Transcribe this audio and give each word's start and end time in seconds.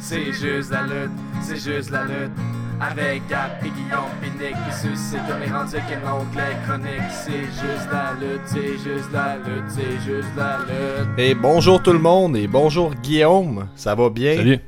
C'est 0.00 0.32
juste 0.32 0.70
la 0.72 0.82
lutte, 0.82 1.10
c'est 1.40 1.56
juste 1.56 1.90
la 1.90 2.04
lutte. 2.04 2.32
Avec 2.80 3.26
Gap 3.28 3.62
et 3.64 3.68
Guillaume 3.68 4.10
Pinique 4.22 4.56
qui 4.66 4.88
suscite 4.88 5.20
comme 5.28 5.40
les 5.40 5.50
rendus 5.50 5.76
qu'un 5.76 6.12
onglet 6.12 6.56
chronique. 6.66 7.10
C'est 7.10 7.42
juste 7.42 7.88
la 7.92 8.14
lutte, 8.18 8.40
c'est 8.46 8.72
juste 8.78 9.12
la 9.12 9.36
lutte, 9.36 9.68
c'est 9.68 10.00
juste 10.04 10.28
la 10.36 10.58
lutte. 10.58 11.18
Et 11.18 11.34
bonjour 11.34 11.82
tout 11.82 11.92
le 11.92 11.98
monde 11.98 12.36
et 12.36 12.46
bonjour 12.46 12.94
Guillaume, 12.94 13.68
ça 13.76 13.94
va 13.94 14.10
bien? 14.10 14.36
Salut. 14.36 14.58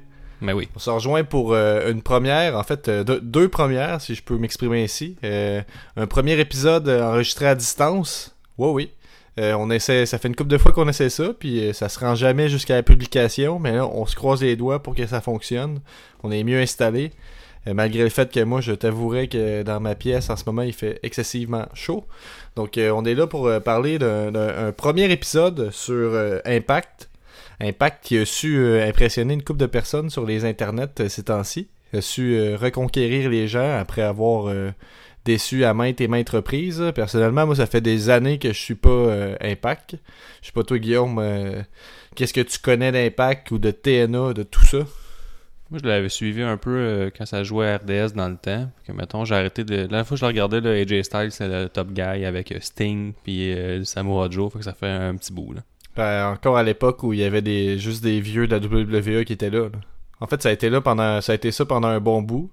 Ben 0.43 0.53
oui. 0.55 0.69
On 0.77 0.79
se 0.79 0.91
rejoint 0.91 1.25
pour 1.25 1.55
euh, 1.55 1.91
une 1.91 2.03
première, 2.03 2.57
en 2.57 2.63
fait 2.63 2.89
euh, 2.89 3.03
deux, 3.03 3.21
deux 3.21 3.49
premières 3.49 4.01
si 4.01 4.15
je 4.15 4.23
peux 4.23 4.37
m'exprimer 4.37 4.85
ainsi. 4.85 5.17
Euh, 5.25 5.63
un 5.97 6.07
premier 6.07 6.39
épisode 6.39 6.89
enregistré 6.89 7.47
à 7.47 7.55
distance. 7.55 8.37
Oui 8.59 8.69
oui. 8.69 8.91
Euh, 9.39 9.55
on 9.55 9.71
essaie, 9.71 10.05
ça 10.05 10.19
fait 10.19 10.29
une 10.29 10.37
couple 10.37 10.51
de 10.51 10.59
fois 10.59 10.73
qu'on 10.73 10.89
essaie 10.89 11.09
ça, 11.09 11.33
puis 11.39 11.61
euh, 11.69 11.73
ça 11.73 11.89
se 11.89 11.99
rend 11.99 12.15
jamais 12.15 12.51
jusqu'à 12.51 12.75
la 12.75 12.83
publication, 12.83 13.59
mais 13.59 13.73
là 13.73 13.87
on 13.87 14.05
se 14.05 14.15
croise 14.15 14.43
les 14.43 14.57
doigts 14.57 14.83
pour 14.83 14.95
que 14.95 15.07
ça 15.07 15.23
fonctionne. 15.23 15.81
On 16.23 16.31
est 16.31 16.45
mieux 16.45 16.61
installé. 16.61 17.13
Euh, 17.67 17.75
malgré 17.75 18.03
le 18.03 18.09
fait 18.11 18.31
que 18.33 18.41
moi, 18.41 18.61
je 18.61 18.73
t'avouerais 18.73 19.29
que 19.29 19.63
dans 19.63 19.79
ma 19.81 19.95
pièce, 19.95 20.29
en 20.31 20.37
ce 20.37 20.43
moment, 20.47 20.63
il 20.63 20.73
fait 20.73 20.99
excessivement 21.05 21.67
chaud. 21.75 22.05
Donc, 22.57 22.77
on 22.77 23.05
est 23.05 23.15
là 23.15 23.27
pour 23.29 23.49
parler 23.65 23.99
d'un 24.01 24.33
d'un- 24.33 24.67
un 24.67 24.73
premier 24.73 25.11
épisode 25.13 25.71
sur 25.71 26.13
Impact. 26.45 27.09
Impact 27.61 28.05
qui 28.05 28.19
a 28.19 28.25
su 28.27 28.59
impressionner 28.83 29.35
une 29.35 29.45
couple 29.45 29.61
de 29.61 29.67
personnes 29.67 30.11
sur 30.11 30.27
les 30.27 30.45
internets 30.45 31.09
ces 31.09 31.23
temps-ci. 31.23 31.69
A 31.95 32.01
su 32.01 32.37
reconquérir 32.57 33.31
les 33.31 33.47
gens 33.47 33.79
après 33.79 34.03
avoir 34.03 34.53
déçu 35.25 35.65
à 35.65 35.75
maintes 35.75 36.01
et 36.01 36.09
maintes 36.09 36.31
reprises. 36.31 36.83
Personnellement, 36.95 37.47
moi, 37.47 37.57
ça 37.57 37.67
fait 37.67 37.81
des 37.81 38.11
années 38.11 38.39
que 38.39 38.49
je 38.49 38.59
suis 38.59 38.75
pas 38.75 38.91
euh, 38.91 39.37
Impact. 39.41 39.97
Je 40.41 40.47
sais 40.47 40.53
pas 40.53 40.63
toi, 40.63 40.79
Guillaume, 40.79 41.19
euh, 41.19 41.63
qu'est-ce 42.15 42.33
que 42.33 42.41
tu 42.41 42.59
connais 42.59 42.93
d'Impact 42.93 43.51
ou 43.51 43.59
de 43.59 43.71
TNA, 43.71 44.33
de 44.33 44.43
tout 44.43 44.65
ça? 44.65 44.79
Moi, 45.71 45.81
je 45.83 45.89
l'avais 45.89 46.09
suivi 46.09 46.43
un 46.43 46.59
peu 46.59 46.77
euh, 46.77 47.11
quand 47.17 47.25
ça 47.25 47.45
jouait 47.45 47.69
à 47.69 47.77
RDS 47.79 48.15
dans 48.15 48.29
le 48.29 48.37
temps. 48.37 48.71
Que, 48.87 48.93
mettons, 48.93 49.25
j'ai 49.25 49.35
arrêté 49.35 49.65
de. 49.65 49.75
La 49.75 49.87
dernière 49.87 50.07
fois 50.07 50.17
que 50.17 50.21
je 50.21 50.25
le 50.25 50.29
regardais, 50.29 50.61
là, 50.61 50.71
AJ 50.71 51.03
Styles, 51.03 51.33
c'est 51.33 51.49
le 51.49 51.69
top 51.69 51.93
guy 51.93 52.03
avec 52.03 52.55
Sting 52.61 53.15
puis 53.25 53.57
Samoa 53.85 54.29
Joe. 54.31 54.53
Fait 54.53 54.59
que 54.59 54.65
ça 54.65 54.75
fait 54.75 54.89
un 54.89 55.17
petit 55.17 55.33
bout, 55.33 55.55
là. 55.55 55.63
Ben, 55.95 56.29
encore 56.29 56.57
à 56.57 56.63
l'époque 56.63 57.03
où 57.03 57.13
il 57.13 57.19
y 57.19 57.25
avait 57.25 57.43
des 57.43 57.79
juste 57.79 58.03
des 58.03 58.21
vieux 58.21 58.47
de 58.47 58.57
la 58.57 58.67
WWE 58.67 59.25
qui 59.25 59.35
étaient 59.35 59.51
là. 59.51 59.65
là. 59.65 59.79
En 60.21 60.27
fait, 60.27 60.41
ça 60.43 60.49
a 60.49 60.53
été 60.53 60.71
là 60.71 60.81
pendant 60.81 61.21
ça 61.21 61.33
a 61.33 61.35
été 61.35 61.51
ça 61.51 61.67
pendant 61.67 61.89
un 61.89 62.01
bon 62.01 62.23
bout. 62.23 62.51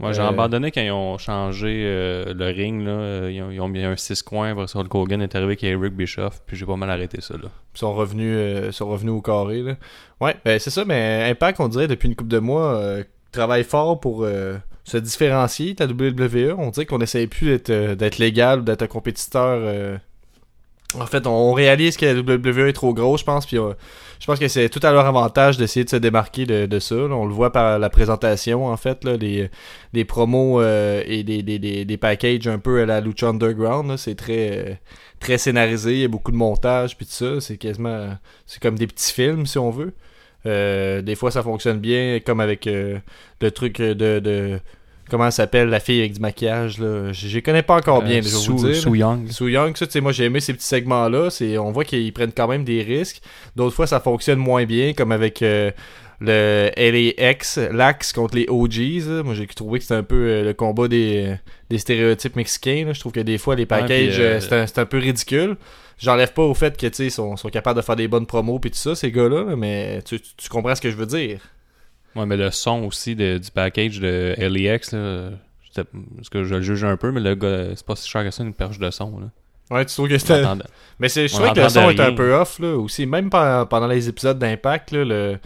Moi, 0.00 0.12
j'ai 0.12 0.22
Euh, 0.22 0.28
abandonné 0.28 0.72
quand 0.72 0.80
ils 0.80 0.90
ont 0.90 1.18
changé 1.18 1.84
euh, 1.86 2.34
le 2.34 2.46
ring, 2.46 2.84
là. 2.84 3.28
Ils 3.30 3.40
ont, 3.42 3.50
ils 3.50 3.60
ont 3.60 3.68
mis 3.68 3.84
un 3.84 3.96
6 3.96 4.22
coins. 4.22 4.50
Après 4.50 4.66
ça, 4.66 4.80
Hulk 4.80 4.94
Hogan 4.94 5.22
est 5.22 5.34
arrivé 5.34 5.52
avec 5.52 5.64
Eric 5.64 5.94
Bischoff. 5.94 6.42
Puis 6.46 6.56
j'ai 6.56 6.66
pas 6.66 6.76
mal 6.76 6.90
arrêté 6.90 7.20
ça, 7.20 7.34
là. 7.34 7.48
Ils 7.74 7.78
sont 7.78 7.94
revenus 7.94 8.34
euh, 8.36 8.72
sont 8.72 8.88
revenus 8.88 9.12
au 9.12 9.20
carré 9.22 9.62
là. 9.62 9.76
Ouais, 10.20 10.36
ben 10.44 10.58
c'est 10.58 10.70
ça 10.70 10.84
mais 10.84 11.28
Impact 11.30 11.60
on 11.60 11.68
dirait 11.68 11.88
depuis 11.88 12.08
une 12.08 12.14
couple 12.14 12.30
de 12.30 12.38
mois 12.38 12.80
travaille 13.32 13.64
fort 13.64 13.98
pour 13.98 14.24
se 14.84 14.96
différencier 14.96 15.74
la 15.78 15.86
WWE. 15.86 16.54
On 16.56 16.70
dirait 16.70 16.86
qu'on 16.86 17.00
essaye 17.00 17.26
plus 17.26 17.46
d'être 17.46 17.94
d'être 17.94 18.18
légal 18.18 18.60
ou 18.60 18.62
d'être 18.62 18.82
un 18.82 18.86
compétiteur 18.86 19.98
en 20.98 21.06
fait, 21.06 21.26
on 21.26 21.52
réalise 21.52 21.96
que 21.96 22.06
la 22.06 22.20
WWE 22.20 22.68
est 22.68 22.72
trop 22.72 22.94
grosse, 22.94 23.20
je 23.20 23.24
pense, 23.24 23.46
puis 23.46 23.58
euh, 23.58 23.72
je 24.20 24.26
pense 24.26 24.38
que 24.38 24.48
c'est 24.48 24.68
tout 24.68 24.80
à 24.82 24.92
leur 24.92 25.06
avantage 25.06 25.56
d'essayer 25.56 25.84
de 25.84 25.90
se 25.90 25.96
démarquer 25.96 26.46
de, 26.46 26.66
de 26.66 26.78
ça. 26.78 26.94
là. 26.94 27.14
On 27.14 27.26
le 27.26 27.32
voit 27.34 27.52
par 27.52 27.78
la 27.78 27.90
présentation, 27.90 28.66
en 28.66 28.76
fait, 28.76 29.04
là, 29.04 29.16
les, 29.16 29.50
les 29.92 30.04
promos 30.04 30.60
euh, 30.60 31.02
et 31.06 31.22
des, 31.24 31.42
des, 31.42 31.58
des, 31.58 31.84
des 31.84 31.96
packages 31.96 32.46
un 32.46 32.58
peu 32.58 32.80
à 32.82 32.86
la 32.86 33.00
Lucha 33.00 33.28
Underground. 33.28 33.96
C'est 33.96 34.14
très, 34.14 34.50
euh, 34.58 34.74
très 35.20 35.38
scénarisé, 35.38 35.92
il 35.92 35.98
y 36.00 36.04
a 36.04 36.08
beaucoup 36.08 36.32
de 36.32 36.36
montage, 36.36 36.96
puis 36.96 37.06
tout 37.06 37.12
ça. 37.12 37.40
C'est 37.40 37.56
quasiment, 37.56 38.16
c'est 38.46 38.62
comme 38.62 38.78
des 38.78 38.86
petits 38.86 39.12
films, 39.12 39.46
si 39.46 39.58
on 39.58 39.70
veut. 39.70 39.92
Euh, 40.46 41.02
des 41.02 41.14
fois, 41.14 41.30
ça 41.30 41.42
fonctionne 41.42 41.78
bien, 41.78 42.20
comme 42.24 42.40
avec 42.40 42.66
euh, 42.66 42.98
le 43.40 43.50
truc 43.50 43.80
de, 43.80 44.18
de 44.20 44.60
comment 45.14 45.30
ça 45.30 45.44
s'appelle 45.44 45.68
la 45.68 45.78
fille 45.78 46.00
avec 46.00 46.12
du 46.14 46.20
maquillage 46.20 46.78
là. 46.78 47.12
Je, 47.12 47.28
je 47.28 47.34
les 47.36 47.42
connais 47.42 47.62
pas 47.62 47.76
encore 47.76 48.02
bien, 48.02 48.18
Euh, 48.18 48.22
je 48.22 48.28
vais 48.28 48.30
Sue- 48.36 48.50
vous 48.50 48.66
dire. 48.66 48.74
Young. 49.48 49.76
Ça, 49.76 50.00
moi 50.00 50.10
j'ai 50.10 50.24
aimé 50.24 50.40
ces 50.40 50.52
petits 50.54 50.66
segments-là. 50.66 51.28
On 51.60 51.70
voit 51.70 51.84
qu'ils 51.84 52.12
prennent 52.12 52.32
quand 52.32 52.48
même 52.48 52.64
des 52.64 52.82
risques. 52.82 53.20
D'autres 53.54 53.76
fois, 53.76 53.86
ça 53.86 54.00
fonctionne 54.00 54.38
moins 54.38 54.64
bien, 54.64 54.92
comme 54.92 55.12
avec 55.12 55.40
euh, 55.42 55.70
le 56.20 56.70
LAX, 56.76 57.58
l'Axe 57.72 58.12
contre 58.12 58.36
les 58.36 58.46
OGs. 58.48 59.06
là. 59.08 59.22
Moi, 59.22 59.34
j'ai 59.34 59.46
trouvé 59.46 59.78
que 59.78 59.84
c'était 59.84 59.94
un 59.94 60.02
peu 60.02 60.16
euh, 60.28 60.44
le 60.44 60.52
combat 60.54 60.88
des, 60.88 61.34
des 61.70 61.78
stéréotypes 61.78 62.36
mexicains. 62.36 62.84
là. 62.86 62.92
Je 62.92 63.00
trouve 63.00 63.12
que 63.12 63.20
des 63.20 63.38
fois, 63.38 63.54
les 63.56 63.66
packages, 63.66 64.18
euh, 64.18 64.40
euh, 64.52 64.66
c'est, 64.66 64.78
un, 64.78 64.86
peu 64.86 64.98
ridicule. 64.98 65.56
J'enlève 65.98 66.32
pas 66.32 66.42
au 66.42 66.54
fait 66.54 66.76
que, 66.76 66.86
tu 66.88 66.94
sais, 66.94 67.06
ils 67.06 67.10
sont, 67.10 67.36
sont 67.36 67.50
capables 67.50 67.78
de 67.80 67.84
faire 67.84 67.96
des 67.96 68.08
bonnes 68.08 68.26
promos 68.26 68.58
puis 68.58 68.70
tout 68.70 68.76
ça, 68.78 68.94
ces 68.94 69.12
gars-là, 69.12 69.44
là, 69.44 69.56
mais 69.56 70.02
tu 70.02 70.18
comprends 70.50 70.74
ce 70.74 70.80
que 70.80 70.90
je 70.90 70.96
veux 70.96 71.06
dire. 71.06 71.38
Ouais, 72.16 72.26
mais 72.26 72.36
le 72.36 72.50
son 72.50 72.84
aussi 72.84 73.16
de- 73.16 73.38
du 73.38 73.50
package 73.50 74.00
de 74.00 74.34
LEX, 74.38 74.92
là. 74.92 75.30
Parce 75.74 76.28
que 76.30 76.44
je 76.44 76.54
le 76.54 76.60
juge 76.62 76.84
un 76.84 76.96
peu, 76.96 77.10
mais 77.10 77.20
le 77.20 77.34
gars, 77.34 77.64
c'est 77.74 77.84
pas 77.84 77.96
si 77.96 78.08
cher 78.08 78.22
que 78.22 78.30
ça, 78.30 78.44
une 78.44 78.54
perche 78.54 78.78
de 78.78 78.90
son, 78.92 79.18
là. 79.18 79.26
Ouais, 79.70 79.84
tu 79.84 79.94
trouves 79.94 80.08
que 80.08 80.18
c'était. 80.18 80.42
Mais 81.00 81.08
c'est, 81.08 81.26
je 81.26 81.32
trouvais 81.34 81.48
que 81.54 81.60
le 81.64 81.68
son 81.70 81.80
était 81.94 82.02
un 82.02 82.14
peu 82.16 82.34
off, 82.34 82.58
là, 82.60 82.76
aussi. 82.76 83.06
Même 83.06 83.30
pe- 83.30 83.64
pendant 83.64 83.86
les 83.88 84.08
épisodes 84.08 84.38
d'Impact, 84.38 84.92
là, 84.92 85.04
le, 85.04 85.38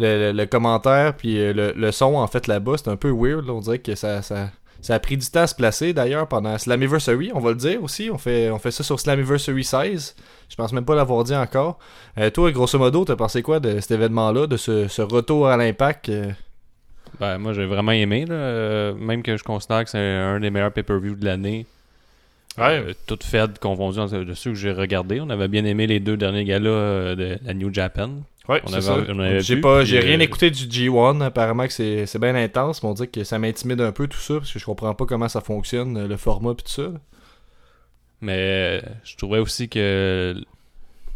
le, 0.00 0.18
le- 0.18 0.32
le 0.32 0.46
commentaire, 0.46 1.14
puis 1.14 1.38
euh, 1.38 1.52
le, 1.52 1.72
le 1.76 1.92
son, 1.92 2.14
en 2.16 2.26
fait, 2.26 2.46
là-bas, 2.48 2.72
c'est 2.78 2.88
un 2.88 2.96
peu 2.96 3.10
weird, 3.10 3.46
là. 3.46 3.52
On 3.52 3.60
dirait 3.60 3.78
que 3.78 3.94
ça, 3.94 4.22
ça, 4.22 4.50
ça 4.82 4.94
a 4.94 4.98
pris 4.98 5.16
du 5.16 5.26
temps 5.26 5.40
à 5.42 5.46
se 5.46 5.54
placer, 5.54 5.92
d'ailleurs, 5.92 6.26
pendant 6.28 6.56
Slammiversary, 6.58 7.30
on 7.34 7.40
va 7.40 7.50
le 7.50 7.56
dire 7.56 7.82
aussi. 7.82 8.10
On 8.12 8.18
fait, 8.18 8.50
on 8.50 8.58
fait 8.58 8.70
ça 8.70 8.82
sur 8.82 8.98
Slammiversary 9.00 9.64
16. 9.64 10.16
Je 10.48 10.56
pense 10.56 10.72
même 10.72 10.84
pas 10.84 10.94
l'avoir 10.94 11.24
dit 11.24 11.34
encore. 11.34 11.78
Euh, 12.18 12.30
toi, 12.30 12.50
grosso 12.52 12.78
modo, 12.78 13.04
t'as 13.04 13.16
pensé 13.16 13.42
quoi 13.42 13.60
de 13.60 13.78
cet 13.80 13.90
événement-là, 13.92 14.46
de 14.46 14.56
ce, 14.56 14.88
ce 14.88 15.02
retour 15.02 15.48
à 15.48 15.56
l'Impact 15.56 16.08
euh? 16.08 16.30
Ben, 17.18 17.38
moi, 17.38 17.52
j'ai 17.52 17.66
vraiment 17.66 17.92
aimé, 17.92 18.24
là. 18.24 18.34
euh, 18.34 18.94
même 18.94 19.22
que 19.22 19.36
je 19.36 19.42
considère 19.44 19.84
que 19.84 19.90
c'est 19.90 19.98
un 19.98 20.40
des 20.40 20.50
meilleurs 20.50 20.72
pay-per-view 20.72 21.14
de 21.16 21.24
l'année. 21.24 21.66
Ouais. 22.58 22.82
Euh, 22.88 22.92
tout 23.06 23.18
fait 23.22 23.58
confondu 23.58 23.98
entre- 23.98 24.18
de 24.24 24.34
ceux 24.34 24.50
que 24.52 24.56
j'ai 24.56 24.72
regardés. 24.72 25.20
On 25.20 25.28
avait 25.30 25.48
bien 25.48 25.64
aimé 25.64 25.86
les 25.86 26.00
deux 26.00 26.16
derniers 26.16 26.44
galas 26.44 27.14
de 27.14 27.38
la 27.44 27.54
New 27.54 27.72
Japan. 27.72 28.10
Ouais, 28.50 28.60
On 28.64 28.72
avait- 28.72 29.40
J'ai 29.40 29.56
pas, 29.60 29.84
j'ai 29.84 30.00
rien 30.00 30.18
euh, 30.18 30.22
écouté 30.22 30.50
du 30.50 30.64
G1. 30.66 31.20
Apparemment 31.22 31.66
que 31.66 31.72
c'est, 31.72 32.06
c'est 32.06 32.18
bien 32.18 32.34
intense, 32.34 32.82
mais 32.82 32.88
on 32.88 32.94
dit 32.94 33.08
que 33.08 33.22
ça 33.24 33.38
m'intimide 33.38 33.80
un 33.80 33.92
peu 33.92 34.06
tout 34.08 34.18
ça 34.18 34.34
parce 34.38 34.52
que 34.52 34.58
je 34.58 34.64
comprends 34.64 34.94
pas 34.94 35.06
comment 35.06 35.28
ça 35.28 35.40
fonctionne, 35.40 35.96
euh, 35.96 36.08
le 36.08 36.16
format 36.16 36.54
puis 36.54 36.64
tout 36.64 36.72
ça. 36.82 36.90
Mais 38.20 38.36
euh, 38.36 38.80
je 39.04 39.16
trouvais 39.16 39.38
aussi 39.38 39.68
que 39.68 40.34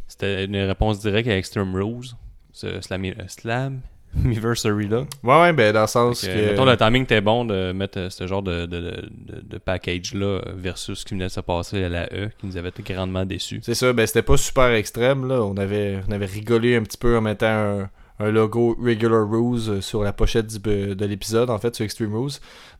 c'était 0.06 0.44
une 0.44 0.56
réponse 0.56 1.00
directe 1.00 1.28
à 1.28 1.36
Extreme 1.36 1.74
Rules. 1.74 2.06
Ce 2.52 2.80
Slam, 2.80 3.04
slam 3.26 3.80
Anniversary 4.24 4.88
là. 4.88 5.04
Ouais, 5.22 5.40
ouais, 5.40 5.52
ben 5.52 5.72
dans 5.72 5.82
le 5.82 5.86
sens 5.86 6.20
que. 6.22 6.26
que, 6.26 6.50
mettons, 6.50 6.64
le 6.64 6.76
timing 6.76 7.02
était 7.04 7.20
bon 7.20 7.44
de 7.44 7.72
mettre 7.72 7.98
euh, 7.98 8.10
ce 8.10 8.26
genre 8.26 8.42
de, 8.42 8.66
de, 8.66 8.80
de, 8.80 8.90
de- 9.10 9.40
de 9.42 9.58
package-là 9.58 10.40
versus 10.56 11.00
ce 11.00 11.04
qui 11.04 11.14
venait 11.14 11.24
de 11.26 11.30
se 11.30 11.40
passer 11.40 11.84
à 11.84 11.88
la 11.88 12.04
E, 12.12 12.28
qui 12.38 12.46
nous 12.46 12.56
avait 12.56 12.72
grandement 12.86 13.24
déçus. 13.24 13.60
C'est 13.62 13.74
ça, 13.74 13.92
ben 13.92 14.06
c'était 14.06 14.22
pas 14.22 14.36
super 14.36 14.68
extrême 14.72 15.26
là. 15.26 15.42
On 15.42 15.56
avait, 15.56 15.98
on 16.08 16.12
avait 16.12 16.26
rigolé 16.26 16.76
un 16.76 16.82
petit 16.82 16.98
peu 16.98 17.16
en 17.16 17.20
mettant 17.20 17.46
un, 17.46 17.90
un 18.20 18.30
logo 18.30 18.76
Regular 18.80 19.28
Rules 19.28 19.68
euh, 19.68 19.80
sur 19.80 20.02
la 20.04 20.12
pochette 20.12 20.46
du- 20.46 20.94
de 20.94 21.04
l'épisode, 21.06 21.50
en 21.50 21.58
fait, 21.58 21.74
sur 21.74 21.84
Extreme 21.84 22.14
Rules. 22.14 22.32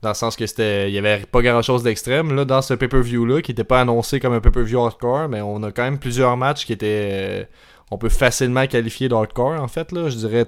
Dans 0.02 0.10
le 0.10 0.14
sens 0.14 0.36
que 0.36 0.46
c'était. 0.46 0.88
Il 0.90 0.94
y 0.94 0.98
avait 0.98 1.24
pas 1.26 1.42
grand 1.42 1.62
chose 1.62 1.82
d'extrême 1.82 2.34
là 2.36 2.44
dans 2.44 2.62
ce 2.62 2.74
pay-per-view 2.74 3.24
là, 3.26 3.42
qui 3.42 3.50
était 3.52 3.64
pas 3.64 3.80
annoncé 3.80 4.20
comme 4.20 4.32
un 4.34 4.40
pay-per-view 4.40 4.78
hardcore, 4.80 5.28
mais 5.28 5.40
on 5.40 5.62
a 5.64 5.72
quand 5.72 5.82
même 5.82 5.98
plusieurs 5.98 6.36
matchs 6.36 6.64
qui 6.66 6.72
étaient. 6.72 7.08
euh, 7.12 7.44
on 7.90 7.98
peut 7.98 8.08
facilement 8.08 8.66
qualifier 8.66 9.08
d'hardcore 9.08 9.60
en 9.60 9.68
fait 9.68 9.92
là. 9.92 10.08
Je 10.08 10.16
dirais 10.16 10.44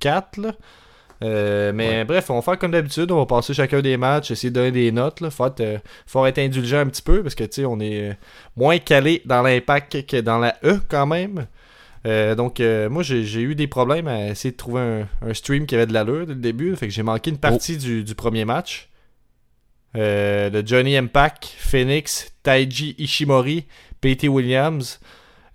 3-4 0.00 0.40
là. 0.40 0.52
Euh, 1.22 1.72
mais 1.74 1.88
Ouais. 1.88 2.04
bref, 2.04 2.30
on 2.30 2.36
va 2.36 2.42
faire 2.42 2.58
comme 2.58 2.70
d'habitude, 2.70 3.10
on 3.12 3.18
va 3.18 3.26
passer 3.26 3.52
chacun 3.52 3.82
des 3.82 3.98
matchs, 3.98 4.30
essayer 4.30 4.48
de 4.50 4.54
donner 4.54 4.70
des 4.70 4.90
notes. 4.90 5.20
Là. 5.20 5.30
Faut, 5.30 5.46
être, 5.46 5.60
euh, 5.60 5.78
faut 6.06 6.24
être 6.24 6.38
indulgent 6.38 6.78
un 6.78 6.86
petit 6.86 7.02
peu 7.02 7.22
parce 7.22 7.34
que 7.34 7.44
on 7.66 7.78
est 7.80 8.10
euh, 8.10 8.14
moins 8.56 8.78
calé 8.78 9.20
dans 9.26 9.42
l'impact 9.42 10.06
que 10.06 10.18
dans 10.20 10.38
la 10.38 10.56
E 10.64 10.80
quand 10.88 11.06
même. 11.06 11.46
Euh, 12.06 12.34
donc 12.34 12.60
moi 12.90 13.02
j'ai 13.02 13.42
eu 13.42 13.54
des 13.54 13.66
problèmes 13.66 14.08
à 14.08 14.28
essayer 14.28 14.52
de 14.52 14.56
trouver 14.56 14.80
un, 14.80 15.08
un 15.28 15.34
stream 15.34 15.66
qui 15.66 15.74
avait 15.74 15.84
de 15.86 15.92
l'allure 15.92 16.26
dès 16.26 16.32
le 16.32 16.40
début. 16.40 16.74
Fait 16.76 16.88
que 16.88 16.92
j'ai 16.94 17.02
manqué 17.02 17.28
une 17.30 17.36
partie 17.38 17.76
du, 17.76 18.02
du 18.02 18.14
premier 18.14 18.46
match. 18.46 18.88
Le 19.94 20.62
Johnny 20.64 20.96
Impact, 20.96 21.44
Phoenix, 21.58 22.32
Taiji 22.42 22.94
Ishimori, 22.96 23.66
P.T. 24.00 24.28
Williams. 24.28 25.00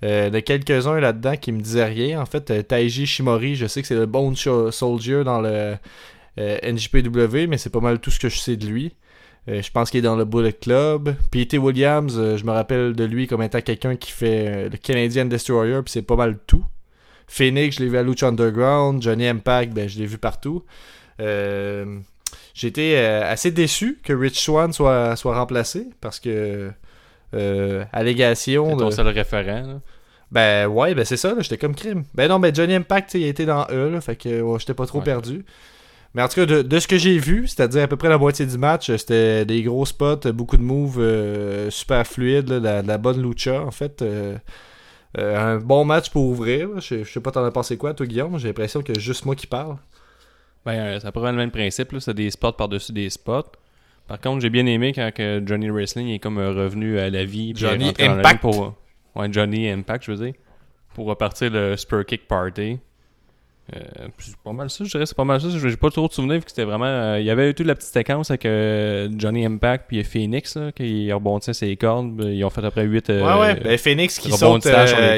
Euh, 0.03 0.29
de 0.29 0.39
quelques-uns 0.39 0.99
là-dedans 0.99 1.37
qui 1.37 1.51
me 1.51 1.61
disaient 1.61 1.85
rien. 1.85 2.21
En 2.21 2.25
fait, 2.25 2.51
euh, 2.51 2.61
Taiji 2.61 3.03
Ishimori, 3.03 3.55
je 3.55 3.65
sais 3.65 3.81
que 3.81 3.87
c'est 3.87 3.95
le 3.95 4.05
Bone 4.05 4.35
Soldier 4.35 5.23
dans 5.23 5.39
le 5.39 5.75
euh, 6.37 6.57
NJPW, 6.63 7.47
mais 7.47 7.57
c'est 7.57 7.69
pas 7.69 7.79
mal 7.79 7.99
tout 7.99 8.11
ce 8.11 8.19
que 8.19 8.29
je 8.29 8.37
sais 8.37 8.57
de 8.57 8.65
lui. 8.65 8.93
Euh, 9.47 9.61
je 9.61 9.71
pense 9.71 9.89
qu'il 9.89 9.99
est 9.99 10.03
dans 10.03 10.17
le 10.17 10.25
Bullet 10.25 10.53
Club. 10.53 11.15
P.T. 11.31 11.57
Williams, 11.57 12.13
je 12.35 12.43
me 12.43 12.51
rappelle 12.51 12.93
de 12.93 13.03
lui 13.05 13.27
comme 13.27 13.41
étant 13.41 13.61
quelqu'un 13.61 13.95
qui 13.95 14.11
fait 14.11 14.69
le 14.69 14.77
Canadian 14.77 15.25
Destroyer, 15.25 15.81
puis 15.83 15.91
c'est 15.91 16.01
pas 16.01 16.15
mal 16.17 16.39
tout. 16.45 16.65
Phoenix, 17.27 17.77
je 17.77 17.83
l'ai 17.83 17.89
vu 17.89 17.97
à 17.97 18.03
Lucha 18.03 18.27
Underground. 18.27 19.01
Johnny 19.01 19.27
Impact, 19.27 19.73
ben, 19.73 19.87
je 19.87 19.97
l'ai 19.97 20.05
vu 20.05 20.17
partout. 20.17 20.63
Euh, 21.21 21.99
assez 22.63 23.51
déçu 23.51 23.99
que 24.03 24.13
Rich 24.13 24.39
Swan 24.39 24.73
soit, 24.73 25.15
soit 25.15 25.37
remplacé 25.37 25.87
parce 26.01 26.19
que 26.19 26.71
allégation 27.91 28.71
C'est 28.71 28.77
ton 28.77 28.85
de- 28.89 28.91
seul 28.93 29.07
référent. 29.07 29.67
là. 29.67 29.79
Ben 30.31 30.67
ouais, 30.67 30.95
ben 30.95 31.05
c'est 31.05 31.17
ça, 31.17 31.29
là, 31.33 31.41
j'étais 31.41 31.57
comme 31.57 31.75
crime. 31.75 32.03
Ben 32.13 32.27
non, 32.27 32.39
ben 32.39 32.53
Johnny 32.53 32.73
Impact, 32.75 33.13
il 33.13 33.23
a 33.23 33.27
été 33.27 33.45
dans 33.45 33.65
E, 33.69 33.89
là, 33.89 34.01
fait 34.01 34.15
que 34.15 34.41
ouais, 34.41 34.59
j'étais 34.59 34.73
pas 34.73 34.85
trop 34.85 34.99
Ouais. 34.99 35.05
perdu. 35.05 35.45
Mais 36.13 36.21
en 36.21 36.27
tout 36.27 36.35
cas, 36.35 36.45
de, 36.45 36.61
de 36.61 36.79
ce 36.79 36.87
que 36.87 36.97
j'ai 36.97 37.17
vu, 37.19 37.47
c'est-à-dire 37.47 37.83
à 37.83 37.87
peu 37.87 37.97
près 37.97 38.09
la 38.09 38.17
moitié 38.17 38.45
du 38.45 38.57
match, 38.57 38.89
euh, 38.89 38.97
c'était 38.97 39.45
des 39.45 39.61
gros 39.63 39.85
spots, 39.85 40.25
euh, 40.25 40.31
beaucoup 40.31 40.55
de 40.57 40.61
moves 40.61 40.99
euh, 40.99 41.69
super 41.69 42.07
fluides, 42.07 42.49
là, 42.49 42.59
la, 42.59 42.81
la 42.81 42.97
bonne 42.97 43.21
lucha, 43.21 43.61
en 43.61 43.71
fait. 43.71 44.01
euh, 44.01 44.37
euh, 45.17 45.55
un 45.55 45.57
bon 45.59 45.85
match 45.85 46.09
pour 46.09 46.23
ouvrir. 46.25 46.79
Je 46.81 47.03
je 47.03 47.09
sais 47.11 47.19
pas, 47.21 47.31
t'en 47.31 47.43
as 47.45 47.51
pensé 47.51 47.77
quoi, 47.77 47.93
toi, 47.93 48.05
Guillaume? 48.05 48.37
J'ai 48.39 48.47
l'impression 48.47 48.81
que 48.81 48.97
juste 48.99 49.25
moi 49.25 49.35
qui 49.35 49.47
parle. 49.47 49.77
Ben, 50.65 50.73
euh, 50.73 50.99
peu 50.99 51.19
près 51.21 51.31
le 51.31 51.37
même 51.37 51.51
principe. 51.51 51.95
C'est 51.99 52.13
des 52.13 52.31
spots 52.31 52.53
par-dessus 52.53 52.91
des 52.93 53.09
spots. 53.09 53.51
Par 54.07 54.19
contre, 54.19 54.41
j'ai 54.41 54.49
bien 54.49 54.65
aimé 54.65 54.93
quand 54.93 55.11
que 55.13 55.41
Johnny 55.45 55.69
Wrestling 55.69 56.09
est 56.09 56.19
comme 56.19 56.37
euh, 56.37 56.51
revenu 56.51 56.99
à 56.99 57.09
la 57.09 57.25
vie. 57.25 57.53
Johnny 57.55 57.91
Impact. 57.99 58.41
Pour, 58.41 58.75
ouais, 59.15 59.27
Johnny 59.31 59.69
Impact, 59.69 60.05
je 60.05 60.11
veux 60.11 60.25
dire. 60.25 60.33
Pour 60.93 61.07
repartir 61.07 61.49
le 61.49 61.75
Spur 61.75 62.05
Kick 62.05 62.27
Party. 62.27 62.77
Euh, 63.75 63.79
c'est 64.19 64.35
pas 64.37 64.51
mal 64.51 64.69
ça, 64.69 64.83
je 64.83 64.91
dirais, 64.91 65.07
c'est 65.07 65.17
pas 65.17 65.23
mal 65.23 65.41
ça. 65.41 65.47
J'ai 65.49 65.75
pas 65.75 65.89
trop 65.89 66.07
de 66.07 66.13
souvenirs, 66.13 66.45
que 66.45 66.51
c'était 66.51 66.65
vraiment. 66.65 66.85
euh, 66.85 67.19
il 67.19 67.25
y 67.25 67.31
avait 67.31 67.49
eu 67.49 67.55
toute 67.55 67.65
la 67.65 67.73
petite 67.73 67.91
séquence 67.91 68.29
avec 68.29 68.45
euh, 68.45 69.09
Johnny 69.17 69.43
Impact 69.43 69.85
puis 69.87 70.03
Phoenix, 70.03 70.55
là, 70.55 70.71
qui 70.71 71.11
rebondissait 71.11 71.53
ses 71.53 71.75
cordes. 71.75 72.23
Ils 72.25 72.43
ont 72.43 72.51
fait 72.51 72.63
après 72.63 72.83
8. 72.83 73.09
ouais, 73.09 73.21
ouais. 73.23 73.55
Ben, 73.55 73.77
Phoenix 73.79 74.19
qui 74.19 74.29
saute, 74.31 74.65
il 74.65 74.71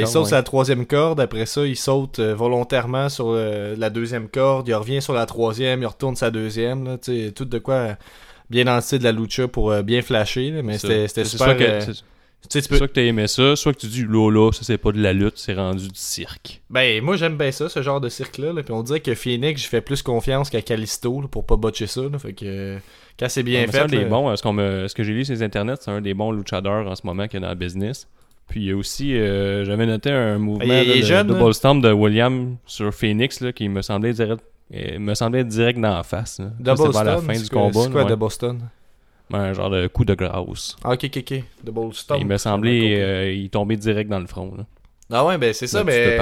saute 0.07 0.23
ouais. 0.23 0.27
sur 0.27 0.35
la 0.35 0.43
troisième 0.43 0.85
corde. 0.85 1.19
Après 1.19 1.45
ça, 1.45 1.65
il 1.65 1.75
saute 1.75 2.21
volontairement 2.21 3.09
sur 3.09 3.33
la 3.33 3.89
deuxième 3.89 4.29
corde. 4.29 4.67
Il 4.69 4.75
revient 4.75 5.01
sur 5.01 5.13
la 5.13 5.25
troisième. 5.25 5.81
Il 5.81 5.87
retourne 5.87 6.15
sa 6.15 6.31
deuxième. 6.31 6.85
Là, 6.85 6.97
tu 6.97 7.25
sais, 7.25 7.31
tout 7.31 7.45
de 7.45 7.59
quoi 7.59 7.97
bien 8.49 8.65
dans 8.65 8.75
le 8.75 8.81
style 8.81 8.99
de 8.99 9.03
la 9.03 9.11
lucha 9.11 9.47
pour 9.47 9.71
euh, 9.71 9.81
bien 9.81 10.01
flasher. 10.01 10.51
là, 10.51 10.61
mais 10.61 10.77
c'était 10.77 11.25
super. 11.25 11.45
soit 11.47 11.55
que, 11.55 11.63
euh, 11.63 11.79
tu 11.85 11.93
sais, 12.49 12.61
tu 12.61 12.69
peux- 12.69 12.77
soit 12.77 12.87
que 12.87 12.93
t'as 12.93 13.01
aimé 13.01 13.27
ça, 13.27 13.55
soit 13.55 13.73
que 13.73 13.79
tu 13.79 13.87
dis, 13.87 14.03
Lola, 14.03 14.51
ça 14.53 14.61
c'est 14.63 14.77
pas 14.77 14.91
de 14.91 15.01
la 15.01 15.11
lutte, 15.11 15.37
c'est 15.37 15.53
rendu 15.55 15.87
du 15.87 15.95
cirque. 15.99 16.61
Ben, 16.69 17.03
moi, 17.03 17.17
j'aime 17.17 17.35
bien 17.37 17.51
ça, 17.51 17.67
ce 17.67 17.81
genre 17.81 17.99
de 17.99 18.09
cirque-là. 18.09 18.53
là. 18.53 18.63
Puis 18.63 18.73
on 18.73 18.83
dirait 18.83 18.99
que 19.01 19.13
Phoenix, 19.15 19.61
je 19.63 19.67
fais 19.67 19.81
plus 19.81 20.01
confiance 20.01 20.49
qu'à 20.49 20.61
Callisto 20.61 21.21
là, 21.21 21.27
pour 21.27 21.45
pas 21.45 21.55
botcher 21.57 21.87
ça. 21.87 22.01
là. 22.03 22.17
Fait 22.19 22.33
que 22.33 22.45
euh, 22.45 22.77
quand 23.19 23.27
c'est 23.29 23.43
bien 23.43 23.65
fait. 23.65 23.71
C'est 23.71 23.79
un 23.79 23.85
des 23.87 24.05
bons. 24.05 24.35
Ce, 24.35 24.43
qu'on 24.43 24.53
me- 24.53 24.87
ce 24.87 24.93
que 24.95 25.03
j'ai 25.03 25.13
lu 25.13 25.25
sur 25.25 25.33
les 25.33 25.43
internets, 25.43 25.75
c'est 25.81 25.91
un 25.91 25.99
des 26.01 26.13
bons 26.13 26.31
luchadors 26.31 26.87
en 26.87 26.95
ce 26.95 27.01
moment 27.05 27.27
qui 27.27 27.37
est 27.37 27.41
dans 27.41 27.49
le 27.49 27.55
business. 27.55 28.07
Puis 28.47 28.61
il 28.61 28.67
y 28.67 28.71
a 28.71 28.77
aussi, 28.77 29.13
euh, 29.17 29.65
j'avais 29.65 29.85
noté 29.85 30.09
un 30.09 30.37
mouvement 30.37 30.63
de 30.85 31.01
jeune, 31.01 31.27
double 31.27 31.53
stomp 31.53 31.83
de 31.83 31.91
William 31.91 32.55
sur 32.65 32.93
Phoenix 32.93 33.41
là, 33.41 33.51
qui 33.51 33.67
me 33.67 33.81
semblait 33.81 34.13
direct, 34.13 34.41
euh, 34.73 34.99
me 34.99 35.13
semblait 35.13 35.43
direct 35.43 35.79
dans 35.79 35.95
la 35.97 36.03
face. 36.03 36.39
là. 36.39 36.47
Double 36.59 36.77
c'est 36.77 36.91
vers 36.91 37.03
la 37.03 37.17
fin 37.17 37.33
du 37.33 37.49
quoi- 37.49 37.61
combat. 37.63 37.81
C'est 37.83 37.91
quoi 37.91 38.03
ouais. 38.03 38.09
Double 38.09 38.31
Stun 38.31 38.57
Un 39.33 39.53
genre 39.53 39.69
de 39.69 39.87
coup 39.87 40.05
de 40.05 40.13
grâce. 40.13 40.75
Ah, 40.83 40.91
ok, 40.93 41.05
ok, 41.05 41.17
ok. 41.17 41.43
Double 41.63 41.93
Stun. 41.93 42.17
il 42.17 42.25
me 42.25 42.37
semblait 42.37 43.01
euh, 43.01 43.31
il 43.31 43.49
tombait 43.49 43.77
direct 43.77 44.09
dans 44.09 44.19
le 44.19 44.27
front. 44.27 44.53
Là. 44.57 44.65
Ah 45.09 45.25
ouais, 45.25 45.37
ben 45.37 45.53
c'est 45.53 45.67
ça, 45.67 45.85
mais. 45.85 46.19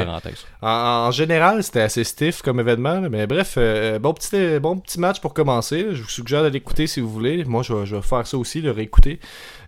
En, 0.61 0.67
en 0.67 1.09
général, 1.11 1.63
c'était 1.63 1.81
assez 1.81 2.03
stiff 2.03 2.43
comme 2.43 2.59
événement, 2.59 3.01
mais 3.09 3.25
bref, 3.25 3.55
euh, 3.57 3.97
bon, 3.97 4.13
petit, 4.13 4.59
bon 4.59 4.77
petit 4.77 4.99
match 4.99 5.19
pour 5.19 5.33
commencer. 5.33 5.87
Je 5.93 6.03
vous 6.03 6.07
suggère 6.09 6.43
de 6.43 6.49
l'écouter 6.49 6.85
si 6.85 6.99
vous 6.99 7.09
voulez. 7.09 7.43
Moi, 7.45 7.63
je 7.63 7.73
vais, 7.73 7.85
je 7.87 7.95
vais 7.95 8.01
faire 8.03 8.27
ça 8.27 8.37
aussi, 8.37 8.61
le 8.61 8.69
réécouter. 8.69 9.19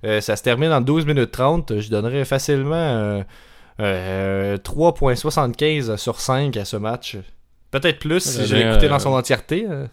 Euh, 0.05 0.21
ça 0.21 0.35
se 0.35 0.43
termine 0.43 0.71
en 0.71 0.81
12 0.81 1.07
minutes 1.07 1.31
30. 1.31 1.79
Je 1.79 1.89
donnerais 1.89 2.25
facilement 2.25 2.75
euh, 2.75 3.23
euh, 3.79 4.57
3.75 4.57 5.97
sur 5.97 6.19
5 6.19 6.55
à 6.57 6.65
ce 6.65 6.77
match. 6.77 7.17
Peut-être 7.71 7.99
plus 7.99 8.23
si 8.23 8.45
l'ai 8.55 8.61
écouté 8.69 8.85
euh, 8.85 8.89
dans 8.89 8.99
son 8.99 9.11
entièreté. 9.11 9.65
euh. 9.69 9.87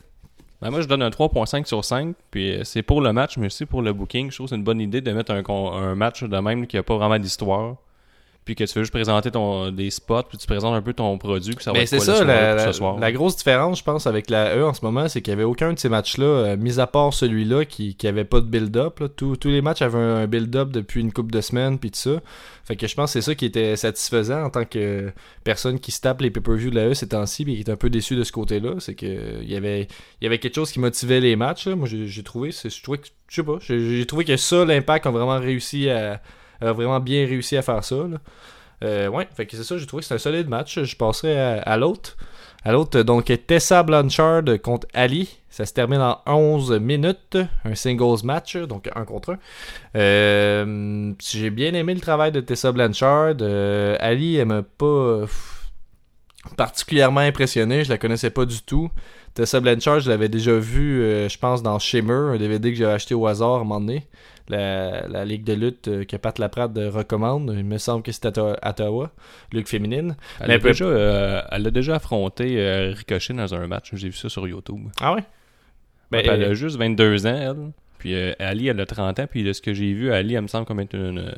Ben, 0.62 0.70
moi, 0.70 0.80
je 0.80 0.86
donne 0.86 1.02
un 1.02 1.10
3.5 1.10 1.66
sur 1.66 1.84
5. 1.84 2.14
Puis 2.30 2.52
euh, 2.52 2.64
c'est 2.64 2.82
pour 2.82 3.00
le 3.00 3.12
match, 3.12 3.36
mais 3.36 3.46
aussi 3.46 3.66
pour 3.66 3.82
le 3.82 3.92
booking. 3.92 4.30
Je 4.30 4.36
trouve 4.36 4.46
que 4.46 4.50
c'est 4.50 4.56
une 4.56 4.64
bonne 4.64 4.80
idée 4.80 5.00
de 5.00 5.12
mettre 5.12 5.32
un, 5.32 5.42
un 5.46 5.94
match 5.94 6.22
de 6.22 6.38
même 6.38 6.66
qui 6.66 6.78
a 6.78 6.82
pas 6.82 6.96
vraiment 6.96 7.18
d'histoire. 7.18 7.76
Puis 8.44 8.54
que 8.54 8.64
tu 8.64 8.74
veux 8.74 8.82
juste 8.82 8.92
présenter 8.92 9.30
ton, 9.30 9.70
des 9.70 9.88
spots, 9.88 10.24
puis 10.28 10.36
tu 10.36 10.46
présentes 10.46 10.74
un 10.74 10.82
peu 10.82 10.92
ton 10.92 11.16
produit. 11.16 11.54
Que 11.54 11.62
ça 11.62 11.72
va 11.72 11.78
Mais 11.78 11.84
être 11.84 11.88
c'est 11.88 11.98
ça, 12.00 12.16
soir, 12.16 12.26
la, 12.26 12.58
ce 12.58 12.66
la- 12.66 12.72
soir. 12.74 12.98
la 12.98 13.10
grosse 13.12 13.36
différence, 13.36 13.78
je 13.78 13.84
pense, 13.84 14.06
avec 14.06 14.28
la 14.28 14.54
E 14.56 14.64
en 14.66 14.74
ce 14.74 14.84
moment, 14.84 15.08
c'est 15.08 15.22
qu'il 15.22 15.30
n'y 15.32 15.36
avait 15.40 15.44
aucun 15.50 15.72
de 15.72 15.78
ces 15.78 15.88
matchs-là, 15.88 16.26
euh, 16.26 16.56
mis 16.58 16.78
à 16.78 16.86
part 16.86 17.14
celui-là, 17.14 17.64
qui, 17.64 17.94
qui 17.94 18.06
avait 18.06 18.24
pas 18.26 18.40
de 18.42 18.46
build-up. 18.46 18.98
là. 19.00 19.08
Tous, 19.08 19.36
tous 19.36 19.48
les 19.48 19.62
matchs 19.62 19.80
avaient 19.80 19.96
un 19.98 20.26
build-up 20.26 20.70
depuis 20.72 21.00
une 21.00 21.10
couple 21.12 21.32
de 21.32 21.40
semaines, 21.40 21.78
puis 21.78 21.90
tout 21.90 21.98
ça. 21.98 22.20
Fait 22.66 22.76
que 22.76 22.86
je 22.86 22.94
pense 22.94 23.10
que 23.14 23.20
c'est 23.20 23.24
ça 23.24 23.34
qui 23.34 23.46
était 23.46 23.76
satisfaisant 23.76 24.44
en 24.44 24.50
tant 24.50 24.64
que 24.66 25.10
personne 25.42 25.78
qui 25.80 25.90
se 25.92 26.00
tape 26.02 26.20
les 26.20 26.30
pay-per-view 26.30 26.68
de 26.70 26.74
la 26.76 26.88
E 26.88 26.94
ces 26.94 27.08
temps-ci, 27.08 27.44
puis 27.44 27.54
qui 27.54 27.60
est 27.60 27.70
un 27.70 27.76
peu 27.76 27.88
déçu 27.88 28.14
de 28.16 28.24
ce 28.24 28.32
côté-là. 28.32 28.74
C'est 28.78 28.94
que 28.94 29.06
euh, 29.06 29.38
il 29.42 29.50
y 29.50 29.56
avait, 29.56 29.82
il 30.20 30.24
y 30.24 30.26
avait 30.26 30.38
quelque 30.38 30.54
chose 30.56 30.70
qui 30.70 30.80
motivait 30.80 31.20
les 31.20 31.36
matchs. 31.36 31.66
là. 31.66 31.76
Moi, 31.76 31.88
j'ai, 31.90 32.22
trouvé, 32.22 32.52
c'est- 32.52 32.68
je 32.68 32.82
trouvais 32.82 32.98
que, 32.98 33.06
je 33.28 33.36
sais 33.36 33.42
pas, 33.42 33.56
j'ai, 33.60 33.96
j'ai 33.98 34.06
trouvé 34.06 34.24
que 34.26 34.36
ça, 34.36 34.64
l'impact 34.66 35.06
a 35.06 35.10
vraiment 35.10 35.38
réussi 35.38 35.88
à, 35.88 36.20
vraiment 36.72 37.00
bien 37.00 37.26
réussi 37.26 37.56
à 37.56 37.62
faire 37.62 37.82
ça. 37.84 37.96
Euh, 38.82 39.08
ouais, 39.08 39.28
c'est 39.36 39.62
ça, 39.62 39.78
j'ai 39.78 39.86
trouvé 39.86 40.02
que 40.02 40.06
c'est 40.06 40.14
un 40.14 40.18
solide 40.18 40.48
match. 40.48 40.82
Je 40.82 40.96
passerai 40.96 41.38
à, 41.38 41.76
l'autre. 41.76 42.16
À 42.64 42.72
l'autre, 42.72 43.02
donc 43.02 43.32
Tessa 43.46 43.82
Blanchard 43.82 44.44
contre 44.62 44.86
Ali. 44.94 45.38
Ça 45.50 45.66
se 45.66 45.72
termine 45.72 46.00
en 46.00 46.20
11 46.26 46.80
minutes. 46.80 47.38
Un 47.64 47.74
singles 47.74 48.24
match, 48.24 48.56
donc 48.56 48.90
un 48.94 49.04
contre 49.04 49.32
un. 49.32 49.38
Euh, 49.96 51.12
j'ai 51.22 51.50
bien 51.50 51.74
aimé 51.74 51.94
le 51.94 52.00
travail 52.00 52.32
de 52.32 52.40
Tessa 52.40 52.72
Blanchard. 52.72 53.36
Euh, 53.40 53.96
Ali, 54.00 54.36
elle 54.36 54.46
m'a 54.46 54.62
pas 54.62 55.24
particulièrement 56.56 57.20
impressionné. 57.20 57.84
Je 57.84 57.90
la 57.90 57.98
connaissais 57.98 58.30
pas 58.30 58.44
du 58.44 58.62
tout. 58.62 58.90
Tessa 59.34 59.60
Blanchard, 59.60 60.00
je 60.00 60.10
l'avais 60.10 60.28
déjà 60.28 60.52
vu, 60.52 61.02
euh, 61.02 61.28
je 61.28 61.38
pense, 61.38 61.62
dans 61.62 61.78
Shimmer, 61.78 62.34
un 62.34 62.36
DVD 62.36 62.70
que 62.70 62.78
j'avais 62.78 62.92
acheté 62.92 63.14
au 63.14 63.26
hasard 63.26 63.54
à 63.54 63.56
un 63.56 63.58
moment 63.58 63.80
donné. 63.80 64.06
La, 64.48 65.06
la 65.08 65.24
ligue 65.24 65.42
de 65.44 65.54
lutte 65.54 65.88
euh, 65.88 66.04
que 66.04 66.16
Pat 66.18 66.38
Laprade 66.38 66.76
euh, 66.76 66.90
recommande. 66.90 67.50
Il 67.56 67.64
me 67.64 67.78
semble 67.78 68.02
que 68.02 68.12
c'est 68.12 68.26
à 68.26 68.30
Ottawa- 68.30 69.10
ligue 69.52 69.66
féminine. 69.66 70.16
Elle 70.38 70.50
a 70.50 70.58
déjà, 70.58 70.84
euh, 70.84 71.42
elle 71.50 71.66
a 71.66 71.70
déjà 71.70 71.94
affronté 71.96 72.56
euh, 72.60 72.92
Ricochet 72.94 73.32
dans 73.32 73.54
un 73.54 73.66
match. 73.66 73.90
J'ai 73.94 74.08
vu 74.08 74.16
ça 74.16 74.28
sur 74.28 74.46
YouTube. 74.46 74.80
Ah 75.00 75.14
ouais? 75.14 75.24
Ben, 76.10 76.20
elle 76.24 76.42
euh, 76.42 76.50
a 76.50 76.54
juste 76.54 76.76
22 76.76 77.26
ans, 77.26 77.34
elle. 77.36 77.72
Puis 77.98 78.14
euh, 78.14 78.32
Ali, 78.38 78.68
elle 78.68 78.78
a 78.80 78.84
30 78.86 79.18
ans. 79.20 79.26
Puis 79.26 79.44
de 79.44 79.52
ce 79.54 79.62
que 79.62 79.72
j'ai 79.72 79.94
vu, 79.94 80.12
Ali, 80.12 80.34
elle 80.34 80.42
me 80.42 80.48
semble 80.48 80.66
comme 80.66 80.80
être 80.80 80.94
une, 80.94 81.32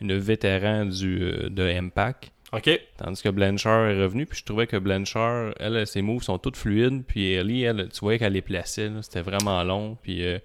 une 0.00 0.16
vétéran 0.18 0.84
du, 0.86 1.22
euh, 1.22 1.48
de 1.48 1.62
Impact. 1.62 2.32
ok. 2.52 2.80
Tandis 2.96 3.22
que 3.22 3.28
Blanchard 3.28 3.86
est 3.86 4.02
revenu. 4.02 4.26
Puis 4.26 4.40
je 4.40 4.44
trouvais 4.44 4.66
que 4.66 4.76
Blanchard, 4.76 5.54
elle, 5.60 5.86
ses 5.86 6.02
moves 6.02 6.24
sont 6.24 6.38
toutes 6.38 6.56
fluides. 6.56 7.04
Puis 7.06 7.36
Ali, 7.38 7.62
elle, 7.62 7.88
tu 7.92 8.00
voyais 8.00 8.18
qu'elle 8.18 8.32
les 8.32 8.42
plaçait. 8.42 8.90
C'était 9.02 9.22
vraiment 9.22 9.62
long. 9.62 9.96
Puis 10.02 10.26
euh, 10.26 10.38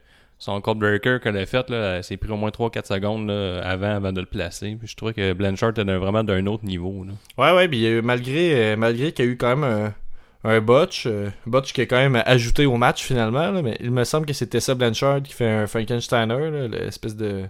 son 0.43 0.59
code 0.59 0.79
breaker 0.79 1.19
qu'elle 1.19 1.37
a 1.37 1.45
fait, 1.45 1.69
là, 1.69 2.01
s'est 2.01 2.17
pris 2.17 2.31
au 2.31 2.35
moins 2.35 2.49
3-4 2.49 2.87
secondes 2.87 3.27
là, 3.27 3.61
avant, 3.63 3.95
avant 3.95 4.11
de 4.11 4.21
le 4.21 4.25
placer. 4.25 4.75
Puis 4.77 4.87
je 4.87 4.95
trouvais 4.95 5.13
que 5.13 5.33
Blanchard 5.33 5.69
était 5.69 5.83
vraiment 5.83 6.23
d'un 6.23 6.47
autre 6.47 6.65
niveau. 6.65 7.05
Ouais, 7.37 7.51
ouais, 7.53 7.67
puis 7.67 7.77
il 7.77 7.81
y 7.83 7.85
a 7.85 7.91
eu- 7.91 8.01
malgré, 8.01 8.71
euh, 8.73 8.75
malgré 8.75 9.11
qu'il 9.11 9.25
y 9.25 9.27
a 9.27 9.31
eu 9.31 9.37
quand 9.37 9.55
même 9.55 9.63
un, 9.63 10.49
un 10.49 10.59
botch, 10.59 11.03
euh, 11.05 11.29
botch 11.45 11.73
qui 11.73 11.81
est 11.81 11.85
quand 11.87 11.97
même 11.97 12.23
ajouté 12.25 12.65
au 12.65 12.75
match 12.75 13.03
finalement, 13.03 13.61
mais 13.61 13.77
il 13.81 13.91
me 13.91 14.03
semble 14.03 14.25
que 14.25 14.33
c'était 14.33 14.59
ça 14.59 14.73
Blanchard 14.73 15.21
qui 15.21 15.33
fait 15.33 15.47
un 15.47 15.67
Frankensteiner, 15.67 16.67
l'espèce 16.69 17.15
de 17.15 17.43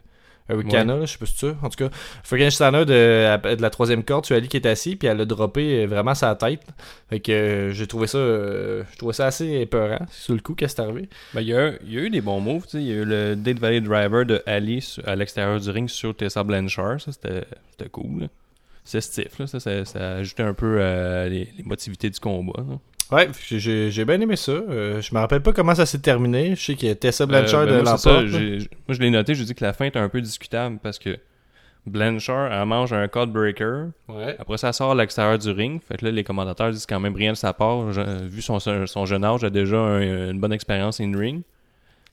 Hurricane, 0.52 0.88
là, 0.88 1.06
je 1.06 1.12
sais 1.14 1.18
pas 1.18 1.26
si 1.26 1.38
ça. 1.38 1.56
En 1.62 1.70
tout 1.70 1.88
cas, 1.88 1.90
Frankensteiner 2.24 2.86
de, 2.86 3.56
de 3.56 3.62
la 3.62 3.70
troisième 3.70 4.04
corde, 4.04 4.26
tu 4.26 4.34
as 4.34 4.38
Ali 4.38 4.48
qui 4.48 4.58
est 4.58 4.66
assis, 4.66 4.96
puis 4.96 5.08
elle 5.08 5.22
a 5.22 5.26
droppé 5.26 5.84
euh, 5.84 5.88
vraiment 5.88 6.14
sa 6.16 6.36
tête. 6.36 6.62
Fait 7.10 7.20
que 7.20 7.32
euh, 7.32 7.72
j'ai 7.72 7.88
trouvé 7.88 8.08
ça 8.08 8.18
euh, 8.18 8.84
j'ai 8.92 8.98
trouvé 8.98 9.14
ça 9.14 9.26
assez 9.28 9.48
épeurant, 9.62 10.06
sur 10.10 10.34
le 10.34 10.40
coup, 10.42 10.54
qu'est-ce 10.56 10.76
qui 10.76 10.82
est 10.82 10.84
arrivé. 10.84 11.10
Ben, 11.34 11.42
il, 11.42 11.48
y 11.48 11.54
a, 11.56 11.74
il 11.84 11.94
y 11.94 11.98
a 11.98 12.02
eu 12.02 12.10
des 12.10 12.22
bons 12.22 12.40
moves. 12.40 12.64
tu 12.64 12.72
sais. 12.72 12.78
Il 12.80 12.88
y 12.88 12.92
a 12.92 12.96
eu 12.96 13.06
le 13.06 13.36
Dead 13.36 13.60
Valley 13.60 13.82
Driver 13.82 14.26
de 14.26 14.42
Ali 14.46 14.96
à 15.06 15.16
l'extérieur 15.16 15.60
du 15.60 15.70
ring 15.70 15.90
sur 15.90 16.16
Tessa 16.16 16.44
Blanchard. 16.44 17.02
Ça, 17.02 17.12
c'était 17.12 17.90
cool. 17.92 18.30
C'est 18.84 19.02
stiff. 19.02 19.38
Là. 19.38 19.46
Ça, 19.48 19.60
ça, 19.60 19.86
ça 19.86 20.00
a 20.00 20.16
ajouté 20.16 20.42
un 20.44 20.54
peu 20.56 20.78
euh, 20.80 21.30
les, 21.30 21.48
les 21.58 21.64
motivités 21.64 22.10
du 22.10 22.20
combat. 22.20 22.60
là. 22.68 22.80
Ouais, 23.12 23.30
j'ai- 23.50 24.06
bien 24.06 24.22
aimé 24.22 24.36
ça. 24.36 24.52
Euh, 24.54 25.02
je 25.02 25.14
me 25.14 25.20
rappelle 25.20 25.42
pas 25.42 25.52
comment 25.54 25.76
ça 25.76 25.86
s'est 25.86 26.00
terminé. 26.00 26.56
Je 26.56 26.62
sais 26.64 26.76
qu'il 26.76 26.88
y 26.88 26.92
a 26.92 26.96
Tessa 26.96 27.26
Blanchard 27.26 27.62
Euh, 27.62 27.66
ben, 27.66 27.78
de 27.80 27.82
moi, 27.84 27.98
ça, 27.98 28.12
moi, 28.22 28.26
je 28.90 29.00
l'ai 29.02 29.10
noté. 29.10 29.36
Je 29.36 29.44
dis 29.44 29.54
que 29.54 29.64
la 29.64 29.74
fin 29.74 29.86
est 29.86 29.98
un 29.98 30.08
peu 30.10 30.22
discutable 30.22 30.80
parce 30.82 30.98
que 31.00 31.18
Blanchard, 31.88 32.52
elle 32.54 32.66
mange 32.68 32.94
un 32.94 33.08
code 33.08 33.32
breaker. 33.32 33.88
Ouais. 34.08 34.36
Après, 34.40 34.58
ça 34.58 34.72
sort 34.72 34.92
à 34.92 34.96
l'extérieur 34.96 35.38
du 35.40 35.50
ring. 35.50 35.82
Fait 35.88 35.98
que 35.98 36.06
là, 36.06 36.12
les 36.12 36.24
commentateurs 36.24 36.72
disent 36.72 36.86
quand 36.86 37.00
même 37.00 37.16
rien 37.16 37.32
de 37.32 37.38
sa 37.38 37.54
part. 37.54 37.92
Je- 37.92 38.24
vu 38.28 38.42
son, 38.42 38.60
son 38.60 39.06
jeune 39.06 39.24
âge, 39.24 39.40
elle 39.42 39.48
a 39.48 39.50
déjà 39.50 39.78
un- 39.78 40.30
une 40.32 40.40
bonne 40.40 40.54
expérience 40.54 41.00
in-ring. 41.02 41.42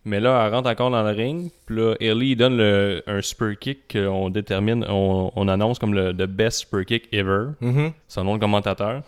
Mais 0.04 0.20
là, 0.20 0.46
elle 0.46 0.54
rentre 0.54 0.70
encore 0.70 0.90
dans 0.90 1.02
le 1.02 1.10
ring. 1.10 1.50
Puis 1.66 1.76
là, 1.76 1.94
Ellie 2.00 2.34
donne 2.34 2.56
le- 2.56 3.02
un 3.06 3.20
super 3.20 3.58
kick 3.58 3.92
qu'on 3.92 4.30
détermine, 4.30 4.86
on, 4.88 5.30
on 5.36 5.48
annonce 5.48 5.78
comme 5.78 5.92
le 5.92 6.12
the 6.14 6.26
best 6.26 6.60
super 6.60 6.84
kick 6.86 7.08
ever. 7.12 7.48
Mhm. 7.60 7.92
Son 8.06 8.24
nom 8.24 8.36
de 8.36 8.40
commentateur. 8.40 9.02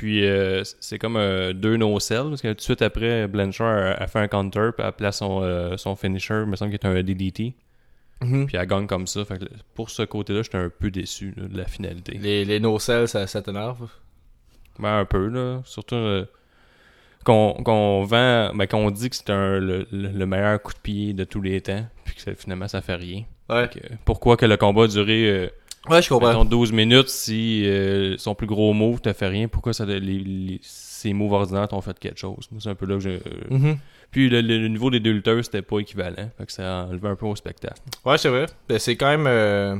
Puis 0.00 0.24
euh, 0.24 0.62
c'est 0.80 0.98
comme 0.98 1.16
euh, 1.18 1.52
deux 1.52 1.76
no-sell. 1.76 2.24
Parce 2.30 2.40
que 2.40 2.48
tout 2.48 2.54
de 2.54 2.60
suite 2.62 2.80
après, 2.80 3.28
Blanchard 3.28 3.66
a, 3.98 4.02
a 4.02 4.06
fait 4.06 4.18
un 4.18 4.28
counter. 4.28 4.70
Puis 4.74 4.86
elle 4.86 4.92
place 4.92 5.18
son, 5.18 5.42
euh, 5.42 5.76
son 5.76 5.94
finisher. 5.94 6.40
Il 6.44 6.46
me 6.46 6.56
semble 6.56 6.70
qu'il 6.70 6.80
est 6.80 6.90
un 6.90 7.02
DDT. 7.02 7.52
Mhm. 8.22 8.46
Puis 8.46 8.56
elle 8.56 8.66
gagne 8.66 8.86
comme 8.86 9.06
ça. 9.06 9.26
Fait 9.26 9.38
que 9.38 9.44
pour 9.74 9.90
ce 9.90 10.02
côté-là, 10.04 10.40
j'étais 10.42 10.56
un 10.56 10.70
peu 10.70 10.90
déçu 10.90 11.34
là, 11.36 11.48
de 11.48 11.56
la 11.58 11.66
finalité. 11.66 12.16
Les, 12.18 12.46
les 12.46 12.62
ça, 12.78 13.06
ça 13.06 13.42
t'énerve? 13.42 13.88
Ben, 14.78 15.00
un 15.00 15.04
peu, 15.04 15.26
là. 15.28 15.60
Surtout 15.66 15.96
euh, 15.96 16.24
qu'on 17.24 17.52
qu'on 17.62 18.04
vend, 18.04 18.52
ben, 18.54 18.66
qu'on 18.66 18.90
dit 18.90 19.10
que 19.10 19.16
c'est 19.16 19.28
un- 19.30 19.58
le, 19.58 19.86
le- 19.92 20.08
le 20.08 20.26
meilleur 20.26 20.62
coup 20.62 20.72
de 20.72 20.78
pied 20.78 21.12
de 21.12 21.24
tous 21.24 21.42
les 21.42 21.60
temps, 21.60 21.84
puis 22.06 22.14
que 22.14 22.22
ça- 22.22 22.34
finalement 22.34 22.68
ça 22.68 22.80
fait 22.80 22.94
rien. 22.94 23.24
Ouais. 23.50 23.68
Que, 23.68 23.80
pourquoi 24.06 24.36
que 24.38 24.46
le 24.46 24.56
combat 24.56 24.84
a 24.84 24.88
duré 24.88 25.28
euh, 25.28 25.50
Ouais, 25.88 26.02
je 26.02 26.08
comprends. 26.08 26.28
Mettons 26.28 26.44
12 26.44 26.72
minutes, 26.72 27.08
si 27.08 27.62
euh, 27.66 28.16
son 28.18 28.34
plus 28.34 28.46
gros 28.46 28.72
move 28.74 29.00
te 29.00 29.12
fait 29.12 29.28
rien, 29.28 29.48
pourquoi 29.48 29.72
ça, 29.72 29.86
les, 29.86 29.98
les- 30.00 30.60
ses 30.62 31.12
moves 31.14 31.32
ordinaires 31.32 31.68
t'ont 31.68 31.80
fait 31.80 31.98
quelque 31.98 32.18
chose? 32.18 32.46
Moi, 32.52 32.60
c'est 32.62 32.68
un 32.68 32.74
peu 32.74 32.86
là 32.86 32.96
que 32.96 33.00
je... 33.00 33.10
Mhm. 33.54 33.78
Puis 34.10 34.28
le, 34.28 34.42
le- 34.42 34.58
le 34.58 34.68
niveau 34.68 34.90
des 34.90 35.00
deux 35.00 35.12
lutteurs, 35.12 35.42
c'était 35.44 35.62
pas 35.62 35.78
équivalent. 35.78 36.28
Fait 36.36 36.44
que 36.46 36.52
ça 36.52 36.80
a 36.80 36.84
enlevé 36.84 37.08
un 37.08 37.16
peu 37.16 37.26
au 37.26 37.34
spectacle. 37.36 37.80
Ouais, 38.04 38.18
c'est 38.18 38.28
vrai. 38.28 38.46
Ben, 38.68 38.78
c'est 38.78 38.96
quand 38.96 39.08
même. 39.08 39.26
euh, 39.26 39.76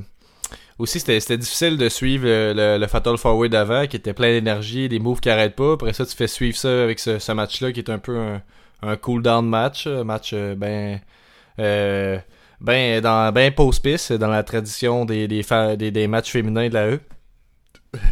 Aussi, 0.78 1.00
c'était 1.00 1.36
difficile 1.36 1.76
de 1.76 1.88
suivre 1.90 2.24
le, 2.24 2.54
le- 2.56 2.78
le 2.78 2.86
Fatal 2.86 3.18
Forward 3.18 3.50
d'avant, 3.50 3.86
qui 3.86 3.96
était 3.96 4.14
plein 4.14 4.28
d'énergie, 4.30 4.88
des 4.88 4.98
moves 5.00 5.20
qui 5.20 5.28
arrêtent 5.28 5.56
pas. 5.56 5.74
Après 5.74 5.92
ça, 5.92 6.06
tu 6.06 6.16
fais 6.16 6.28
suivre 6.28 6.56
ça 6.56 6.82
avec 6.82 6.98
ce, 6.98 7.18
ce 7.18 7.32
match-là, 7.32 7.72
qui 7.72 7.80
est 7.80 7.90
un 7.90 7.98
peu 7.98 8.16
un, 8.16 8.40
un 8.82 8.96
cool-down 8.96 9.46
match. 9.46 9.86
Un 9.86 10.04
match 10.04 10.30
euh, 10.32 10.54
ben. 10.54 10.98
Euh, 11.58 12.18
ben, 12.60 13.00
dans, 13.00 13.32
ben 13.32 13.52
post-piss, 13.52 14.12
dans 14.12 14.28
la 14.28 14.42
tradition 14.42 15.04
des, 15.04 15.26
des, 15.28 15.42
fa- 15.42 15.76
des, 15.76 15.90
des 15.90 16.06
matchs 16.06 16.30
féminins 16.30 16.68
de 16.68 16.74
la 16.74 16.86
E. 16.90 17.00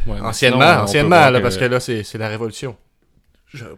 Ouais, 0.07 0.21
Anciennement, 0.21 0.61
sinon, 0.73 0.83
anciennement, 0.83 1.31
là, 1.31 1.41
parce 1.41 1.57
que 1.57 1.65
là, 1.65 1.79
c'est 1.81 2.03
c'est 2.03 2.19
la 2.19 2.29
révolution. 2.29 2.77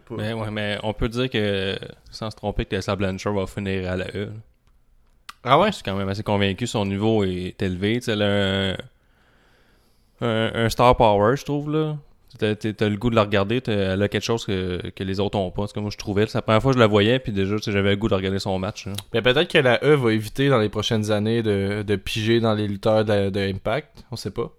Mais, 0.09 0.33
ouais, 0.33 0.51
mais 0.51 0.77
on 0.83 0.93
peut 0.93 1.07
dire 1.07 1.29
que, 1.29 1.77
sans 2.09 2.29
se 2.31 2.35
tromper, 2.35 2.65
que 2.65 2.71
Tessa 2.71 2.95
Blanchard 2.95 3.33
va 3.33 3.45
finir 3.47 3.89
à 3.89 3.95
la 3.95 4.07
E. 4.15 4.25
là. 4.25 4.31
Ah 5.43 5.59
ouais? 5.59 5.67
Je 5.67 5.75
suis 5.75 5.83
quand 5.83 5.95
même 5.95 6.09
assez 6.09 6.23
convaincu 6.23 6.67
son 6.67 6.85
niveau 6.85 7.23
est 7.23 7.61
élevé. 7.61 7.95
Tu 7.95 8.01
sais, 8.05 8.11
elle 8.11 8.21
a 8.21 8.71
un, 8.71 8.77
un, 10.21 10.65
un 10.65 10.69
star 10.69 10.95
power, 10.97 11.35
je 11.37 11.43
trouve, 11.45 11.71
là. 11.71 11.97
T'as, 12.41 12.89
le 12.89 12.95
goût 12.97 13.09
de 13.11 13.15
la 13.15 13.23
regarder, 13.23 13.61
t'as- 13.61 13.93
elle 13.93 14.01
a 14.01 14.07
quelque 14.09 14.23
chose 14.23 14.45
que, 14.45 14.89
que 14.89 15.03
les 15.03 15.19
autres 15.19 15.37
ont 15.37 15.51
pas. 15.51 15.67
C'est 15.67 15.73
comme 15.73 15.83
moi 15.83 15.91
je 15.91 15.97
trouvais. 15.97 16.25
C'est 16.27 16.37
la 16.37 16.41
première 16.41 16.61
fois 16.61 16.71
que 16.71 16.77
je 16.77 16.79
la 16.81 16.87
voyais, 16.87 17.19
puis 17.19 17.31
déjà, 17.31 17.55
j'avais 17.65 17.91
le 17.91 17.95
goût 17.97 18.09
de 18.09 18.15
regarder 18.15 18.39
son 18.39 18.57
match. 18.57 18.87
là. 18.87 18.93
Mais 19.13 19.21
peut-être 19.21 19.49
que 19.51 19.57
la 19.59 19.83
E 19.83 19.95
va 19.95 20.11
éviter 20.13 20.49
dans 20.49 20.57
les 20.59 20.69
prochaines 20.69 21.11
années 21.11 21.43
de, 21.43 21.83
de 21.83 21.95
piger 21.95 22.39
dans 22.39 22.53
les 22.55 22.67
lutteurs 22.67 23.05
de, 23.05 23.29
de 23.29 23.39
Impact. 23.39 24.03
On 24.11 24.15
sait 24.15 24.31
pas. 24.31 24.51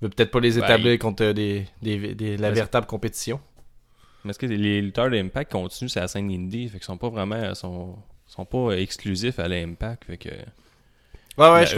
Peut-être 0.00 0.30
pas 0.30 0.40
les 0.40 0.52
Ben, 0.52 0.64
établir 0.64 0.98
contre 0.98 1.32
des, 1.32 1.64
des, 1.82 2.14
des- 2.14 2.36
la 2.36 2.50
véritable 2.50 2.86
compétition. 2.86 3.40
Mais 4.24 4.30
est-ce 4.30 4.38
que 4.38 4.46
les 4.46 4.80
lutteurs 4.80 5.10
d'Impact 5.10 5.52
continuent 5.52 5.88
sur 5.88 6.00
la 6.00 6.08
scène 6.08 6.30
indie? 6.30 6.68
Fait 6.68 6.78
qu'ils 6.78 6.84
sont 6.84 6.98
pas 6.98 7.08
vraiment. 7.08 7.54
sont, 7.54 7.96
sont 8.26 8.44
pas 8.44 8.72
exclusifs 8.72 9.38
à 9.38 9.48
l'Impact. 9.48 10.04
Fait 10.04 10.16
que. 10.18 10.28
Ouais, 11.38 11.50
ouais, 11.52 11.66
je 11.66 11.74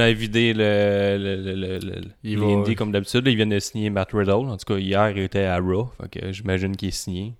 à 0.00 0.12
vider 0.12 0.52
le, 0.52 1.16
le, 1.18 1.54
le, 1.54 1.78
le, 1.78 2.00
les 2.22 2.36
va- 2.36 2.46
indies 2.46 2.76
comme 2.76 2.92
d'habitude. 2.92 3.26
Ils 3.26 3.34
viennent 3.36 3.48
de 3.48 3.58
signer 3.58 3.90
Matt 3.90 4.10
Riddle. 4.12 4.30
En 4.30 4.56
tout 4.56 4.72
cas, 4.74 4.78
hier, 4.78 5.10
il 5.10 5.18
était 5.24 5.44
à 5.44 5.58
Raw. 5.58 5.90
J'imagine 6.30 6.76
qu'il 6.76 6.88
est 6.88 6.92
signé. 6.92 7.34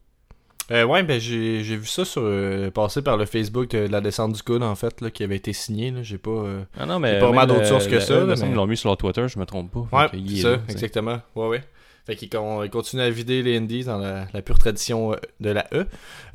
Euh, 0.73 0.85
ouais, 0.85 1.03
ben 1.03 1.21
j'ai 1.21 1.77
vu 1.77 1.87
ça 1.87 2.05
sur 2.05 2.23
euh, 2.25 2.71
passer 2.71 3.03
par 3.03 3.17
le 3.17 3.25
Facebook 3.27 3.71
de 3.71 3.89
la 3.89 4.01
descente 4.01 4.35
du 4.35 4.43
coude 4.43 4.63
en 4.63 4.77
fait 4.77 5.01
là, 5.01 5.11
qui 5.11 5.25
avait 5.25 5.35
été 5.37 5.53
signé. 5.53 5.93
J'ai 6.03 6.19
pas. 6.19 6.31
euh, 6.31 6.63
Ah 6.79 6.87
non, 6.87 7.01
mais. 7.01 7.19
pas 7.19 7.27
vraiment 7.27 7.47
d'autres 7.47 7.67
sources 7.67 7.89
que 7.89 7.99
ça, 7.99 8.21
là, 8.21 8.25
mais- 8.27 8.35
qu'ils 8.37 8.55
l'ont 8.55 8.67
mis 8.69 8.77
sur 8.77 8.89
leur 8.89 8.97
Twitter, 8.97 9.27
je 9.27 9.37
me 9.39 9.47
trompe 9.47 9.73
pas. 9.73 9.81
Ouais, 10.03 10.07
c'est 10.13 10.19
est 10.19 10.43
ça, 10.43 10.61
exactement. 10.69 11.19
Ouais, 11.35 11.49
ouais. 11.49 11.65
Fait 12.07 12.17
qu'il 12.17 12.29
con- 12.31 12.63
il 12.63 12.71
continue 12.71 13.03
à 13.03 13.11
vider 13.11 13.43
les 13.43 13.57
indies 13.59 13.85
dans 13.85 13.99
la, 13.99 14.25
la 14.33 14.43
pure 14.43 14.59
tradition 14.59 15.13
euh, 15.13 15.17
de 15.41 15.51
la 15.51 15.67
E. 15.73 15.87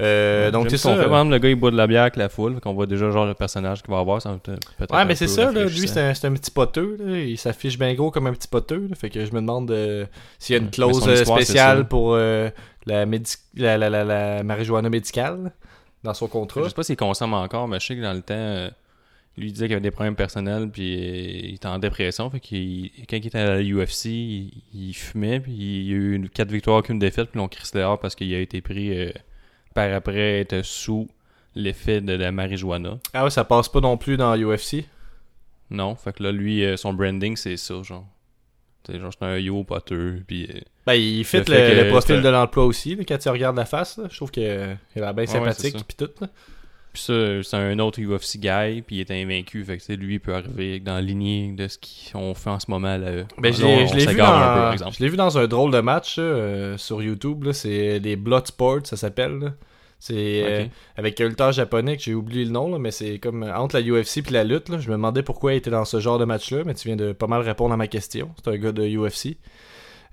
Euh, 0.01 0.51
donc 0.51 0.69
c'est 0.69 0.77
ça. 0.77 0.91
fait. 0.91 0.95
Par 1.03 1.05
exemple, 1.05 1.31
le 1.31 1.37
gars, 1.39 1.49
il 1.49 1.55
boit 1.55 1.71
de 1.71 1.77
la 1.77 1.87
bière 1.87 2.03
avec 2.03 2.15
la 2.15 2.29
foule. 2.29 2.55
Fait 2.55 2.61
qu'on 2.61 2.73
voit 2.73 2.85
déjà 2.85 3.09
genre 3.11 3.25
le 3.25 3.33
personnage 3.33 3.81
qu'il 3.81 3.91
va 3.93 3.99
avoir. 3.99 4.21
Ça 4.21 4.37
peut- 4.41 4.55
Ouais, 4.91 5.05
mais 5.05 5.15
c'est 5.15 5.27
ça, 5.27 5.51
là. 5.51 5.65
Lui, 5.65 5.87
c'est 5.87 5.99
un, 6.25 6.33
petit 6.33 6.51
poteux, 6.51 6.97
là. 6.99 7.17
Il 7.17 7.37
s'affiche 7.37 7.77
bien 7.79 7.93
gros 7.93 8.11
comme 8.11 8.27
un 8.27 8.33
petit 8.33 8.47
poteux, 8.47 8.87
là. 8.89 8.95
Fait 8.95 9.09
que 9.09 9.25
je 9.25 9.31
me 9.31 9.41
demande 9.41 9.71
euh, 9.71 10.05
s'il 10.39 10.55
y 10.55 10.59
a 10.59 10.61
une 10.61 10.69
clause 10.69 10.97
histoire, 10.97 11.37
spéciale 11.39 11.87
pour 11.87 12.13
euh, 12.13 12.49
la, 12.85 13.05
la, 13.05 14.43
marijuana 14.43 14.89
médicale 14.89 15.51
dans 16.03 16.13
son 16.13 16.27
contrat. 16.27 16.63
Je 16.63 16.69
sais 16.69 16.75
pas 16.75 16.83
s'il 16.83 16.97
consomme 16.97 17.33
encore, 17.33 17.67
mais 17.67 17.79
je 17.79 17.87
sais 17.87 17.95
que 17.95 18.01
dans 18.01 18.13
le 18.13 18.21
temps, 18.21 18.69
lui 19.37 19.51
disait 19.51 19.65
qu'il 19.65 19.73
avait 19.73 19.81
des 19.81 19.91
problèmes 19.91 20.15
personnels, 20.15 20.69
puis 20.71 20.93
il 21.49 21.55
était 21.55 21.67
en 21.67 21.77
dépression. 21.79 22.29
Fait 22.29 22.39
qu'il, 22.39 22.89
quand 23.09 23.17
il 23.17 23.27
était 23.27 23.37
à 23.39 23.55
la 23.57 23.61
UFC, 23.61 24.05
il, 24.05 24.51
il 24.73 24.93
fumait, 24.93 25.39
puis 25.41 25.51
il 25.51 25.83
y 25.89 25.91
a 25.91 25.95
eu 25.95 26.13
une- 26.15 26.29
quatre 26.29 26.51
victoires, 26.51 26.77
aucune 26.77 26.99
défaite, 26.99 27.29
puis 27.31 27.39
l'on 27.39 27.47
crisse 27.47 27.71
dehors 27.71 27.99
parce 27.99 28.15
qu'il 28.15 28.33
a 28.33 28.39
été 28.39 28.61
pris 28.61 28.97
euh, 28.97 29.11
par 29.73 29.91
après 29.93 30.39
être 30.39 30.61
sous 30.63 31.09
l'effet 31.53 31.99
de 32.01 32.13
la 32.13 32.31
marijuana. 32.31 32.97
Ah 33.13 33.23
ouais, 33.25 33.29
ça 33.29 33.43
passe 33.43 33.67
pas 33.69 33.81
non 33.81 33.97
plus 33.97 34.15
dans 34.17 34.35
UFC. 34.37 34.85
Non, 35.69 35.95
fait 35.95 36.13
que 36.13 36.23
là, 36.23 36.31
lui, 36.31 36.63
euh, 36.63 36.77
son 36.77 36.93
branding, 36.93 37.35
c'est 37.35 37.57
ça, 37.57 37.81
genre. 37.83 38.05
C'est 38.85 38.99
genre, 38.99 39.11
c'est 39.17 39.25
un 39.25 39.37
yo 39.37 39.63
poteux, 39.63 40.21
puis... 40.27 40.47
euh, 40.53 40.59
Ben, 40.85 40.93
il 40.93 41.25
fit 41.25 41.37
Le 41.37 41.89
profil 41.89 42.21
de 42.21 42.29
l'emploi 42.29 42.65
aussi, 42.65 42.95
là, 42.95 43.03
quand 43.07 43.17
tu 43.17 43.29
regardes 43.29 43.57
la 43.57 43.65
face. 43.65 43.97
là. 43.97 44.05
Je 44.11 44.15
trouve 44.15 44.29
qu'il 44.29 44.43
a 44.47 44.77
l'air 44.95 45.13
bien 45.15 45.25
sympathique 45.25 45.75
pis 45.87 45.95
tout. 45.95 46.09
là. 46.21 46.27
Puis 46.95 47.03
ça, 47.03 47.43
c'est 47.43 47.57
un 47.57 47.77
autre 47.79 47.99
UFC 48.01 48.37
guy, 48.39 48.81
puis 48.81 48.95
il 48.95 48.99
est 49.01 49.11
invaincu. 49.11 49.63
Fait 49.65 49.77
que 49.77 49.91
lui, 49.93 50.13
il 50.15 50.19
peut 50.19 50.33
arriver 50.33 50.79
dans 50.79 50.95
la 50.95 51.01
lignée 51.01 51.51
de 51.55 51.67
ce 51.67 51.77
qu'on 52.11 52.33
fait 52.33 52.49
en 52.49 52.59
ce 52.59 52.71
moment 52.71 52.95
là. 52.97 53.23
Ben, 53.37 53.53
je 53.53 53.95
l'ai 53.97 54.05
vu, 54.13 54.17
dans- 54.17 54.71
vu 55.11 55.17
dans 55.17 55.37
un 55.37 55.47
drôle 55.47 55.71
de 55.71 55.81
match 55.81 56.15
euh, 56.17 56.77
sur 56.77 57.03
YouTube. 57.03 57.49
C'est 57.51 57.99
les 57.99 58.15
Bloodsport, 58.15 58.79
ça 58.85 58.95
s'appelle. 58.95 59.53
C'est 59.99 60.13
euh, 60.43 60.65
avec 60.97 61.19
un 61.21 61.27
lutteur 61.29 61.51
japonais 61.51 61.97
que 61.97 62.03
j'ai 62.03 62.13
oublié 62.13 62.45
le 62.45 62.51
nom, 62.51 62.71
là, 62.71 62.79
mais 62.79 62.91
c'est 62.91 63.17
comme 63.19 63.43
euh, 63.43 63.55
entre 63.55 63.77
la 63.77 63.81
UFC 63.81 64.21
puis 64.23 64.33
la 64.33 64.43
lutte. 64.43 64.69
là. 64.69 64.77
Je 64.79 64.87
me 64.87 64.93
demandais 64.93 65.23
pourquoi 65.23 65.53
il 65.53 65.57
était 65.57 65.69
dans 65.71 65.85
ce 65.85 65.99
genre 65.99 66.19
de 66.19 66.25
match-là, 66.25 66.63
mais 66.65 66.73
tu 66.75 66.87
viens 66.87 66.95
de 66.97 67.11
pas 67.13 67.27
mal 67.27 67.41
répondre 67.41 67.73
à 67.73 67.77
ma 67.77 67.87
question. 67.87 68.29
C'est 68.43 68.51
un 68.51 68.57
gars 68.57 68.71
de 68.71 68.83
UFC. 68.87 69.37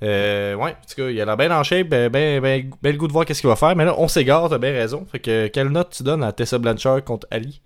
Euh, 0.02 0.54
ouais, 0.56 0.70
en 0.72 0.86
tout 0.88 0.94
cas, 0.96 1.08
il 1.10 1.20
a 1.20 1.24
l'air 1.24 1.36
bien 1.36 1.56
en 1.56 1.62
shape, 1.62 1.88
ben, 1.88 2.10
ben, 2.10 2.40
ben, 2.40 2.70
ben 2.82 2.92
le 2.92 2.98
goût 2.98 3.06
de 3.06 3.12
voir 3.12 3.24
qu'est-ce 3.24 3.40
qu'il 3.40 3.48
va 3.48 3.56
faire. 3.56 3.76
Mais 3.76 3.84
là, 3.84 3.94
on 3.98 4.08
s'égare, 4.08 4.48
t'as 4.48 4.58
bien 4.58 4.72
raison. 4.72 5.06
Fait 5.10 5.20
que 5.20 5.46
quelle 5.48 5.68
note 5.68 5.90
tu 5.96 6.02
donnes 6.02 6.24
à 6.24 6.32
Tessa 6.32 6.58
Blanchard 6.58 7.04
contre 7.04 7.26
Ali? 7.30 7.60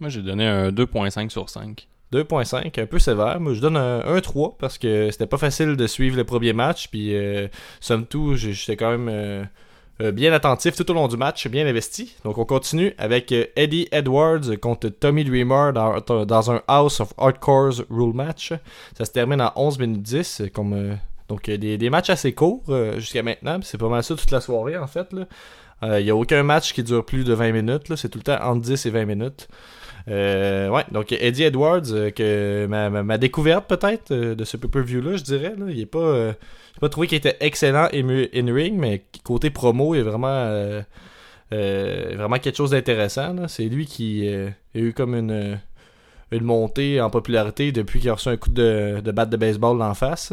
Moi, 0.00 0.10
j'ai 0.10 0.22
donné 0.22 0.46
un 0.46 0.70
2.5 0.70 1.30
sur 1.30 1.48
5. 1.48 1.86
2.5, 2.12 2.80
un 2.80 2.86
peu 2.86 2.98
sévère. 2.98 3.40
Moi, 3.40 3.54
je 3.54 3.60
donne 3.60 3.76
un 3.76 4.00
1-3 4.00 4.56
parce 4.58 4.78
que 4.78 5.10
c'était 5.10 5.26
pas 5.26 5.38
facile 5.38 5.76
de 5.76 5.86
suivre 5.86 6.16
le 6.16 6.24
premier 6.24 6.52
match. 6.52 6.88
Puis, 6.88 7.14
euh, 7.14 7.48
somme 7.80 8.06
toute, 8.06 8.36
j'ai- 8.36 8.52
j'étais 8.52 8.76
quand 8.76 8.90
même 8.90 9.08
euh, 9.10 9.44
bien 9.98 10.32
attentif 10.32 10.76
tout 10.76 10.90
au 10.90 10.94
long 10.94 11.08
du 11.08 11.16
match, 11.16 11.48
bien 11.48 11.66
investi. 11.66 12.14
Donc, 12.24 12.36
on 12.38 12.44
continue 12.44 12.94
avec 12.98 13.32
euh, 13.32 13.46
Eddie 13.56 13.88
Edwards 13.92 14.58
contre 14.60 14.88
Tommy 14.88 15.24
Dreamer 15.24 15.72
dans, 15.72 16.50
un 16.50 16.62
House 16.68 17.00
of 17.00 17.14
Hardcores 17.16 17.82
Rule 17.88 18.14
match. 18.14 18.52
Ça 18.96 19.04
se 19.04 19.10
termine 19.10 19.40
en 19.40 19.52
11 19.56 19.78
minutes 19.78 20.02
10. 20.02 20.40
euh, 20.42 20.48
Comme, 20.48 20.72
euh, 20.74 20.94
donc, 21.28 21.48
euh, 21.48 21.56
des, 21.56 21.78
des 21.78 21.88
matchs 21.90 22.10
assez 22.10 22.34
courts 22.34 22.62
euh, 22.68 22.98
jusqu'à 22.98 23.22
maintenant. 23.22 23.58
C'est 23.62 23.78
pas 23.78 23.88
mal 23.88 24.02
ça 24.04 24.14
toute 24.14 24.30
la 24.30 24.40
soirée, 24.40 24.76
en 24.76 24.86
fait. 24.86 25.08
Il 25.82 26.04
n'y 26.04 26.10
a 26.10 26.16
aucun 26.16 26.42
match 26.42 26.72
qui 26.72 26.82
dure 26.82 27.04
plus 27.04 27.24
de 27.24 27.34
20 27.34 27.52
minutes. 27.52 27.94
C'est 27.96 28.08
tout 28.08 28.18
le 28.18 28.24
temps 28.24 28.38
entre 28.42 28.62
10 28.62 28.86
et 28.86 28.90
20 28.90 29.04
minutes. 29.04 29.48
Euh, 30.08 30.68
ouais, 30.68 30.84
donc 30.92 31.10
Eddie 31.12 31.44
Edwards, 31.44 31.90
euh, 31.90 32.10
que 32.10 32.66
ma, 32.66 32.90
ma, 32.90 33.02
ma 33.02 33.18
découverte 33.18 33.66
peut-être 33.66 34.12
euh, 34.12 34.34
de 34.36 34.44
ce 34.44 34.56
pay-per-view 34.56 35.00
là, 35.00 35.16
je 35.16 35.24
dirais, 35.24 35.54
là, 35.58 35.66
il 35.68 35.80
est 35.80 35.86
pas, 35.86 35.98
euh, 35.98 36.32
j'ai 36.74 36.80
pas 36.80 36.88
trouvé 36.88 37.08
qu'il 37.08 37.18
était 37.18 37.36
excellent 37.40 37.88
in, 37.92 38.08
in 38.32 38.54
ring, 38.54 38.78
mais 38.78 39.02
côté 39.24 39.50
promo, 39.50 39.94
il 39.94 39.98
est 39.98 40.02
vraiment, 40.02 40.82
vraiment 41.50 42.38
quelque 42.38 42.56
chose 42.56 42.70
d'intéressant. 42.70 43.48
C'est 43.48 43.64
lui 43.64 43.86
qui 43.86 44.28
a 44.28 44.50
eu 44.78 44.92
comme 44.92 45.14
une, 45.14 45.58
une 46.30 46.44
montée 46.44 47.00
en 47.00 47.10
popularité 47.10 47.72
depuis 47.72 47.98
qu'il 48.00 48.10
a 48.10 48.14
reçu 48.14 48.28
un 48.28 48.36
coup 48.36 48.50
de, 48.50 49.00
de 49.04 49.10
batte 49.10 49.30
de 49.30 49.36
baseball 49.36 49.80
en 49.82 49.94
face. 49.94 50.32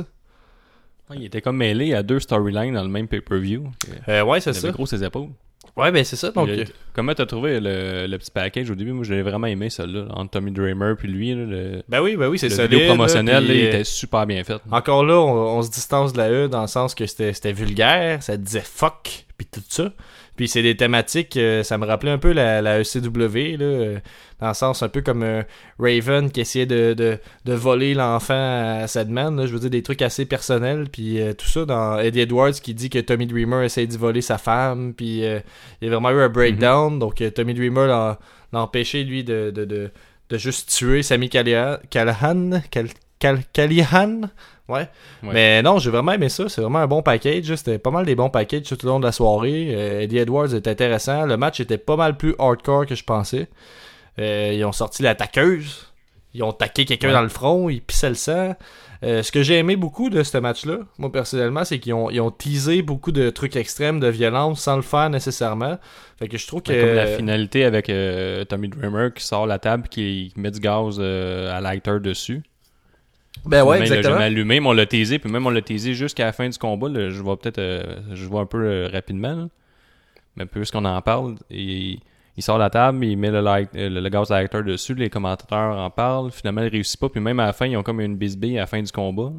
Ouais, 1.10 1.18
il 1.20 1.26
était 1.26 1.42
comme 1.42 1.58
mêlé 1.58 1.94
à 1.94 2.04
deux 2.04 2.20
storylines 2.20 2.76
dans 2.76 2.84
le 2.84 2.90
même 2.90 3.08
pay-per-view. 3.08 3.70
Euh, 4.08 4.24
ouais, 4.24 4.40
c'est 4.40 4.52
Il 4.52 4.56
ça. 4.56 4.72
gros 4.72 4.86
ses 4.86 5.04
épaules. 5.04 5.30
Ouais, 5.76 5.92
ben 5.92 6.04
c'est 6.04 6.16
ça. 6.16 6.30
Donc, 6.32 6.50
euh, 6.50 6.66
Comment 6.94 7.14
t'as 7.16 7.26
trouvé 7.26 7.60
le, 7.60 8.06
le 8.06 8.18
petit 8.20 8.30
package 8.30 8.70
au 8.70 8.76
début? 8.76 8.92
Moi, 8.92 9.04
j'avais 9.04 9.24
vraiment 9.24 9.48
aimé 9.48 9.70
celui-là, 9.72 10.06
entre 10.12 10.32
Tommy 10.32 10.52
Dreamer 10.52 10.96
puis 10.96 11.08
lui. 11.08 11.34
là, 11.34 11.46
le 11.46 11.84
ben 11.90 12.02
oui, 12.02 12.16
ben 12.16 12.28
oui, 12.28 12.38
c'est 12.38 12.50
le 12.50 12.56
solide. 12.56 12.72
vidéo 12.74 12.88
promotionnel, 12.90 13.48
là, 13.48 13.54
il 13.54 13.66
euh, 13.66 13.68
était 13.70 13.84
super 13.84 14.28
bien 14.28 14.44
fait. 14.44 14.58
Encore 14.70 15.04
là, 15.04 15.16
on, 15.20 15.58
on 15.58 15.62
se 15.64 15.72
distance 15.72 16.14
de 16.14 16.20
la 16.20 16.30
E 16.30 16.48
dans 16.48 16.62
le 16.62 16.68
sens 16.68 16.94
que 16.94 17.06
c'était 17.08 17.34
c'était 17.34 17.54
vulgaire, 17.54 18.22
ça 18.22 18.38
disait 18.38 18.62
fuck, 18.64 19.26
puis 19.38 19.48
tout 19.52 19.62
ça. 19.68 19.92
Puis 20.36 20.48
c'est 20.48 20.64
des 20.64 20.76
thématiques, 20.76 21.38
euh, 21.38 21.62
ça 21.64 21.78
me 21.78 21.86
rappelait 21.86 22.12
un 22.12 22.18
peu 22.18 22.32
la, 22.32 22.62
la 22.62 22.80
ECW, 22.80 23.58
là, 23.58 23.66
euh, 23.66 24.00
dans 24.40 24.48
le 24.48 24.54
sens 24.56 24.82
un 24.82 24.90
peu 24.90 25.02
comme 25.02 25.22
euh, 25.24 25.44
Raven 25.78 26.32
qui 26.32 26.42
essayait 26.42 26.66
de, 26.66 26.94
de, 26.94 27.20
de 27.46 27.54
voler 27.54 27.94
l'enfant 27.94 28.34
à 28.82 28.88
Sadman, 28.88 29.36
là, 29.38 29.46
je 29.46 29.54
veux 29.54 29.60
dire 29.60 29.70
des 29.70 29.84
trucs 29.84 30.02
assez 30.02 30.26
personnels, 30.26 30.88
puis 30.92 31.20
tout 31.38 31.48
ça 31.48 31.66
dans 31.66 32.00
Eddie 32.00 32.22
Edwards 32.22 32.52
qui 32.54 32.74
dit 32.74 32.90
que 32.90 33.00
Tommy 33.00 33.28
Dreamer 33.28 33.64
essaye 33.64 33.88
de 33.88 33.98
voler 33.98 34.22
sa 34.22 34.38
femme, 34.38 34.94
puis 34.96 35.24
euh, 35.24 35.40
il 35.82 35.86
y 35.86 35.88
a 35.88 35.92
vraiment 35.98 36.10
eu 36.18 36.22
un 36.22 36.30
breakdown, 36.30 36.98
donc 37.00 37.22
euh, 37.22 37.30
Tommy 37.30 37.54
Dreamer 37.54 37.88
l'a 37.88 38.18
empêché 38.54 39.04
lui 39.04 39.24
de, 39.24 39.52
de, 39.54 39.66
de, 39.66 39.92
de 40.30 40.38
juste 40.38 40.70
tuer 40.70 41.04
Sammy 41.04 41.30
Callahan, 41.30 41.78
Callahan, 41.90 42.62
Cal- 42.72 42.88
Cal- 43.20 43.44
Callahan, 43.54 44.22
ouais. 44.70 44.88
Ouais. 45.24 45.30
Mais 45.34 45.62
non, 45.62 45.78
j'ai 45.80 45.90
vraiment 45.90 46.12
aimé 46.14 46.30
ça. 46.30 46.50
C'est 46.50 46.62
vraiment 46.62 46.80
un 46.80 46.88
bon 46.88 47.02
package. 47.02 47.54
C'était 47.56 47.80
pas 47.80 47.92
mal 47.92 48.06
des 48.06 48.16
bons 48.16 48.30
packages 48.30 48.64
tout 48.64 48.84
au 48.86 48.88
long 48.90 49.00
de 49.00 49.06
la 49.06 49.12
soirée. 49.12 49.68
Euh, 49.76 50.02
Eddie 50.02 50.18
Edwards 50.20 50.54
était 50.54 50.70
intéressant. 50.70 51.26
Le 51.26 51.38
match 51.38 51.60
était 51.60 51.78
pas 51.78 51.96
mal 51.96 52.18
plus 52.18 52.36
hardcore 52.40 52.86
que 52.86 52.96
je 52.96 53.04
pensais. 53.04 53.48
Euh, 54.20 54.52
ils 54.54 54.64
ont 54.66 54.72
sorti 54.72 55.04
l'attaqueuse. 55.04 55.88
Ils 56.36 56.44
ont 56.44 56.52
taqué 56.52 56.86
quelqu'un 56.86 57.10
Ouais. 57.10 57.14
dans 57.14 57.22
le 57.22 57.30
front. 57.30 57.70
Ils 57.70 57.82
pissaient 57.82 58.10
le 58.10 58.16
sang. 58.16 58.56
Euh, 59.04 59.22
ce 59.22 59.32
que 59.34 59.44
j'ai 59.44 59.58
aimé 59.58 59.76
beaucoup 59.76 60.10
de 60.10 60.24
ce 60.24 60.38
match-là, 60.38 60.78
moi 60.98 61.12
personnellement, 61.12 61.66
c'est 61.66 61.78
qu'ils 61.80 61.94
ont, 61.94 62.10
ils 62.10 62.22
ont 62.22 62.32
teasé 62.32 62.82
beaucoup 62.82 63.12
de 63.12 63.30
trucs 63.30 63.58
extrêmes 63.58 64.00
de 64.00 64.08
violence 64.08 64.62
sans 64.62 64.78
le 64.78 64.82
faire 64.82 65.10
nécessairement. 65.10 65.78
Fait 66.18 66.28
que 66.30 66.38
je 66.38 66.48
trouve 66.48 66.62
que. 66.62 66.72
Ben, 66.72 66.86
Comme 66.88 66.96
la 66.96 67.08
finalité 67.08 67.66
avec 67.66 67.90
euh, 67.90 68.46
Tommy 68.46 68.70
Dreamer 68.70 69.14
qui 69.14 69.26
sort 69.26 69.46
la 69.46 69.60
table 69.60 69.90
qui 69.90 70.32
met 70.38 70.52
du 70.52 70.60
gaz 70.62 71.00
à 71.02 71.60
l'acteur 71.62 72.00
dessus. 72.00 72.44
Ben 73.46 73.64
ouais, 73.64 73.78
l'a 73.80 73.86
exactement. 73.86 74.14
jamais 74.14 74.26
allumé, 74.26 74.60
mais 74.60 74.68
on 74.68 74.74
l'a 74.74 74.86
teasé, 74.86 75.20
puis 75.20 75.32
même 75.32 75.46
on 75.46 75.50
l'a 75.50 75.62
teasé 75.62 75.94
jusqu'à 75.94 76.26
la 76.26 76.32
fin 76.32 76.48
du 76.48 76.58
combat. 76.58 76.90
là, 76.90 77.10
je 77.10 77.22
vois 77.22 77.38
peut-être, 77.38 77.60
euh, 77.60 77.98
je 78.14 78.26
vois 78.26 78.42
un 78.42 78.46
peu 78.46 78.64
euh, 78.64 78.90
rapidement, 78.92 79.34
là. 79.36 79.48
mais 80.36 80.46
puisqu'on 80.46 80.86
en 80.86 81.02
parle, 81.02 81.36
il, 81.50 82.00
il 82.38 82.44
sort 82.44 82.58
la 82.58 82.70
table, 82.70 83.04
il 83.06 83.18
met 83.18 83.32
le, 83.32 83.42
light, 83.42 83.70
euh, 83.76 83.90
le, 83.90 84.00
le 84.00 84.10
gaz 84.10 84.30
lighter 84.30 84.64
dessus, 84.64 84.96
les 84.96 85.10
commentateurs 85.10 85.78
en 85.78 85.90
parlent, 85.90 86.32
finalement 86.32 86.62
il 86.62 86.70
réussit 86.70 87.00
pas, 87.00 87.10
puis 87.10 87.20
même 87.20 87.40
à 87.40 87.48
la 87.48 87.54
fin, 87.54 87.66
ils 87.66 87.76
ont 87.76 87.84
comme 87.84 88.00
une 88.00 88.16
bisbille 88.16 88.58
à 88.58 88.62
la 88.62 88.68
fin 88.68 88.82
du 88.82 88.92
combat. 88.92 89.32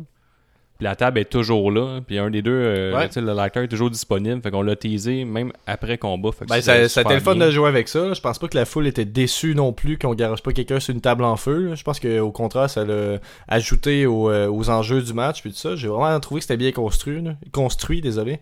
Puis 0.79 0.85
la 0.85 0.97
table 0.97 1.21
est 1.21 1.31
toujours 1.31 1.71
là, 1.71 2.01
puis 2.05 2.19
un 2.19 2.31
des 2.31 2.43
deux, 2.43 2.51
euh, 2.51 2.93
Ouais. 2.97 3.09
le 3.15 3.33
lighter 3.33 3.61
est 3.63 3.69
toujours 3.69 3.91
disponible, 3.91 4.43
fait 4.43 4.51
qu'on 4.51 4.63
l'a 4.63 4.75
teasé 4.75 5.25
même 5.25 5.53
après 5.69 5.99
combat. 5.99 6.31
Fait 6.33 6.47
que 6.47 6.51
Ben, 6.51 6.61
ça, 6.61 7.03
le 7.05 7.21
fun 7.21 7.37
de 7.37 7.49
jouer 7.51 7.69
avec 7.69 7.87
ça. 7.89 8.13
Je 8.13 8.21
pense 8.21 8.41
pas 8.41 8.49
que 8.49 8.57
la 8.57 8.65
foule 8.65 8.89
était 8.89 9.05
déçue 9.05 9.55
non 9.55 9.73
plus 9.73 9.99
qu'on 9.99 10.15
garage 10.15 10.43
pas 10.43 10.53
quelqu'un 10.53 10.81
sur 10.81 10.93
une 10.93 11.01
table 11.01 11.23
en 11.23 11.37
feu. 11.37 11.75
Je 11.77 11.83
pense 11.85 12.01
qu'au 12.01 12.31
contraire, 12.33 12.69
ça 12.69 12.85
l'a 12.85 13.19
ajouté 13.47 14.07
au, 14.07 14.31
euh, 14.31 14.49
aux 14.49 14.69
enjeux 14.69 15.01
du 15.01 15.13
match 15.13 15.43
puis 15.43 15.51
tout 15.53 15.57
ça. 15.59 15.77
J'ai 15.77 15.87
vraiment 15.87 16.19
trouvé 16.19 16.41
que 16.41 16.43
c'était 16.45 16.57
bien 16.57 16.73
construit. 16.73 17.23
là. 17.23 17.35
Construit, 17.53 18.01
désolé. 18.01 18.41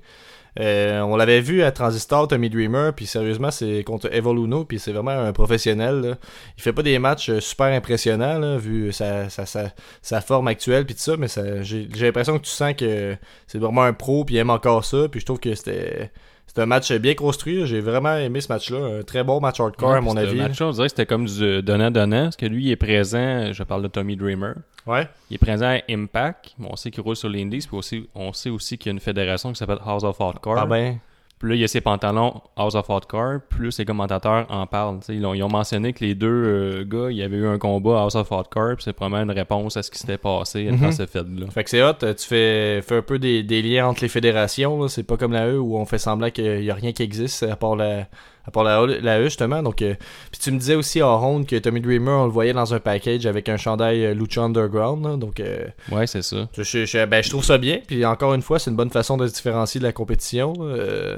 Euh, 0.61 1.01
on 1.01 1.17
l'avait 1.17 1.41
vu 1.41 1.63
à 1.63 1.73
Transistor, 1.73 2.29
Tommy 2.29 2.51
Dreamer, 2.51 2.93
puis 2.95 3.07
sérieusement, 3.07 3.51
c'est 3.51 3.83
contre 3.85 4.13
Evoluno, 4.13 4.65
puis 4.65 4.79
c'est 4.79 4.93
vraiment 4.93 5.13
un 5.13 5.33
professionnel. 5.33 6.01
là. 6.01 6.15
Il 6.59 6.63
fait 6.63 6.73
pas 6.73 6.83
des 6.83 6.99
matchs 6.99 7.31
euh, 7.31 7.41
super 7.41 7.67
impressionnants, 7.67 8.59
vu 8.59 8.93
sa, 8.93 9.29
sa, 9.31 10.21
forme 10.21 10.49
actuelle, 10.49 10.85
puis 10.85 10.95
tout 10.95 11.01
ça, 11.01 11.17
mais 11.17 11.29
j'ai 11.63 11.89
l'impression 11.89 12.39
que 12.39 12.45
tu 12.45 12.51
sens 12.51 12.75
que 12.75 13.17
c'est 13.47 13.59
vraiment 13.59 13.83
un 13.83 13.93
pro, 13.93 14.25
puis 14.25 14.35
il 14.35 14.39
aime 14.39 14.51
encore 14.51 14.85
ça, 14.85 15.09
puis 15.11 15.21
je 15.21 15.25
trouve 15.25 15.41
que 15.41 15.55
c'était 15.55 16.11
c'était 16.53 16.63
un 16.63 16.67
match 16.67 16.93
bien 16.93 17.15
construit. 17.15 17.67
J'ai 17.67 17.81
vraiment 17.81 18.15
aimé 18.15 18.43
ce 18.43 18.53
match-là. 18.53 18.99
Un 18.99 19.03
très 19.05 19.25
bon 19.25 19.41
match 19.41 19.59
hardcore, 19.59 19.89
Ouais, 19.91 19.97
à 19.97 20.01
mon 20.03 20.15
avis. 20.19 20.37
là. 20.37 20.49
match-là, 20.49 20.67
on 20.67 20.71
dirait 20.73 20.87
que 20.87 20.91
c'était 20.91 21.07
comme 21.07 21.25
du 21.25 21.63
donnant-donnant, 21.63 22.25
parce 22.25 22.37
que 22.37 22.45
lui, 22.45 22.65
il 22.67 22.71
est 22.71 22.77
présent, 22.77 23.53
je 23.55 23.63
parle 23.63 23.83
de 23.83 23.89
Tommy 23.89 24.17
Dreamer, 24.17 24.55
Ouais. 24.87 25.09
il 25.31 25.37
est 25.37 25.39
présent 25.39 25.67
à 25.67 25.79
Impact, 25.91 26.55
on 26.63 26.77
sait 26.77 26.91
qu'il 26.91 27.03
roule 27.03 27.17
sur 27.17 27.31
l'Indies, 27.31 27.65
puis 27.67 27.77
aussi, 27.77 28.07
on 28.15 28.35
sait 28.35 28.51
aussi 28.51 28.77
qu'il 28.77 28.89
y 28.89 28.91
a 28.91 28.93
une 28.93 29.01
fédération 29.01 29.51
qui 29.51 29.57
s'appelle 29.59 29.79
House 29.85 30.05
of 30.05 30.21
Hardcore. 30.21 30.59
Ah 30.59 30.67
ben. 30.67 30.99
Puis 31.43 31.51
là, 31.51 31.57
il 31.57 31.61
y 31.61 31.65
a 31.65 31.69
ses 31.69 31.81
pantalons 31.81 32.41
House 32.57 32.77
of 32.77 32.89
Hardcore, 32.89 33.41
plus 33.49 33.77
les 33.77 33.85
commentateurs 33.85 34.47
en 34.49 34.65
parlent. 34.69 35.01
Tu 35.01 35.07
sais, 35.07 35.15
Ils 35.17 35.27
ont, 35.27 35.35
ils 35.35 35.43
ont 35.43 35.49
mentionné 35.49 35.93
que 35.93 36.05
les 36.05 36.15
deux 36.15 36.29
euh, 36.29 36.85
gars, 36.85 37.11
il 37.11 37.17
y 37.17 37.23
avait 37.25 37.37
eu 37.37 37.49
un 37.49 37.59
combat 37.59 38.01
House 38.03 38.15
of 38.15 38.31
Hardcore, 38.31 38.77
puis 38.77 38.85
c'est 38.85 38.93
probablement 38.93 39.25
une 39.25 39.37
réponse 39.37 39.77
à 39.77 39.83
ce 39.83 39.91
qui 39.91 39.99
s'était 39.99 40.19
passé 40.19 40.71
Mhm. 40.71 40.79
dans 40.81 40.93
ce 40.93 41.05
fait-là. 41.05 41.47
Fait 41.51 41.65
que 41.65 41.71
c'est 41.71 41.83
hot. 41.83 41.95
Tu 41.99 42.15
fais, 42.29 42.81
fais 42.83 42.99
un 42.99 43.03
peu 43.03 43.19
des, 43.19 43.43
des 43.43 43.61
liens 43.61 43.89
entre 43.89 44.03
les 44.03 44.09
fédérations. 44.09 44.81
là. 44.81 44.89
C'est 44.89 45.03
pas 45.03 45.17
comme 45.17 45.33
la 45.33 45.49
E 45.49 45.59
où 45.59 45.77
on 45.77 45.85
fait 45.85 45.99
semblant 45.99 46.31
qu'il 46.31 46.63
y 46.63 46.71
a 46.71 46.75
rien 46.75 46.93
qui 46.93 47.03
existe 47.03 47.43
à 47.43 47.57
part 47.57 47.75
la, 47.75 48.07
à 48.47 48.51
part 48.51 48.65
la, 48.65 48.85
la 48.87 49.21
E, 49.21 49.25
justement. 49.25 49.63
Donc, 49.63 49.83
euh, 49.83 49.95
puis 50.31 50.41
tu 50.41 50.51
me 50.53 50.59
disais 50.59 50.75
aussi 50.75 51.01
à 51.01 51.07
Ronde 51.07 51.47
que 51.47 51.57
Tommy 51.57 51.81
Dreamer, 51.81 52.11
on 52.23 52.25
le 52.25 52.31
voyait 52.33 52.53
dans 52.53 52.75
un 52.75 52.81
package 52.81 53.27
avec 53.27 53.49
un 53.49 53.57
chandail 53.57 54.05
euh, 54.05 54.15
Lucha 54.15 54.43
Underground. 54.43 55.05
là. 55.07 55.17
Donc, 55.17 55.41
euh, 55.41 55.67
Ouais, 55.91 56.07
c'est 56.07 56.23
ça. 56.23 56.49
je, 56.57 56.63
je- 56.63 56.85
je- 56.87 57.05
ben, 57.05 57.23
je 57.23 57.31
trouve 57.31 57.45
ça 57.45 57.59
bien. 57.59 57.79
Puis 57.87 58.05
encore 58.05 58.35
une 58.35 58.43
fois, 58.43 58.59
c'est 58.59 58.71
une 58.71 58.77
bonne 58.77 58.91
façon 58.91 59.17
de 59.17 59.27
se 59.27 59.35
différencier 59.35 59.79
de 59.81 59.85
la 59.85 59.93
compétition. 59.93 60.53
euh. 60.61 61.17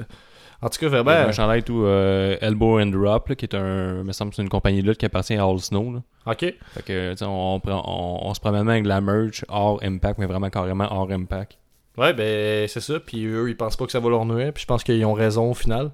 en 0.61 0.69
tout 0.69 0.79
cas, 0.79 0.87
vraiment. 0.87 1.11
un 1.11 1.31
chandail 1.31 1.63
tout 1.63 1.85
Elbow 1.85 2.79
and 2.79 2.87
Drop, 2.87 3.27
là, 3.29 3.35
qui 3.35 3.45
est 3.45 3.55
un, 3.55 4.03
me 4.03 4.11
semble 4.13 4.33
c'est 4.33 4.41
une 4.41 4.49
compagnie 4.49 4.81
de 4.81 4.87
lutte 4.87 4.97
qui 4.97 5.05
appartient 5.05 5.35
à 5.35 5.43
All 5.45 5.59
Snow. 5.59 5.93
Là. 5.93 6.01
Ok. 6.31 6.39
Fait 6.39 6.83
que, 6.83 7.23
on, 7.23 7.59
prend- 7.59 7.83
on, 7.85 8.29
on 8.29 8.33
se 8.33 8.39
promène 8.39 8.67
avec 8.69 8.83
de 8.83 8.87
la 8.89 9.01
merch 9.01 9.43
hors 9.49 9.79
Impact, 9.83 10.17
mais 10.19 10.25
vraiment 10.25 10.49
carrément 10.49 10.87
hors 10.91 11.11
Impact. 11.11 11.57
Ouais, 11.97 12.13
ben 12.13 12.67
c'est 12.67 12.81
ça. 12.81 12.99
Puis 12.99 13.25
eux, 13.25 13.47
ils 13.49 13.55
pensent 13.55 13.75
pas 13.77 13.85
que 13.85 13.91
ça 13.91 13.99
va 13.99 14.09
leur 14.09 14.25
nuire. 14.25 14.51
Puis 14.53 14.61
je 14.63 14.67
pense 14.67 14.83
qu'ils 14.83 15.05
ont 15.05 15.13
raison 15.13 15.51
au 15.51 15.53
final. 15.53 15.91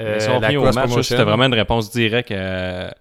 Euh, 0.00 0.18
si 0.20 0.28
la 0.40 0.40
match, 0.60 0.74
promotion- 0.88 1.02
c'était 1.02 1.22
vraiment 1.24 1.44
une 1.46 1.54
réponse 1.54 1.90
directe 1.90 2.30
à 2.32 2.94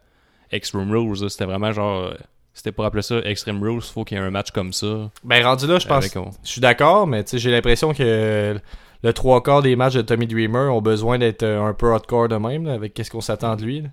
Extreme 0.52 0.92
Rules. 0.92 1.30
C'était 1.30 1.46
vraiment 1.46 1.72
genre. 1.72 2.04
euh, 2.04 2.14
C'était 2.56 2.72
pour 2.72 2.86
appeler 2.86 3.02
ça 3.02 3.18
Extreme 3.26 3.64
Rules, 3.64 3.82
faut 3.82 4.04
qu'il 4.04 4.16
y 4.16 4.22
ait 4.22 4.24
un 4.24 4.30
match 4.30 4.52
comme 4.52 4.74
ça. 4.74 5.10
Ben 5.24 5.44
rendu 5.44 5.66
là, 5.66 5.80
je 5.80 5.88
pense. 5.88 6.06
avec- 6.16 6.28
Je 6.44 6.50
suis 6.50 6.62
d'accord, 6.62 7.08
mais 7.08 7.24
tu 7.24 7.32
sais, 7.32 7.38
j'ai 7.40 7.50
l'impression 7.50 7.94
que 7.96 8.60
le 9.02 9.14
trois 9.14 9.42
quarts 9.42 9.64
des 9.64 9.76
matchs 9.76 9.96
de 9.96 10.04
Tommy 10.04 10.28
Dreamer 10.28 10.72
ont 10.72 10.80
besoin 10.82 11.18
d'être 11.18 11.42
euh, 11.42 11.64
un 11.64 11.74
peu 11.74 11.92
hardcore 11.92 12.28
de 12.28 12.36
même, 12.36 12.66
là, 12.68 12.74
avec 12.74 12.94
qu'est-ce 12.94 13.10
qu'on 13.10 13.22
s'attend 13.22 13.56
de 13.56 13.64
lui. 13.64 13.82
là. 13.82 13.90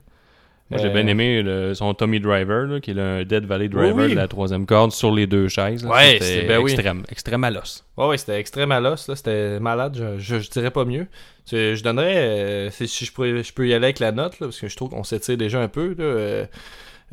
Moi, 0.71 0.79
j'ai 0.81 0.87
Euh, 0.89 0.93
bien 0.93 1.07
aimé 1.09 1.43
le- 1.43 1.75
son 1.75 1.93
Tommy 1.95 2.21
Driver, 2.21 2.67
là, 2.67 2.79
qui 2.81 2.93
est 2.93 2.95
le 2.95 3.25
Dead 3.25 3.45
Valley 3.45 3.69
Driver 3.69 3.97
Oui, 3.97 4.05
oui. 4.05 4.11
de 4.13 4.17
la 4.17 4.29
troisième 4.29 4.67
corde 4.67 4.93
sur 4.93 5.11
les 5.13 5.27
deux 5.27 5.49
chaises. 5.49 5.83
là. 5.85 5.91
Ouais, 5.91 6.19
C'était 6.21 6.47
ben 6.47 6.59
oui. 6.63 6.71
extrême, 7.11 7.43
à 7.45 7.51
l'os. 7.51 7.85
Ouais, 7.97 8.07
ouais, 8.07 8.19
c'était 8.19 8.39
extrême 8.39 8.71
à 8.71 8.79
l'os, 8.81 9.11
c'était 9.15 9.59
malade, 9.59 9.97
je, 9.99 10.19
je, 10.19 10.39
je 10.39 10.49
dirais 10.51 10.71
pas 10.71 10.85
mieux. 10.85 11.07
Je 11.51 11.83
donnerais, 11.83 12.17
euh, 12.17 12.71
si 12.71 13.05
je, 13.05 13.13
pourrais, 13.13 13.43
je 13.43 13.53
peux 13.53 13.67
y 13.67 13.75
aller 13.75 13.87
avec 13.87 13.99
la 13.99 14.13
note, 14.13 14.39
là, 14.39 14.47
parce 14.47 14.61
que 14.61 14.69
je 14.69 14.77
trouve 14.77 14.91
qu'on 14.91 15.03
s'étire 15.03 15.37
déjà 15.37 15.61
un 15.61 15.67
peu. 15.69 15.89
Là, 15.99 16.05
euh, 16.05 16.47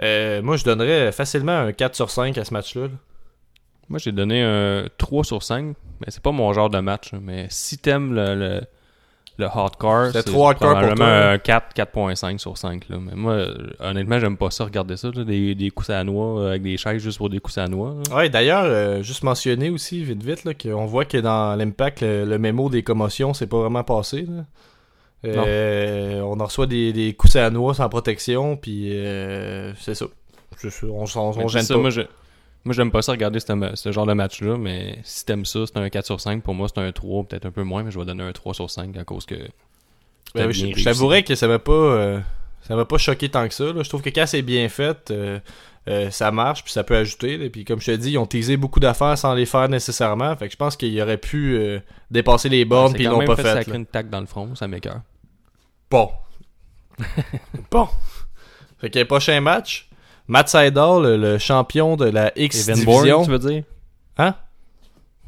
euh, 0.03 0.41
moi, 0.43 0.57
je 0.57 0.63
donnerais 0.63 1.11
facilement 1.11 1.57
un 1.57 1.71
4 1.71 1.95
sur 1.95 2.11
5 2.11 2.37
à 2.37 2.45
ce 2.45 2.53
match-là. 2.53 2.83
là. 2.83 2.89
Moi, 3.89 3.97
j'ai 3.99 4.11
donné 4.11 4.43
un 4.43 4.85
3 4.99 5.23
sur 5.23 5.41
5, 5.41 5.75
mais 6.01 6.07
c'est 6.09 6.21
pas 6.21 6.31
mon 6.31 6.51
genre 6.53 6.69
de 6.69 6.79
match. 6.79 7.11
Mais 7.19 7.47
si 7.49 7.77
t'aimes 7.79 8.13
le, 8.13 8.35
le, 8.35 8.61
le 9.37 9.45
hardcore, 9.45 10.07
C'était 10.07 10.19
c'est 10.19 10.31
trop 10.31 10.47
hardcore 10.47 10.79
pour 10.79 10.95
toi, 10.95 11.07
un 11.31 11.37
4, 11.37 11.75
4.5 11.75 12.37
sur 12.39 12.57
5. 12.57 12.89
Là. 12.89 12.97
Mais 12.99 13.13
moi, 13.15 13.45
honnêtement, 13.79 14.19
j'aime 14.19 14.35
pas 14.37 14.49
ça, 14.51 14.63
regarder 14.65 14.97
ça, 14.97 15.09
là, 15.13 15.23
des, 15.23 15.53
des 15.55 15.69
coups 15.69 15.89
à 15.91 16.03
noix 16.03 16.41
euh, 16.41 16.49
avec 16.49 16.63
des 16.63 16.77
chaises 16.77 17.01
juste 17.03 17.17
pour 17.19 17.29
des 17.29 17.39
coups 17.39 17.57
à 17.59 17.67
noix. 17.67 17.93
là. 18.09 18.15
Ouais, 18.15 18.29
d'ailleurs, 18.29 18.63
euh, 18.65 19.03
juste 19.03 19.23
mentionner 19.23 19.69
aussi, 19.69 20.03
vite 20.03 20.23
vite, 20.23 20.43
là, 20.43 20.53
qu'on 20.53 20.85
voit 20.85 21.05
que 21.05 21.17
dans 21.17 21.55
l'Impact, 21.55 22.01
le, 22.01 22.25
le 22.25 22.37
mémo 22.39 22.69
des 22.69 22.81
commotions, 22.83 23.33
c'est 23.33 23.47
pas 23.47 23.59
vraiment 23.59 23.83
passé. 23.83 24.25
Là. 24.27 24.43
Euh, 25.25 26.21
on 26.21 26.39
en 26.39 26.45
reçoit 26.45 26.67
des, 26.67 26.93
des 26.93 27.13
coups 27.13 27.35
à 27.35 27.49
noix 27.49 27.73
sans 27.73 27.89
protection, 27.89 28.55
puis 28.55 28.89
euh, 28.93 29.73
c'est 29.79 29.95
ça. 29.95 30.05
On 30.83 31.03
on 31.03 31.05
c'est 31.05 31.47
gêne 31.49 31.61
ça, 31.63 31.73
pas. 31.75 31.79
Moi, 31.81 31.89
je- 31.89 32.01
moi, 32.67 32.73
j'aime 32.73 32.91
pas 32.91 33.01
ça 33.01 33.13
regarder 33.13 33.39
ce, 33.39 33.91
genre 33.93 34.05
de 34.05 34.11
match-là, 34.13 34.57
mais 34.57 34.99
si 35.03 35.25
t'aimes 35.25 35.45
ça, 35.45 35.61
c'est 35.65 35.77
un 35.77 35.89
4 35.89 36.05
sur 36.05 36.19
5. 36.19 36.43
Pour 36.43 36.53
moi, 36.53 36.67
c'est 36.67 36.81
un 36.81 36.91
3, 36.91 37.23
peut-être 37.23 37.45
un 37.45 37.51
peu 37.51 37.63
moins, 37.63 37.81
mais 37.81 37.91
je 37.91 37.97
vais 37.97 38.03
donner 38.03 38.23
un 38.23 38.33
3 38.33 38.53
sur 38.53 38.69
5 38.69 38.95
à 38.97 39.05
cause 39.05 39.25
que. 39.25 39.35
Ben, 40.35 40.51
je 40.51 40.83
t'avouerais 40.83 41.23
que 41.23 41.33
ça 41.35 41.47
m'a 41.47 41.59
pas 41.59 41.71
euh, 41.71 42.19
ça 42.63 42.75
m'a 42.75 42.83
pas 42.83 42.97
choqué 42.97 43.29
tant 43.29 43.47
que 43.47 43.53
ça. 43.53 43.71
là. 43.71 43.83
Je 43.83 43.87
trouve 43.87 44.01
que 44.01 44.09
quand 44.09 44.25
c'est 44.25 44.41
bien 44.41 44.67
fait, 44.67 45.11
euh, 45.11 45.39
euh, 45.87 46.11
ça 46.11 46.29
marche, 46.31 46.65
puis 46.65 46.73
ça 46.73 46.83
peut 46.83 46.97
ajouter. 46.97 47.37
là. 47.37 47.49
Puis 47.49 47.63
comme 47.63 47.79
je 47.79 47.85
te 47.85 47.95
dis, 47.95 48.11
ils 48.11 48.17
ont 48.17 48.25
teasé 48.25 48.57
beaucoup 48.57 48.81
d'affaires 48.81 49.17
sans 49.17 49.33
les 49.33 49.45
faire 49.45 49.69
nécessairement. 49.69 50.35
Fait 50.35 50.47
que 50.47 50.51
je 50.51 50.57
pense 50.57 50.75
qu'ils 50.75 51.01
auraient 51.01 51.17
pu 51.17 51.57
dépasser 52.11 52.49
les 52.49 52.65
bornes, 52.65 52.91
puis 52.91 53.03
ils 53.03 53.09
l'ont 53.09 53.23
pas 53.23 53.37
fait 53.37 53.43
fait. 53.43 53.53
sacrer 53.53 53.71
là. 53.71 53.77
une 53.77 53.85
tac 53.85 54.09
dans 54.09 54.19
le 54.19 54.27
front, 54.27 54.53
ça 54.55 54.67
m'écoeure. 54.67 55.01
Bon. 55.89 56.11
bon. 57.71 57.87
Fait 58.79 58.89
que 58.89 59.03
prochain 59.03 59.39
match, 59.39 59.87
Matt 60.27 60.49
Sydal, 60.49 61.03
le, 61.03 61.17
le 61.17 61.37
champion 61.37 61.95
de 61.95 62.05
la 62.05 62.31
X 62.37 62.67
Evan 62.67 62.79
division. 62.79 63.15
Bourne, 63.17 63.25
tu 63.25 63.31
veux 63.31 63.39
dire? 63.51 63.63
Hein? 64.17 64.35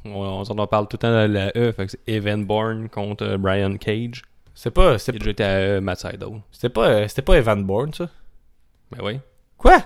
On, 0.05 0.11
on, 0.11 0.43
s'en 0.45 0.55
parle 0.67 0.87
tout 0.87 0.95
le 0.95 0.99
temps 0.99 1.11
de 1.27 1.33
la 1.33 1.51
E, 1.55 1.71
fait 1.71 1.85
que 1.85 1.91
c'est 1.91 1.99
Evan 2.07 2.45
Bourne 2.45 2.89
contre 2.89 3.23
euh, 3.25 3.37
Brian 3.37 3.75
Cage. 3.77 4.23
C'est 4.55 4.71
pas 4.71 4.95
Il 5.13 5.27
été 5.27 5.43
à 5.43 5.59
E, 5.77 5.79
Matt 5.81 5.99
Sydal. 5.99 6.41
c'était 6.51 6.69
pas 6.69 6.87
euh, 6.87 7.07
c'était 7.07 7.21
pas 7.21 7.37
Evan 7.37 7.63
Bourne 7.63 7.93
ça? 7.93 8.09
Ben 8.91 8.99
oui. 9.03 9.19
Quoi? 9.57 9.77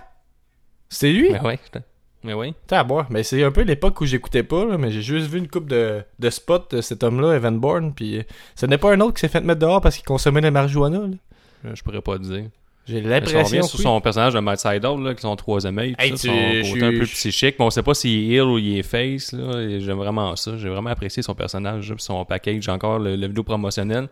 C'est 0.90 1.12
lui? 1.12 1.32
Ben 1.32 1.42
oui. 1.44 1.54
j'étais- 1.64 1.86
Ben 2.24 2.34
oui. 2.36 2.54
T'as 2.68 2.80
à 2.80 2.84
boire. 2.84 3.08
Mais 3.10 3.22
c'est 3.24 3.44
un 3.44 3.52
peu 3.52 3.62
l'époque 3.64 4.00
où 4.02 4.06
j'écoutais 4.06 4.44
pas, 4.44 4.64
là, 4.66 4.78
mais 4.78 4.92
j'ai 4.92 5.02
juste 5.02 5.28
vu 5.28 5.40
une 5.40 5.48
coupe 5.50 5.68
de, 5.68 6.04
de 6.20 6.30
spots 6.30 6.68
de 6.72 6.82
cet 6.82 7.04
homme-là, 7.04 7.34
Evan 7.36 7.60
Bourne, 7.60 7.94
puis 7.94 8.20
euh, 8.20 8.24
ce 8.56 8.66
n'est 8.66 8.78
pas 8.78 8.94
un 8.94 9.00
autre 9.02 9.16
qui 9.16 9.20
s'est 9.22 9.28
fait 9.28 9.42
mettre 9.42 9.60
dehors 9.60 9.82
parce 9.82 9.96
qu'il 9.98 10.06
consommait 10.06 10.40
de 10.42 10.46
la 10.46 10.52
marijuana. 10.52 11.00
là. 11.00 11.74
Je 11.74 11.84
pourrais 11.84 12.02
pas 12.02 12.18
te 12.18 12.24
dire. 12.24 12.46
J'ai 12.86 13.00
l'impression 13.02 13.40
revient 13.44 13.64
sur 13.64 13.78
que 13.78 13.84
son 13.84 14.02
personnage 14.02 14.34
de 14.34 14.40
Matt 14.40 14.60
Sydal, 14.60 15.00
là, 15.02 15.14
qui 15.16 15.22
son 15.22 15.36
troisième 15.38 15.78
œil, 15.80 15.96
Hey, 15.98 16.18
son 16.18 16.28
côté 16.74 16.84
un 16.84 16.92
peu 17.00 17.06
psychique, 17.06 17.56
mais 17.58 17.66
on 17.66 17.70
sait 17.70 17.84
pas 17.84 17.94
s'il 17.94 18.32
est 18.32 18.36
heal 18.36 18.42
ou 18.44 18.58
il 18.58 18.78
est 18.80 18.84
face, 18.84 19.32
là, 19.32 19.80
j'aime 19.80 19.98
vraiment 19.98 20.36
ça. 20.36 20.58
J'ai 20.58 20.68
vraiment 20.70 20.90
apprécié 20.90 21.24
son 21.24 21.34
personnage, 21.34 21.90
là, 21.90 21.96
puis 21.96 22.04
son 22.04 22.26
package, 22.26 22.68
encore 22.68 23.00
le, 23.00 23.16
le 23.16 23.28
vidéo 23.28 23.44
promotionnel. 23.44 24.10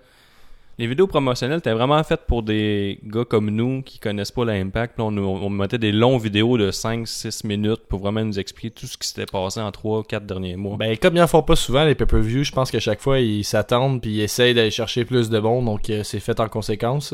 Les 0.80 0.88
vidéos 0.88 1.06
promotionnelles 1.06 1.60
étaient 1.60 1.74
vraiment 1.74 2.02
faites 2.04 2.22
pour 2.26 2.42
des 2.44 2.98
gars 3.04 3.26
comme 3.26 3.50
nous 3.52 3.82
qui 3.84 4.00
connaissent 4.00 4.32
pas 4.32 4.46
l'Impact. 4.46 5.00
On, 5.00 5.12
nous- 5.12 5.22
on 5.28 5.50
mettait 5.50 5.78
des 5.78 5.92
longs 5.92 6.18
vidéos 6.18 6.58
de 6.58 6.72
5-6 6.72 7.46
minutes 7.46 7.82
pour 7.90 8.00
vraiment 8.00 8.24
nous 8.24 8.40
expliquer 8.40 8.72
tout 8.74 8.88
ce 8.88 8.98
qui 8.98 9.08
s'était 9.08 9.26
passé 9.26 9.60
en 9.60 9.70
3-4 9.70 10.26
derniers 10.26 10.56
mois. 10.56 10.78
Ben, 10.78 10.98
comme 10.98 11.18
ils 11.18 11.22
en 11.22 11.28
font 11.28 11.44
pas 11.44 11.58
souvent, 11.58 11.84
les 11.84 11.94
pay-per-view, 11.94 12.44
je 12.46 12.52
pense 12.54 12.72
qu'à 12.72 12.80
chaque 12.80 13.02
fois, 13.02 13.20
ils 13.20 13.44
s'attendent 13.44 14.02
puis 14.02 14.12
ils 14.12 14.22
essayent 14.22 14.54
d'aller 14.54 14.72
chercher 14.72 15.04
plus 15.04 15.30
de 15.30 15.40
bons, 15.40 15.62
donc 15.62 15.90
euh, 15.90 16.04
c'est 16.04 16.22
fait 16.22 16.40
en 16.40 16.48
conséquence. 16.48 17.14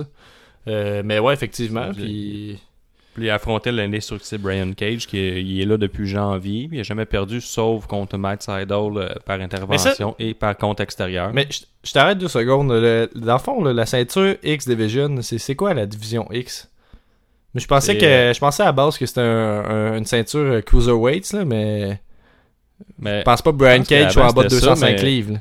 Euh, 0.67 1.01
mais 1.05 1.19
ouais, 1.19 1.33
effectivement, 1.33 1.91
puis... 1.93 2.59
Puis 3.13 3.25
il 3.25 3.29
affrontait 3.31 3.71
l'indestructible 3.71 4.43
Brian 4.43 4.73
Cage, 4.73 5.07
qui 5.07 5.17
est, 5.17 5.41
il 5.43 5.59
est 5.59 5.65
là 5.65 5.77
depuis 5.77 6.05
janvier. 6.07 6.69
Il 6.71 6.79
a 6.79 6.83
jamais 6.83 7.05
perdu, 7.05 7.41
sauf 7.41 7.87
contre 7.87 8.15
Matt 8.15 8.43
Sydal 8.43 8.67
euh, 8.95 9.09
par 9.25 9.41
intervention 9.41 10.15
et 10.19 10.35
par 10.35 10.55
compte 10.55 10.79
extérieur. 10.81 11.31
Mais 11.33 11.47
je 11.49 11.61
je 11.83 11.93
t'arrête 11.93 12.19
deux 12.19 12.27
secondes. 12.27 12.69
Le- 12.71 13.09
dans 13.15 13.33
le 13.33 13.39
fond, 13.39 13.63
la 13.63 13.85
ceinture 13.87 14.35
X 14.43 14.67
Division, 14.67 15.15
c'est 15.23 15.39
c'est 15.39 15.55
quoi 15.55 15.73
la 15.73 15.87
division 15.87 16.27
X? 16.31 16.69
Mais 17.55 17.61
je 17.61 17.67
pensais 17.67 17.97
que 17.97 18.05
euh, 18.05 18.33
je 18.33 18.39
pensais 18.39 18.61
à 18.61 18.67
la 18.67 18.71
base 18.73 18.99
que 18.99 19.07
c'était 19.07 19.21
un- 19.21 19.65
un- 19.65 19.97
une 19.97 20.05
ceinture 20.05 20.63
cruiserweights 20.63 21.33
là, 21.33 21.43
mais 21.43 21.99
Mais 22.99 23.19
je 23.21 23.23
pense 23.23 23.41
pas 23.41 23.51
que 23.51 23.57
Brian 23.57 23.81
Cage 23.83 24.13
soit 24.13 24.27
en 24.29 24.33
bas 24.33 24.43
de 24.43 24.49
c'était 24.49 24.61
ça, 24.65 24.69
205 24.75 24.91
mais- 24.97 25.03
livres. 25.03 25.33
là. 25.33 25.39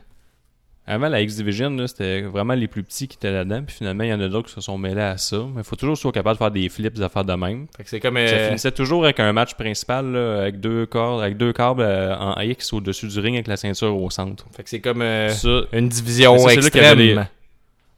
Avant 0.88 1.08
la 1.08 1.20
X-Division, 1.20 1.84
c'était 1.88 2.22
vraiment 2.22 2.54
les 2.54 2.68
plus 2.68 2.84
petits 2.84 3.08
qui 3.08 3.16
étaient 3.16 3.32
là-dedans. 3.32 3.62
Puis 3.66 3.74
finalement, 3.76 4.04
il 4.04 4.10
y 4.10 4.14
en 4.14 4.20
a 4.20 4.28
d'autres 4.28 4.46
qui 4.48 4.54
se 4.54 4.60
sont 4.60 4.78
mêlés 4.78 5.00
à 5.00 5.16
ça. 5.16 5.38
Mais 5.52 5.62
il 5.62 5.64
faut 5.64 5.74
toujours 5.74 5.98
soit 5.98 6.12
capable 6.12 6.34
de 6.36 6.38
faire 6.38 6.50
des 6.52 6.68
flips, 6.68 6.94
des 6.94 7.02
affaires 7.02 7.24
de 7.24 7.32
même. 7.34 7.66
Fait 7.76 7.82
que 7.82 7.88
c'est 7.90 7.98
comme. 7.98 8.14
Ça 8.14 8.20
euh, 8.20 8.46
finissait 8.46 8.70
toujours 8.70 9.04
avec 9.04 9.18
un 9.18 9.32
match 9.32 9.54
principal 9.54 10.12
là, 10.12 10.42
avec 10.42 10.60
deux 10.60 10.86
cordes, 10.86 11.22
avec 11.22 11.36
deux 11.36 11.52
câbles 11.52 11.82
euh, 11.82 12.14
en 12.16 12.40
X 12.40 12.72
au-dessus 12.72 13.08
du 13.08 13.18
ring 13.18 13.34
avec 13.34 13.48
la 13.48 13.56
ceinture 13.56 13.96
au 14.00 14.10
centre. 14.10 14.46
fait 14.56 14.62
que 14.62 14.70
c'est 14.70 14.80
comme 14.80 15.02
euh, 15.02 15.28
Ça, 15.30 15.62
une 15.72 15.88
division 15.88 16.38
Ça, 16.38 16.52
extrême. 16.52 16.98
les- 16.98 17.18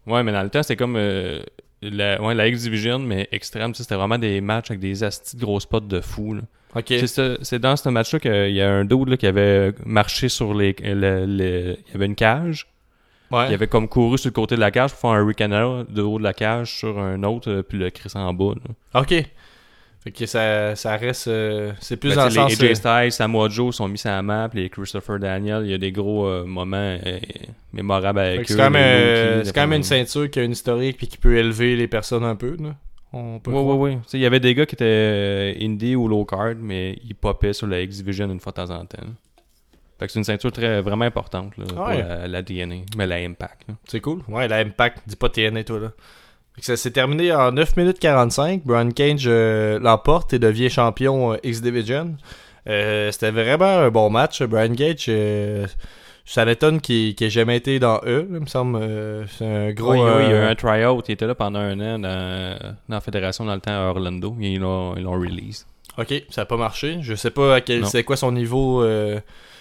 ouais, 0.07 0.22
mais 0.22 0.33
dans 0.33 0.42
le 0.42 0.48
temps, 0.48 0.62
c'était 0.62 0.77
comme 0.77 0.96
euh, 0.96 1.40
la, 1.83 2.20
ouais, 2.22 2.35
la 2.35 2.48
X-Division, 2.48 2.98
mais 3.01 3.29
extrême. 3.33 3.74
C'était 3.74 3.96
vraiment 3.96 4.18
des 4.18 4.40
matchs 4.40 4.70
avec 4.70 4.81
des 4.81 5.05
astis 5.05 5.37
de 5.37 5.42
gros 5.42 5.61
spots 5.61 5.81
de 5.81 6.01
fou. 6.01 6.35
là. 6.35 6.40
Ok. 6.74 6.85
C'est 6.88 7.07
ça- 7.07 7.37
C'est 7.42 7.59
dans 7.59 7.77
ce 7.77 7.88
match-là 7.90 8.18
qu'il 8.18 8.51
y 8.55 8.62
a 8.62 8.70
un 8.70 8.85
dude 8.87 9.09
là, 9.09 9.16
qui 9.18 9.27
avait 9.27 9.72
marché 9.85 10.29
sur 10.31 10.55
les. 10.55 10.74
le- 10.83 11.27
le- 11.27 11.77
il 11.87 11.92
y 11.92 11.96
avait 11.96 12.07
une 12.07 12.14
cage. 12.14 12.66
Ouais. 13.31 13.47
Il 13.51 13.55
avait 13.55 13.67
comme 13.67 13.88
couru 13.88 14.17
sur 14.19 14.29
le 14.29 14.33
côté 14.33 14.55
de 14.55 14.61
la 14.61 14.71
cage 14.71 14.91
pour 14.93 15.01
faire 15.01 15.11
un 15.11 15.27
ricanner 15.27 15.83
de 15.88 16.03
haut 16.03 16.19
de 16.19 16.23
la 16.25 16.33
cage 16.33 16.75
sur 16.79 16.99
un 16.99 17.23
autre, 17.25 17.51
euh, 17.51 17.62
puis 17.62 17.77
le 17.79 17.91
Chris 17.91 18.11
en 18.14 18.33
bas. 18.33 18.55
là. 18.95 19.01
Ok. 19.03 19.14
Fait 20.05 20.12
que 20.12 20.27
ça, 20.27 20.77
ça 20.77 20.97
reste. 20.97 21.27
euh, 21.29 21.73
c'est 21.81 21.97
plus 21.97 22.11
Ben, 22.11 22.17
dans 22.17 22.25
le 22.27 22.29
tu 22.31 22.35
sais, 22.37 22.41
sens. 22.41 22.61
les 22.61 22.69
euh, 22.69 22.71
AJ 22.71 22.75
Styles, 22.77 23.12
Samoa 23.12 23.49
Joe 23.49 23.75
sont 23.75 23.88
mis 23.88 23.99
sur 23.99 24.11
la 24.11 24.23
map, 24.23 24.49
les 24.55 24.71
Christopher 24.71 25.19
Daniel, 25.19 25.62
il 25.64 25.71
y 25.71 25.75
a 25.75 25.79
des 25.79 25.91
gros 25.93 26.27
euh, 26.27 26.45
moments 26.45 26.77
euh, 27.05 27.19
mémorables 27.73 28.21
avec 28.21 28.41
eux. 28.43 28.45
c'est 28.47 28.57
quand 28.57 28.71
même, 28.71 28.83
euh, 29.45 29.45
quand 29.55 29.71
une 29.73 29.83
ceinture 29.83 30.31
qui 30.31 30.38
a 30.38 30.45
une 30.45 30.53
historique 30.53 30.97
puis 30.97 31.09
qui 31.09 31.19
peut 31.19 31.37
élever 31.37 31.75
les 31.77 31.88
personnes 31.88 32.25
un 32.25 32.37
peu. 32.37 32.57
Là. 32.61 32.77
On 33.12 33.41
peut 33.41 33.51
ouais. 33.51 33.95
Tu 33.97 34.01
sais, 34.07 34.19
Il 34.19 34.21
y 34.21 34.27
avait 34.27 34.38
des 34.41 34.55
gars 34.55 34.67
qui 34.67 34.77
étaient 34.77 34.85
euh, 34.87 35.55
indie 35.61 35.97
ou 35.97 36.07
low 36.09 36.25
card, 36.25 36.55
mais 36.61 36.99
ils 37.05 37.14
popaient 37.14 37.53
sur 37.53 37.67
la 37.67 37.81
X-Division 37.81 38.31
une 38.31 38.38
fois 38.41 38.53
de 38.53 38.57
temps 38.57 38.71
en 38.71 38.85
temps. 38.87 38.99
Fait 39.98 40.06
que 40.06 40.12
c'est 40.12 40.18
une 40.20 40.24
ceinture 40.24 40.52
très, 40.52 40.80
vraiment 40.80 41.04
importante 41.04 41.56
là, 41.56 41.64
pour 41.66 41.87
Ouais. 41.87 41.98
la, 41.98 42.28
la 42.28 42.42
DNA, 42.42 42.76
mais 42.96 43.06
la 43.06 43.16
Impact. 43.16 43.62
là. 43.68 43.74
C'est 43.88 44.00
cool. 44.00 44.20
Ouais, 44.28 44.46
la 44.48 44.58
Impact, 44.58 44.98
dis 45.06 45.16
pas 45.16 45.28
TNA 45.28 45.64
toi 45.64 45.80
là. 45.80 45.88
Fait 46.54 46.61
que 46.61 46.66
ça 46.66 46.76
s'est 46.76 46.90
terminé 46.92 47.32
en 47.32 47.52
9 47.52 47.76
minutes 47.76 47.98
45. 47.98 48.62
Brian 48.64 48.90
Cage 48.90 49.24
euh, 49.26 49.78
l'emporte 49.80 50.32
et 50.34 50.38
devient 50.38 50.70
champion 50.70 51.32
euh, 51.32 51.37
X-Division. 51.42 52.16
Euh, 52.68 53.11
C'était 53.12 53.30
vraiment 53.30 53.64
un 53.78 53.90
bon 53.90 54.11
match. 54.11 54.42
Brian 54.42 54.74
Cage, 54.74 55.11
ça 56.24 56.44
m'étonne 56.44 56.80
qu'il 56.80 57.14
qu'il 57.14 57.26
ait 57.26 57.30
jamais 57.30 57.56
été 57.56 57.78
dans 57.78 58.00
eux, 58.04 58.28
là, 58.30 58.37
il 58.37 58.40
me 58.40 58.46
semble. 58.46 58.78
c'est 59.37 59.46
un 59.46 59.72
gros. 59.72 59.94
Il 59.94 60.00
y 60.00 60.32
a 60.34 60.44
eu 60.44 60.44
un 60.50 60.54
tryout, 60.54 61.02
il 61.08 61.12
était 61.12 61.26
là 61.26 61.34
pendant 61.34 61.61
un 61.61 61.78
an 61.80 61.98
dans, 61.98 62.58
dans 62.88 62.94
la 62.96 63.00
fédération 63.00 63.44
dans 63.46 63.54
le 63.54 63.61
temps 63.61 63.72
à 63.72 63.90
Orlando, 63.90 64.37
et 64.40 64.52
ils 64.52 64.61
l'ont 64.61 64.94
ils 64.96 65.02
l'ont 65.04 65.12
release. 65.18 65.66
Ok, 65.96 66.14
ça 66.28 66.42
a 66.42 66.44
pas 66.44 66.56
marché. 66.56 66.98
Je 67.00 67.14
sais 67.14 67.30
pas 67.30 67.56
à 67.56 67.61
quel, 67.61 67.87
c'est 67.87 68.04
quoi 68.04 68.16
son 68.16 68.30
niveau, 68.32 68.84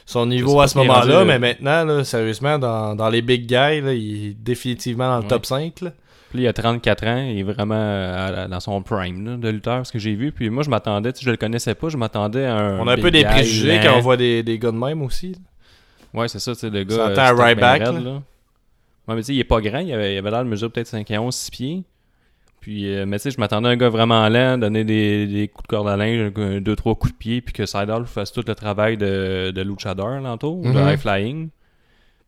son 0.08 0.26
niveau 0.26 0.60
à 0.62 0.68
ce 0.68 0.78
moment-là, 0.80 1.24
mais 1.26 1.34
euh, 1.36 1.40
maintenant, 1.40 1.84
là, 1.86 2.04
sérieusement, 2.04 2.58
dans, 2.58 2.96
dans 2.96 3.10
les 3.10 3.22
big 3.22 3.42
guys, 3.46 3.82
là, 3.82 3.94
il 3.94 4.28
est 4.30 4.34
définitivement 4.34 5.10
dans 5.10 5.18
le 5.18 5.22
Ouais. 5.24 5.28
top 5.28 5.46
5. 5.46 5.82
Là. 5.82 5.92
Puis 6.32 6.42
il 6.42 6.48
a 6.48 6.54
34 6.54 7.06
ans, 7.08 7.18
il 7.30 7.40
est 7.40 7.44
vraiment 7.44 7.76
à 7.76 8.32
la- 8.32 8.48
dans 8.48 8.60
son 8.62 8.82
prime 8.82 9.26
là, 9.26 9.38
de 9.38 9.50
lutteur, 9.50 9.86
ce 9.86 9.92
que 9.92 10.00
j'ai 10.00 10.16
vu. 10.16 10.32
Puis 10.32 10.50
moi, 10.50 10.64
je 10.64 10.70
m'attendais, 10.70 11.12
sais, 11.14 11.22
je 11.24 11.30
le 11.30 11.38
connaissais 11.38 11.76
pas, 11.76 11.90
je 11.90 11.98
m'attendais 11.98 12.46
à 12.46 12.56
un. 12.56 12.80
On 12.80 12.88
a 12.88 12.94
un 12.94 12.98
peu 12.98 13.12
des 13.12 13.24
préjugés 13.26 13.80
quand 13.84 13.98
on 13.98 14.02
voit 14.02 14.18
des, 14.18 14.44
des 14.44 14.58
gars 14.58 14.72
de 14.72 14.78
même 14.78 15.02
aussi. 15.02 15.36
Ouais, 16.14 16.28
c'est 16.30 16.40
ça, 16.40 16.54
tu 16.54 16.62
sais, 16.62 16.70
le 16.70 16.84
gars. 16.84 16.96
Ça 16.96 17.08
euh, 17.08 17.14
stock 17.14 17.46
Ryback. 17.46 17.82
Ouais, 17.90 17.96
mais 19.16 19.16
tu 19.18 19.24
sais, 19.24 19.34
il 19.36 19.40
est 19.40 19.44
pas 19.46 19.62
grand, 19.62 19.80
il 19.80 19.94
avait, 19.94 20.16
il 20.16 20.18
avait 20.18 20.32
l'air 20.32 20.44
de 20.44 20.50
mesurer 20.50 20.70
peut-être 20.72 20.88
5 20.88 21.10
et 21.12 21.18
11, 21.18 21.34
6 21.36 21.52
pieds. 21.52 21.84
Puis, 22.68 22.94
euh, 22.94 23.06
mais 23.06 23.18
tu 23.18 23.24
sais, 23.24 23.32
je 23.32 23.40
m'attendais 23.40 23.70
à 23.70 23.72
un 23.72 23.78
gars 23.78 23.88
vraiment 23.88 24.28
lent, 24.28 24.58
donner 24.58 24.84
des, 24.84 25.26
des 25.26 25.48
coups 25.48 25.64
de 25.64 25.68
corde 25.70 25.88
à 25.88 25.96
linge, 25.96 26.34
un, 26.36 26.60
deux, 26.60 26.76
trois 26.76 26.96
coups 26.96 27.14
de 27.14 27.18
pied, 27.18 27.40
puis 27.40 27.54
que 27.54 27.66
Seidel 27.66 28.04
fasse 28.06 28.34
tout 28.34 28.44
le 28.46 28.56
travail 28.56 28.98
de, 28.98 29.52
de 29.52 29.62
luchador, 29.62 30.20
l'entour, 30.20 30.62
de 30.64 30.68
Mhm. 30.68 30.90
high 30.90 30.98
flying. 31.00 31.50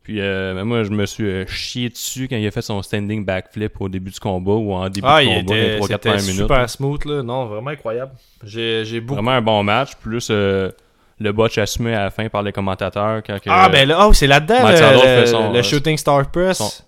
Puis, 0.01 0.21
euh, 0.21 0.53
mais 0.55 0.63
moi, 0.63 0.83
je 0.83 0.91
me 0.91 1.05
suis 1.05 1.25
euh, 1.25 1.45
chié 1.45 1.89
dessus 1.89 2.29
quand 2.29 2.37
il 2.37 2.47
a 2.47 2.51
fait 2.51 2.61
son 2.61 2.81
standing 2.81 3.25
backflip 3.25 3.81
au 3.81 3.89
début 3.89 4.11
du 4.11 4.19
combat 4.21 4.53
ou 4.53 4.71
en 4.71 4.87
début 4.87 5.05
Ah, 5.09 5.19
de 5.19 5.25
il 5.25 5.39
combat, 5.41 5.55
était, 5.57 5.69
les 5.71 5.77
3-4 5.79 5.81
c'était 5.87 5.97
premières 5.97 6.21
minutes. 6.21 6.35
super 6.39 6.69
smooth. 6.69 7.05
Là. 7.05 7.21
Non, 7.21 7.45
vraiment 7.47 7.71
incroyable. 7.71 8.11
J'ai, 8.45 8.85
j'ai 8.85 9.01
beaucoup... 9.01 9.15
Vraiment 9.15 9.31
un 9.37 9.41
bon 9.41 9.61
match, 9.63 9.95
plus 10.01 10.29
euh, 10.31 10.71
le 11.19 11.31
botch 11.33 11.57
assumé 11.57 11.93
à 11.95 12.05
la 12.05 12.11
fin 12.11 12.29
par 12.29 12.43
les 12.43 12.53
commentateurs. 12.53 13.21
Quand 13.27 13.39
que- 13.39 13.49
Ah, 13.49 13.67
ben 13.67 13.85
là, 13.85 14.07
oh, 14.07 14.13
c'est 14.13 14.25
là-dedans, 14.27 14.55
le, 14.69 15.53
le- 15.57 15.61
Shooting 15.63 15.97
Star 15.97 16.31
Press. 16.31 16.59
son- 16.59 16.83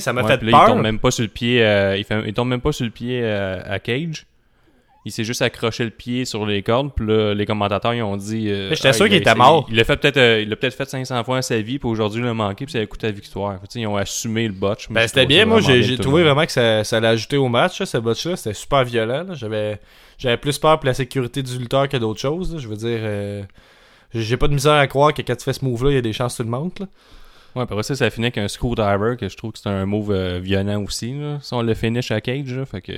Ça 0.00 0.12
m'a 0.12 0.22
Ouais, 0.22 0.28
fait 0.28 0.42
là, 0.42 0.48
il 0.48 0.50
peur. 0.50 0.66
tombe 0.66 0.82
même 0.82 0.98
pas 0.98 1.10
sur 1.10 1.22
le 1.22 1.28
pied. 1.28 1.64
euh, 1.64 1.96
il, 1.96 2.04
fait, 2.04 2.22
il 2.26 2.32
tombe 2.34 2.48
même 2.48 2.60
pas 2.60 2.72
sur 2.72 2.84
le 2.84 2.90
pied 2.90 3.20
euh, 3.22 3.60
à 3.64 3.78
Cage. 3.78 4.26
Il 5.06 5.12
s'est 5.12 5.24
juste 5.24 5.42
accroché 5.42 5.84
le 5.84 5.90
pied 5.90 6.24
sur 6.24 6.46
les 6.46 6.62
cordes. 6.62 6.90
Puis 6.96 7.06
là, 7.06 7.34
les 7.34 7.44
commentateurs 7.44 7.92
ils 7.92 8.02
ont 8.02 8.16
dit. 8.16 8.48
euh, 8.48 8.70
J'étais 8.74 8.88
ah, 8.88 8.92
sûr 8.94 9.06
il 9.06 9.10
qu'il 9.10 9.18
était 9.18 9.34
mort. 9.34 9.66
Il 9.68 9.76
l'a 9.76 9.84
fait 9.84 9.98
peut-être. 9.98 10.16
euh, 10.16 10.40
il 10.40 10.48
l'a 10.48 10.56
peut-être 10.56 10.74
fait 10.74 10.88
500 10.88 11.22
fois 11.24 11.36
à 11.38 11.42
sa 11.42 11.60
vie. 11.60 11.78
Puis 11.78 11.86
aujourd'hui, 11.88 12.22
il 12.22 12.26
a 12.26 12.32
manqué. 12.32 12.64
Puis 12.64 12.72
ça 12.72 12.78
a 12.78 12.86
coûté 12.86 13.08
la 13.08 13.12
victoire. 13.12 13.60
Fait 13.60 13.80
ils 13.80 13.86
ont 13.86 13.96
assumé 13.98 14.46
le 14.46 14.54
botch. 14.54 14.88
Ben, 14.88 15.06
c'était 15.06 15.26
bien. 15.26 15.44
Moi, 15.44 15.60
j'ai, 15.60 15.98
trouvé 15.98 16.22
vraiment 16.22 16.46
que 16.46 16.52
ça, 16.52 16.84
ça 16.84 17.00
l'a 17.00 17.10
ajouté 17.10 17.36
au 17.36 17.48
match, 17.48 17.78
là, 17.80 17.84
ce 17.86 17.98
botch-là. 17.98 18.36
C'était 18.36 18.54
super 18.54 18.82
violent. 18.84 19.26
J'avais, 19.34 19.78
j'avais 20.16 20.38
plus 20.38 20.58
peur 20.58 20.78
pour 20.80 20.86
la 20.86 20.94
sécurité 20.94 21.42
du 21.42 21.58
lutteur 21.58 21.86
que 21.86 21.98
d'autres 21.98 22.20
choses. 22.20 22.54
là. 22.54 22.58
Je 22.58 22.66
veux 22.66 22.76
dire, 22.76 22.98
euh, 23.02 23.42
j'ai 24.14 24.22
j'ai 24.22 24.36
pas 24.38 24.48
de 24.48 24.54
misère 24.54 24.72
à 24.72 24.86
croire 24.86 25.12
que 25.12 25.20
quand 25.20 25.36
tu 25.36 25.44
fais 25.44 25.52
ce 25.52 25.62
move-là, 25.66 25.90
il 25.90 25.94
y 25.96 25.98
a 25.98 26.02
des 26.02 26.14
chances 26.14 26.32
que 26.38 26.42
tu 26.42 26.44
le 26.44 26.50
manques. 26.50 26.78
là. 26.78 26.86
Ouais, 27.54 27.62
après 27.62 27.82
ça, 27.82 27.94
ça 27.94 28.10
finit 28.10 28.26
avec 28.26 28.38
un 28.38 28.48
screwdriver. 28.48 29.16
Que 29.18 29.28
je 29.28 29.36
trouve 29.36 29.52
que 29.52 29.58
c'est 29.58 29.68
un 29.68 29.86
move 29.86 30.10
euh, 30.10 30.40
violent 30.40 30.82
aussi. 30.82 31.14
Là. 31.14 31.38
Ça, 31.42 31.56
on 31.56 31.62
le 31.62 31.74
finish 31.74 32.10
à 32.10 32.20
Cage. 32.20 32.52
Là, 32.52 32.66
fait 32.66 32.80
que. 32.80 32.92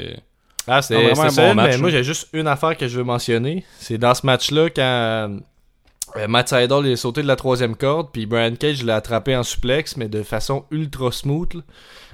Ah, 0.67 0.83
c'était, 0.83 1.11
Ah, 1.11 1.15
vraiment 1.15 1.23
un 1.23 1.49
bon 1.49 1.55
match, 1.55 1.73
mais 1.73 1.79
moi, 1.79 1.91
j'ai 1.91 2.03
juste 2.03 2.29
une 2.33 2.49
affaire 2.49 2.77
que 2.77 2.89
je 2.89 2.99
veux 2.99 3.05
mentionner. 3.05 3.65
C'est 3.79 3.99
dans 3.99 4.15
ce 4.15 4.27
match-là, 4.27 4.69
quand 4.71 5.39
Matt 6.29 6.49
Sydal 6.49 6.87
est 6.87 6.97
sauté 6.97 7.23
de 7.23 7.27
la 7.27 7.37
troisième 7.37 7.77
corde, 7.77 8.09
puis 8.13 8.27
Brian 8.27 8.55
Cage 8.55 8.83
l'a 8.85 8.97
attrapé 8.97 9.37
en 9.37 9.43
suplex, 9.43 9.97
mais 9.97 10.09
de 10.09 10.23
façon 10.23 10.65
ultra 10.71 11.11
smooth. 11.13 11.55
là. 11.55 11.61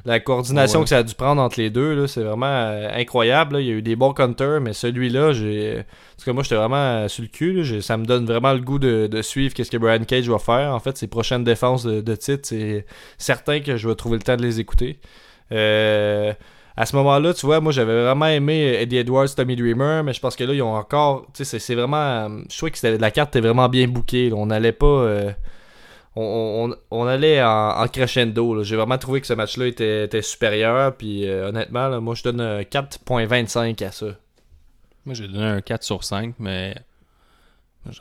La 0.04 0.18
coordination 0.18 0.80
Ouais. 0.80 0.84
que 0.84 0.88
ça 0.88 0.98
a 0.98 1.02
dû 1.04 1.14
prendre 1.14 1.40
entre 1.40 1.60
les 1.60 1.70
deux, 1.70 2.08
c'est 2.08 2.24
vraiment 2.24 2.46
euh, 2.46 2.88
incroyable. 2.92 3.54
là. 3.54 3.60
Il 3.60 3.66
y 3.66 3.70
a 3.70 3.74
eu 3.74 3.82
des 3.82 3.94
bons 3.94 4.12
counters, 4.12 4.60
mais 4.60 4.72
celui-là, 4.72 5.32
j'ai. 5.32 5.78
En 5.80 5.82
tout 6.18 6.24
cas, 6.24 6.32
moi, 6.32 6.42
j'étais 6.42 6.56
vraiment 6.56 6.76
euh, 6.76 7.08
sur 7.08 7.22
le 7.22 7.28
cul. 7.28 7.52
là. 7.62 7.80
Ça 7.80 7.96
me 7.96 8.04
donne 8.04 8.26
vraiment 8.26 8.52
le 8.52 8.60
goût 8.60 8.80
de, 8.80 9.06
de 9.06 9.22
suivre 9.22 9.54
qu'est-ce 9.54 9.70
que 9.70 9.76
Brian 9.76 10.02
Cage 10.04 10.28
va 10.28 10.38
faire. 10.40 10.74
En 10.74 10.80
fait, 10.80 10.96
ses 10.98 11.06
prochaines 11.06 11.44
défenses 11.44 11.84
de, 11.84 12.00
de 12.00 12.14
titre, 12.16 12.48
c'est 12.48 12.84
certain 13.18 13.60
que 13.60 13.76
je 13.76 13.88
vais 13.88 13.94
trouver 13.94 14.16
le 14.16 14.22
temps 14.24 14.36
de 14.36 14.42
les 14.42 14.58
écouter. 14.58 14.98
Euh, 15.52 16.32
à 16.76 16.86
ce 16.86 16.96
moment-là, 16.96 17.34
tu 17.34 17.44
vois, 17.46 17.60
moi 17.60 17.72
j'avais 17.72 18.02
vraiment 18.04 18.26
aimé 18.26 18.76
Eddie 18.80 18.98
Edwards, 18.98 19.28
Tommy 19.34 19.56
Dreamer, 19.56 20.02
mais 20.04 20.12
je 20.12 20.20
pense 20.20 20.36
que 20.36 20.44
là, 20.44 20.54
ils 20.54 20.62
ont 20.62 20.74
encore. 20.74 21.26
Tu 21.34 21.38
sais, 21.38 21.44
c'est- 21.44 21.58
vraiment. 21.74 21.96
euh, 21.96 22.28
Je 22.50 22.56
trouvais 22.56 22.70
que 22.72 22.86
la 22.86 23.10
carte 23.10 23.34
était 23.36 23.46
vraiment 23.46 23.68
bien 23.68 23.86
là. 23.86 24.32
On 24.34 24.46
n'allait 24.46 24.72
pas. 24.72 24.86
euh, 24.86 25.30
on, 26.16 26.70
on- 26.70 26.76
on 26.90 27.06
allait 27.06 27.42
en, 27.42 27.70
en 27.82 27.88
crescendo. 27.88 28.62
J'ai 28.62 28.76
vraiment 28.76 28.98
trouvé 28.98 29.20
que 29.20 29.26
ce 29.26 29.32
match-là 29.34 29.66
était, 29.66 30.04
était 30.04 30.22
supérieur. 30.22 30.94
Puis 30.96 31.26
euh, 31.28 31.48
honnêtement, 31.48 32.00
moi 32.00 32.14
je 32.14 32.22
donne 32.22 32.40
euh, 32.40 32.62
4.25 32.62 33.82
à 33.84 33.92
ça. 33.92 34.06
Moi, 35.04 35.14
j'ai 35.14 35.26
donné 35.26 35.44
un 35.44 35.60
4 35.60 35.82
sur 35.82 36.04
5, 36.04 36.34
mais 36.38 36.74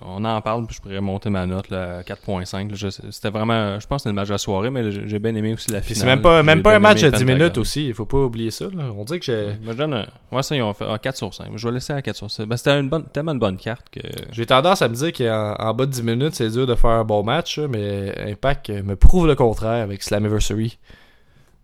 on 0.02 0.24
en 0.26 0.42
parle, 0.42 0.66
puis 0.68 0.76
je 0.76 0.82
pourrais 0.82 1.02
monter 1.02 1.30
ma 1.30 1.46
note 1.46 1.70
là, 1.70 1.98
à 1.98 2.04
4.5. 2.04 2.70
là. 2.70 2.76
Je- 2.76 2.90
C'était 3.12 3.30
vraiment, 3.30 3.80
je 3.80 3.88
pense 3.88 3.98
que 3.98 4.02
c'était 4.04 4.10
le 4.10 4.16
match 4.16 4.28
de 4.28 4.34
la 4.34 4.38
soirée, 4.38 4.70
mais 4.70 4.92
j'ai 4.92 5.20
bien 5.20 5.34
aimé 5.36 5.54
aussi 5.54 5.72
la 5.72 5.82
finale. 5.82 6.00
c'est 6.02 6.06
même 6.06 6.22
pas, 6.22 6.44
même 6.44 6.62
pas 6.62 6.76
un 6.76 6.80
match 6.80 7.02
de 7.02 7.08
10 7.10 7.12
Pentagon. 7.24 7.34
minutes 7.40 7.58
aussi. 7.58 7.88
Il 7.88 7.94
faut 7.94 8.06
pas 8.06 8.18
oublier 8.20 8.52
ça. 8.52 8.66
là. 8.66 8.84
On 8.96 9.04
dit 9.04 9.18
que 9.20 9.26
j'ai. 9.26 9.46
Moi, 9.64 9.74
je 9.74 9.78
donne 9.78 9.94
un... 9.96 10.06
Ouais, 10.32 10.44
ça, 10.44 10.56
ils 10.56 10.62
ont 10.62 10.74
fait 10.74 10.86
un 10.86 10.98
4 10.98 11.18
sur 11.18 11.34
5. 11.34 11.48
Je 11.56 11.68
vais 11.68 11.74
laisser 11.74 11.94
à 11.94 12.02
4 12.02 12.16
sur 12.16 12.30
5. 12.30 12.46
Ben, 12.46 12.58
c'était 12.58 12.80
une 12.80 12.90
bonne... 12.90 13.06
tellement 13.06 13.32
une 13.32 13.40
bonne 13.40 13.58
carte 13.58 13.88
que... 13.92 14.02
J'ai 14.32 14.46
tendance 14.46 14.82
à 14.82 14.88
me 14.90 14.94
dire 14.96 15.12
qu'en 15.14 15.56
en 15.58 15.74
bas 15.74 15.86
de 15.88 15.92
10 15.92 16.04
minutes, 16.04 16.36
c'est 16.36 16.50
dur 16.50 16.68
de 16.68 16.76
faire 16.76 16.92
un 16.92 17.04
bon 17.04 17.24
match, 17.24 17.58
mais 17.58 18.14
Impact 18.32 18.70
me 18.70 18.96
prouve 18.96 19.26
le 19.28 19.36
contraire 19.36 19.84
avec 19.84 20.04
Slammiversary. 20.04 20.78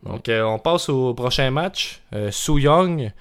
Donc, 0.03 0.29
euh, 0.29 0.43
on 0.43 0.59
passe 0.59 0.89
au 0.89 1.13
prochain 1.13 1.49
match. 1.51 2.01
Euh, 2.13 2.29
Sue 2.31 2.61
Young, 2.61 3.11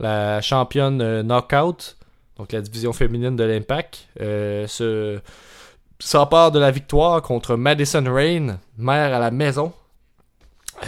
la 0.00 0.40
championne 0.40 1.00
euh, 1.00 1.22
Knockout, 1.22 1.96
donc 2.38 2.52
la 2.52 2.60
division 2.60 2.92
féminine 2.92 3.36
de 3.36 3.44
l'Impact, 3.44 4.08
euh, 4.20 4.66
se 4.66 5.20
s'empare 6.00 6.50
de 6.52 6.58
la 6.58 6.70
victoire 6.70 7.22
contre 7.22 7.56
Madison 7.56 8.04
Rain, 8.06 8.58
mère 8.76 9.14
à 9.14 9.18
la 9.18 9.30
maison, 9.30 9.72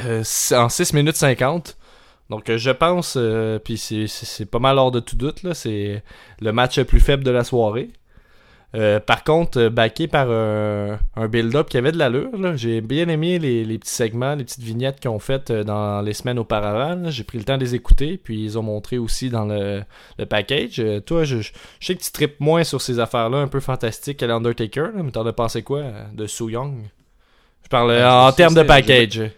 euh, 0.05 0.23
en 0.53 0.69
6 0.69 0.93
minutes 0.93 1.17
50. 1.17 1.77
Donc, 2.29 2.51
euh, 2.51 2.59
je 2.59 2.71
pense, 2.73 3.17
puis 3.65 3.79
c'est- 3.79 4.45
pas 4.51 4.59
mal 4.59 4.79
hors 4.79 4.91
de 4.91 4.99
tout 5.01 5.17
doute, 5.17 5.41
c'est 5.55 6.03
le 6.41 6.53
match 6.53 6.77
le 6.79 6.85
plus 6.85 7.01
faible 7.01 7.23
de 7.23 7.31
la 7.31 7.45
soirée. 7.45 7.91
Euh, 8.75 9.01
par 9.01 9.25
contre, 9.25 9.59
euh, 9.59 9.71
backé 9.71 10.07
par 10.09 10.31
un, 10.31 10.99
un 11.15 11.29
build-up 11.29 11.69
qui 11.69 11.79
avait 11.79 11.93
de 11.93 11.99
l'allure. 11.99 12.57
J'ai 12.57 12.81
bien 12.81 13.09
aimé 13.09 13.39
les, 13.39 13.65
les 13.65 13.79
petits 13.79 13.93
segments, 13.93 14.35
les 14.35 14.45
petites 14.45 14.63
vignettes 14.63 15.01
qu'ils 15.01 15.11
ont 15.11 15.19
faites 15.19 15.51
euh, 15.51 15.65
dans 15.65 16.03
les 16.03 16.13
semaines 16.13 16.39
auparavant. 16.39 17.09
J'ai 17.09 17.25
pris 17.25 17.39
le 17.39 17.45
temps 17.45 17.57
de 17.57 17.63
les 17.63 17.75
écouter, 17.75 18.19
puis 18.19 18.45
ils 18.45 18.59
ont 18.59 18.63
montré 18.63 18.99
aussi 18.99 19.31
dans 19.31 19.47
le, 19.47 19.83
le 20.19 20.27
package. 20.27 20.81
Euh, 20.81 21.01
toi, 21.01 21.25
je, 21.25 21.41
je 21.41 21.53
sais 21.81 21.95
que 21.95 22.03
tu 22.03 22.11
tripes 22.11 22.41
moins 22.41 22.65
sur 22.65 22.83
ces 22.83 22.99
affaires-là 22.99 23.39
un 23.39 23.49
peu 23.49 23.61
fantastiques 23.61 24.19
que 24.19 24.27
l'Undertaker, 24.27 24.89
mais 24.97 25.11
t'en 25.11 25.25
as 25.25 25.33
pensé 25.33 25.63
quoi 25.63 25.85
de 26.13 26.27
Soo 26.27 26.51
Young? 26.51 26.83
Je 27.63 27.69
parle 27.69 27.93
euh, 27.93 28.01
Ben, 28.01 28.27
en 28.29 28.33
termes 28.33 28.55
de 28.55 28.63
package. 28.63 29.31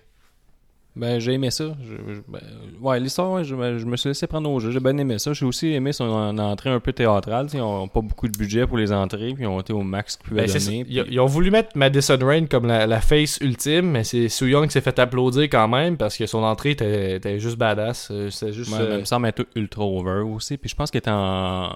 Ben, 0.98 1.20
j'ai 1.20 1.32
aimé 1.34 1.50
ça. 1.50 1.64
Je- 1.82 2.14
je- 2.14 2.20
ben, 2.26 2.40
ouais, 2.80 2.98
l'histoire, 2.98 3.30
ouais, 3.32 3.44
je, 3.44 3.54
je 3.78 3.86
me 3.86 3.96
suis 3.96 4.08
laissé 4.10 4.26
prendre 4.26 4.50
au 4.50 4.58
jeu. 4.58 4.70
J'ai 4.72 4.80
bien 4.80 4.96
aimé 4.98 5.18
ça. 5.18 5.32
J'ai 5.32 5.46
aussi 5.46 5.68
aimé 5.72 5.92
son 5.92 6.04
en- 6.04 6.36
entrée 6.38 6.70
un 6.70 6.80
peu 6.80 6.92
théâtrale. 6.92 7.46
Ils 7.54 7.60
n'ont 7.60 7.86
pas 7.88 8.00
beaucoup 8.00 8.26
de 8.26 8.36
budget 8.36 8.66
pour 8.66 8.76
les 8.78 8.92
entrées, 8.92 9.32
puis 9.34 9.44
ils 9.44 9.46
ont 9.46 9.60
été 9.60 9.72
au 9.72 9.82
max 9.82 10.16
qu'ils 10.16 10.28
pouvaient 10.28 10.42
Ben, 10.42 10.48
c'est 10.48 10.64
donner. 10.64 10.84
Ils, 10.88 11.02
puis- 11.04 11.12
ils 11.14 11.20
ont 11.20 11.26
voulu 11.26 11.50
mettre 11.50 11.70
Madison 11.76 12.18
Rain 12.20 12.46
comme 12.46 12.66
la, 12.66 12.86
la 12.86 13.00
face 13.00 13.38
ultime, 13.40 13.90
mais 13.92 14.02
c'est 14.04 14.28
Soo 14.28 14.46
Young 14.46 14.66
qui 14.66 14.72
s'est 14.72 14.80
fait 14.80 14.98
applaudir 14.98 15.44
quand 15.44 15.68
même 15.68 15.96
parce 15.96 16.16
que 16.16 16.26
son 16.26 16.42
entrée 16.42 16.72
était, 16.72 17.16
était 17.16 17.38
juste 17.38 17.56
badass. 17.58 18.08
Euh, 18.10 18.28
C'était 18.30 18.52
juste. 18.52 18.72
Ouais, 18.72 18.78
euh, 18.80 18.98
me 19.00 19.04
semble 19.04 19.28
être 19.28 19.46
ultra 19.54 19.84
over 19.84 20.22
aussi. 20.22 20.56
Puis 20.56 20.68
je 20.68 20.74
pense 20.74 20.90
qu'elle 20.90 20.98
était 20.98 21.10
en. 21.12 21.70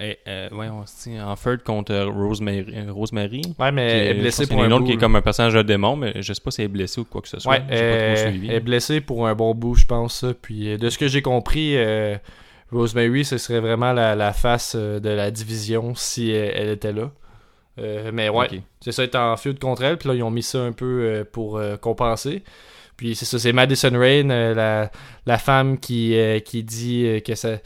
Eh, 0.00 0.18
euh, 0.28 0.48
ouais, 0.50 0.68
en 0.68 1.34
third 1.36 1.62
contre 1.62 1.92
euh, 1.92 2.06
Rosemary. 2.10 2.66
euh, 2.76 2.92
Rosemary. 2.92 3.42
ouais, 3.58 3.72
mais 3.72 3.88
Qui 3.88 3.94
elle 3.94 4.16
est 4.16 4.20
blessée 4.20 4.46
pour 4.46 4.62
un 4.62 4.66
une 4.66 4.72
autre 4.72 4.82
bout. 4.82 4.86
qui 4.90 4.92
est 4.94 4.98
comme 4.98 5.16
un 5.16 5.22
personnage 5.22 5.54
de 5.54 5.62
démon, 5.62 5.96
mais 5.96 6.20
je 6.20 6.32
sais 6.32 6.40
pas 6.42 6.50
si 6.50 6.60
elle 6.60 6.66
est 6.66 6.68
blessée 6.68 7.00
ou 7.00 7.04
quoi 7.04 7.22
que 7.22 7.28
ce 7.28 7.38
soit. 7.40 7.52
Ouais, 7.52 7.62
J'ai 7.70 7.76
pas 7.76 7.82
euh, 7.82 8.14
trop 8.16 8.30
suivi. 8.30 8.48
elle 8.48 8.54
est 8.56 8.60
blessée 8.60 9.00
pour 9.00 9.26
un 9.26 9.34
bon 9.34 9.54
bout, 9.54 9.74
je 9.74 9.86
pense. 9.86 10.24
Puis 10.42 10.68
euh, 10.72 10.76
de 10.78 10.90
ce 10.90 10.98
que 10.98 11.08
j'ai 11.08 11.22
compris, 11.22 11.76
euh, 11.76 12.16
Rosemary, 12.72 13.24
ce 13.24 13.38
serait 13.38 13.60
vraiment 13.60 13.92
la, 13.92 14.14
la 14.14 14.32
face 14.32 14.74
euh, 14.76 15.00
de 15.00 15.08
la 15.10 15.30
division 15.30 15.94
si 15.94 16.30
elle, 16.30 16.52
elle 16.54 16.68
était 16.70 16.92
là. 16.92 17.10
Euh, 17.80 18.10
mais 18.12 18.28
ouais, 18.28 18.48
c'est 18.80 18.92
ça, 18.92 19.02
être 19.02 19.16
en 19.16 19.36
feud 19.36 19.58
contre 19.58 19.82
elle. 19.82 19.96
Puis 19.96 20.08
là, 20.08 20.14
ils 20.14 20.22
ont 20.22 20.30
mis 20.30 20.42
ça 20.44 20.60
un 20.60 20.72
peu 20.72 20.84
euh, 21.02 21.24
pour 21.24 21.56
euh, 21.58 21.76
compenser. 21.76 22.42
Puis 22.96 23.16
c'est 23.16 23.24
ça, 23.24 23.38
c'est 23.40 23.52
Madison 23.52 23.90
Rain, 23.92 24.30
euh, 24.30 24.54
la, 24.54 24.90
la 25.26 25.38
femme 25.38 25.78
qui, 25.80 26.16
euh, 26.16 26.38
qui 26.38 26.62
dit 26.62 27.04
euh, 27.06 27.20
que 27.20 27.34
ça. 27.34 27.56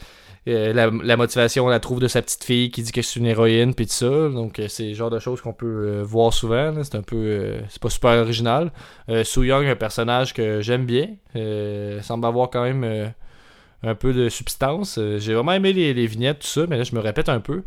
Euh, 0.47 0.73
la, 0.73 0.89
la 1.03 1.17
motivation, 1.17 1.65
on 1.65 1.69
la 1.69 1.79
trouve 1.79 1.99
de 1.99 2.07
sa 2.07 2.21
petite 2.21 2.43
fille 2.43 2.71
qui 2.71 2.81
dit 2.81 2.91
que 2.91 3.01
c'est 3.01 3.19
une 3.19 3.25
héroïne, 3.25 3.73
puis 3.75 3.85
tout 3.85 3.93
ça. 3.93 4.07
Donc, 4.29 4.57
euh, 4.59 4.67
c'est 4.67 4.89
le 4.89 4.93
genre 4.93 5.09
de 5.09 5.19
choses 5.19 5.41
qu'on 5.41 5.53
peut 5.53 5.65
euh, 5.67 6.03
voir 6.03 6.33
souvent. 6.33 6.73
C'est 6.83 6.95
un 6.95 7.01
peu. 7.01 7.55
c'est 7.69 7.81
pas 7.81 7.89
super 7.89 8.11
original. 8.21 8.71
Soo 9.23 9.43
Young, 9.43 9.65
un 9.67 9.75
personnage 9.75 10.33
que 10.33 10.61
j'aime 10.61 10.85
bien. 10.85 11.07
Semble 12.01 12.25
avoir 12.25 12.49
quand 12.49 12.63
même 12.63 13.11
un 13.83 13.95
peu 13.95 14.13
de 14.13 14.29
substance. 14.29 14.99
J'ai 15.17 15.33
vraiment 15.33 15.53
aimé 15.53 15.73
les, 15.73 15.93
les 15.93 16.07
vignettes, 16.07 16.39
tout 16.39 16.47
ça, 16.47 16.61
mais 16.67 16.77
là, 16.77 16.83
je 16.83 16.95
me 16.95 16.99
répète 16.99 17.29
un 17.29 17.39
peu. 17.39 17.63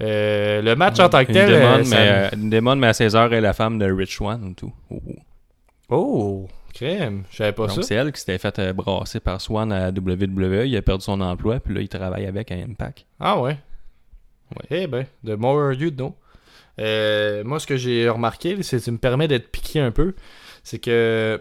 Le 0.00 0.74
match 0.74 0.98
en 1.00 1.08
tant 1.08 1.24
que 1.24 1.32
tel. 1.32 1.48
démon, 1.50 1.82
mais, 1.88 2.30
me- 2.30 2.34
une 2.36 2.50
démon, 2.50 2.76
mais 2.76 2.88
à 2.88 2.92
16h, 2.92 3.32
est 3.32 3.40
la 3.40 3.52
femme 3.52 3.78
de 3.78 3.90
Rich 3.90 4.20
One 4.20 4.44
ou 4.48 4.54
tout. 4.54 4.72
Oh. 4.90 5.00
Oh, 5.90 6.48
crème. 6.74 7.24
Je 7.30 7.36
savais 7.36 7.52
pas 7.52 7.66
Donc 7.66 7.76
ça. 7.76 7.82
c'est 7.82 7.94
elle 7.94 8.12
qui 8.12 8.20
s'était 8.20 8.38
fait 8.38 8.58
euh, 8.58 8.72
brasser 8.72 9.20
par 9.20 9.40
Swan 9.40 9.72
à 9.72 9.88
WWE. 9.90 10.66
Il 10.66 10.76
a 10.76 10.82
perdu 10.82 11.04
son 11.04 11.20
emploi, 11.20 11.60
puis 11.60 11.74
là, 11.74 11.80
il 11.80 11.88
travaille 11.88 12.26
avec 12.26 12.50
à 12.52 12.54
Impact. 12.56 13.06
Ah 13.20 13.40
ouais. 13.40 13.56
Eh 14.70 14.86
ben, 14.86 15.06
the 15.26 15.30
more 15.38 15.72
you 15.72 15.90
know. 15.90 16.14
Euh, 16.80 17.42
moi, 17.44 17.58
ce 17.60 17.66
que 17.66 17.76
j'ai 17.76 18.08
remarqué, 18.08 18.62
c'est 18.62 18.76
que 18.78 18.82
ça 18.82 18.90
me 18.90 18.98
permet 18.98 19.28
d'être 19.28 19.50
piqué 19.50 19.80
un 19.80 19.90
peu, 19.90 20.14
c'est 20.62 20.78
que 20.78 21.40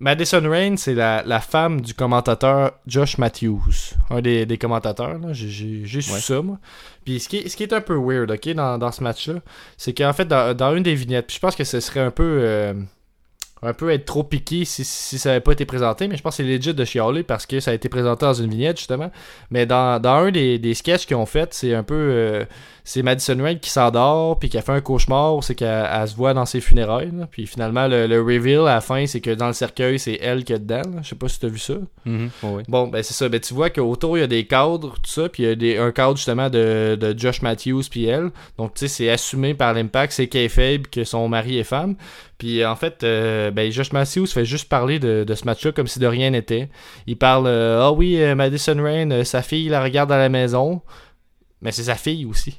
Madison 0.00 0.42
Rain, 0.48 0.76
c'est 0.76 0.94
la, 0.94 1.22
la 1.24 1.40
femme 1.40 1.80
du 1.80 1.94
commentateur 1.94 2.72
Josh 2.86 3.16
Matthews, 3.18 3.94
un 4.10 4.20
des, 4.20 4.44
des 4.44 4.58
commentateurs. 4.58 5.18
là. 5.18 5.28
J'ai- 5.32 5.86
su 5.86 6.12
Ouais. 6.12 6.18
ça, 6.20 6.42
moi. 6.42 6.58
Puis 7.04 7.20
ce 7.20 7.28
qui, 7.28 7.38
est, 7.38 7.48
ce 7.48 7.56
qui 7.56 7.62
est 7.62 7.72
un 7.72 7.80
peu 7.80 7.94
weird, 7.96 8.30
ok, 8.30 8.48
dans, 8.54 8.76
dans 8.76 8.92
ce 8.92 9.02
match-là, 9.02 9.34
c'est 9.76 9.94
qu'en 9.94 10.12
fait, 10.12 10.24
dans, 10.26 10.54
dans 10.56 10.74
une 10.76 10.82
des 10.82 10.94
vignettes, 10.94 11.26
puis 11.28 11.36
je 11.36 11.40
pense 11.40 11.56
que 11.56 11.64
ce 11.64 11.80
serait 11.80 12.00
un 12.00 12.10
peu... 12.10 12.38
euh, 12.42 12.74
un 13.62 13.72
peu 13.72 13.90
être 13.90 14.04
trop 14.04 14.22
piqué 14.24 14.64
si, 14.66 14.84
si 14.84 15.18
ça 15.18 15.30
n'avait 15.30 15.40
pas 15.40 15.52
été 15.52 15.64
présenté, 15.64 16.06
mais 16.06 16.16
je 16.18 16.22
pense 16.22 16.36
que 16.36 16.42
c'est 16.42 16.48
legit 16.48 16.74
de 16.74 16.84
chialer 16.84 17.22
parce 17.22 17.46
que 17.46 17.60
ça 17.60 17.70
a 17.70 17.74
été 17.74 17.88
présenté 17.88 18.26
dans 18.26 18.34
une 18.34 18.50
vignette, 18.50 18.76
justement. 18.76 19.10
Mais 19.50 19.64
dans, 19.64 20.00
dans 20.02 20.16
un 20.16 20.30
des, 20.30 20.58
des 20.58 20.74
sketchs 20.74 21.06
qu'ils 21.06 21.16
ont 21.16 21.24
fait, 21.26 21.54
c'est 21.54 21.72
un 21.74 21.82
peu. 21.82 21.94
euh, 21.94 22.44
c'est 22.86 23.02
Madison 23.02 23.38
Rain 23.42 23.54
qui 23.54 23.70
s'endort, 23.70 24.38
puis 24.38 24.50
qui 24.50 24.58
a 24.58 24.60
fait 24.60 24.72
un 24.72 24.82
cauchemar, 24.82 25.42
c'est 25.42 25.54
qu'elle 25.54 25.88
elle 25.90 26.06
se 26.06 26.14
voit 26.14 26.34
dans 26.34 26.44
ses 26.44 26.60
funérailles. 26.60 27.10
là. 27.16 27.26
Puis 27.30 27.46
finalement, 27.46 27.88
le, 27.88 28.06
le 28.06 28.20
reveal 28.20 28.60
à 28.68 28.74
la 28.74 28.80
fin, 28.82 29.06
c'est 29.06 29.22
que 29.22 29.30
dans 29.30 29.46
le 29.46 29.54
cercueil, 29.54 29.98
c'est 29.98 30.18
elle 30.20 30.44
qui 30.44 30.52
est 30.52 30.58
dedans. 30.58 30.82
là. 30.94 31.00
Je 31.02 31.08
sais 31.08 31.14
pas 31.16 31.28
si 31.28 31.40
tu 31.40 31.46
as 31.46 31.48
vu 31.48 31.58
ça. 31.58 31.74
Mhm. 32.04 32.28
Ouais. 32.42 32.62
Bon, 32.68 32.88
ben 32.88 33.02
c'est 33.02 33.14
ça. 33.14 33.30
Ben 33.30 33.40
tu 33.40 33.54
vois 33.54 33.70
qu'autour, 33.70 34.18
il 34.18 34.20
y 34.20 34.24
a 34.24 34.26
des 34.26 34.46
cadres, 34.46 34.96
tout 35.02 35.10
ça, 35.10 35.30
puis 35.30 35.44
il 35.44 35.46
y 35.48 35.52
a 35.52 35.54
des, 35.54 35.78
un 35.78 35.92
cadre 35.92 36.16
justement 36.18 36.50
de, 36.50 36.98
de 37.00 37.18
Josh 37.18 37.40
Matthews 37.40 37.84
puis 37.90 38.04
elle. 38.04 38.30
Donc, 38.58 38.74
tu 38.74 38.80
sais, 38.80 38.88
c'est 38.88 39.08
assumé 39.08 39.54
par 39.54 39.72
l'Impact, 39.72 40.12
c'est 40.12 40.26
kayfabe 40.26 40.82
que 40.88 41.04
son 41.04 41.26
mari 41.28 41.58
est 41.58 41.64
femme. 41.64 41.94
Puis 42.38 42.64
en 42.64 42.74
fait, 42.76 43.04
euh, 43.04 43.50
ben 43.50 43.70
Josh 43.70 43.92
Matthews 43.92 44.26
fait 44.26 44.44
juste 44.44 44.68
parler 44.68 44.98
de, 44.98 45.24
de 45.24 45.34
ce 45.34 45.44
match-là 45.44 45.72
comme 45.72 45.86
si 45.86 45.98
de 45.98 46.06
rien 46.06 46.30
n'était. 46.30 46.68
Il 47.06 47.16
parle, 47.16 47.46
euh, 47.46 47.82
ah 47.82 47.92
oui, 47.92 48.20
euh, 48.20 48.34
Madison 48.34 48.76
Rain, 48.82 49.10
euh, 49.10 49.24
sa 49.24 49.42
fille 49.42 49.68
la 49.68 49.82
regarde 49.82 50.10
à 50.10 50.18
la 50.18 50.28
maison, 50.28 50.82
mais 51.60 51.70
c'est 51.72 51.84
sa 51.84 51.94
fille 51.94 52.24
aussi. 52.26 52.58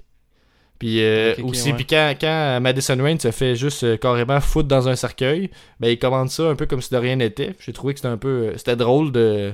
Puis 0.80 1.02
euh, 1.02 1.34
aussi, 1.44 1.70
ouais. 1.70 1.76
puis 1.76 1.86
quand, 1.86 2.14
quand 2.20 2.60
Madison 2.62 2.98
Rain 3.02 3.18
se 3.18 3.32
fait 3.32 3.56
juste 3.56 3.84
euh, 3.84 3.98
carrément 3.98 4.42
foutre 4.42 4.68
dans 4.68 4.90
un 4.90 4.96
cercueil, 4.96 5.50
ben 5.80 5.90
il 5.90 5.98
commande 5.98 6.30
ça 6.30 6.44
un 6.44 6.56
peu 6.56 6.66
comme 6.66 6.82
si 6.82 6.92
de 6.94 6.98
rien 6.98 7.16
n'était. 7.16 7.56
J'ai 7.60 7.72
trouvé 7.72 7.94
que 7.94 8.00
c'était 8.00 8.12
un 8.12 8.18
peu, 8.18 8.28
euh, 8.28 8.58
c'était 8.58 8.76
drôle 8.76 9.12
de 9.12 9.54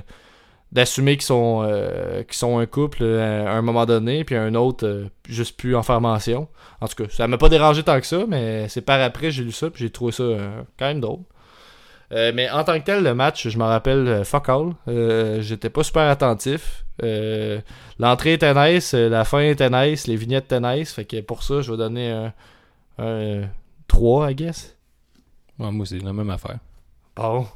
d'assumer 0.72 1.16
qu'ils 1.16 1.26
sont 1.26 1.62
euh, 1.64 2.22
qu'ils 2.22 2.36
sont 2.36 2.58
un 2.58 2.66
couple 2.66 3.02
euh, 3.02 3.46
à 3.46 3.52
un 3.52 3.62
moment 3.62 3.84
donné 3.84 4.24
puis 4.24 4.34
un 4.34 4.54
autre 4.54 4.86
euh, 4.86 5.08
juste 5.28 5.56
plus 5.56 5.76
en 5.76 5.82
formation. 5.82 6.48
En 6.80 6.88
tout 6.88 7.04
cas 7.04 7.10
ça 7.10 7.28
m'a 7.28 7.38
pas 7.38 7.50
dérangé 7.50 7.82
tant 7.82 8.00
que 8.00 8.06
ça 8.06 8.24
mais 8.26 8.68
c'est 8.68 8.80
par 8.80 9.00
après 9.00 9.30
j'ai 9.30 9.44
lu 9.44 9.52
ça 9.52 9.70
puis 9.70 9.84
j'ai 9.84 9.90
trouvé 9.90 10.12
ça 10.12 10.22
euh, 10.22 10.62
quand 10.78 10.86
même 10.86 11.00
drôle. 11.00 11.20
Mais 12.14 12.50
en 12.50 12.62
tant 12.62 12.78
que 12.78 12.84
tel 12.84 13.02
le 13.02 13.14
match 13.14 13.48
je 13.48 13.56
m'en 13.56 13.68
rappelle 13.68 14.22
fuck 14.26 14.50
all. 14.50 14.72
J'étais 15.40 15.70
pas 15.70 15.82
super 15.82 16.10
attentif. 16.10 16.84
L'entrée 17.98 18.34
était 18.34 18.52
nice 18.52 18.92
la 18.92 19.24
fin 19.24 19.40
était 19.40 19.70
nice 19.70 20.06
les 20.06 20.16
vignettes 20.16 20.44
étaient 20.44 20.60
nice. 20.60 20.92
Fait 20.92 21.06
que 21.06 21.22
pour 21.22 21.42
ça 21.42 21.62
je 21.62 21.70
vais 21.70 21.78
donner 21.78 22.10
un, 22.10 22.34
un 22.98 23.48
3 23.88 24.30
I 24.30 24.34
guess. 24.34 24.76
Ouais, 25.58 25.70
moi, 25.70 25.86
c'est 25.86 25.98
la 25.98 26.12
même 26.12 26.30
affaire. 26.30 26.58
bon 27.16 27.46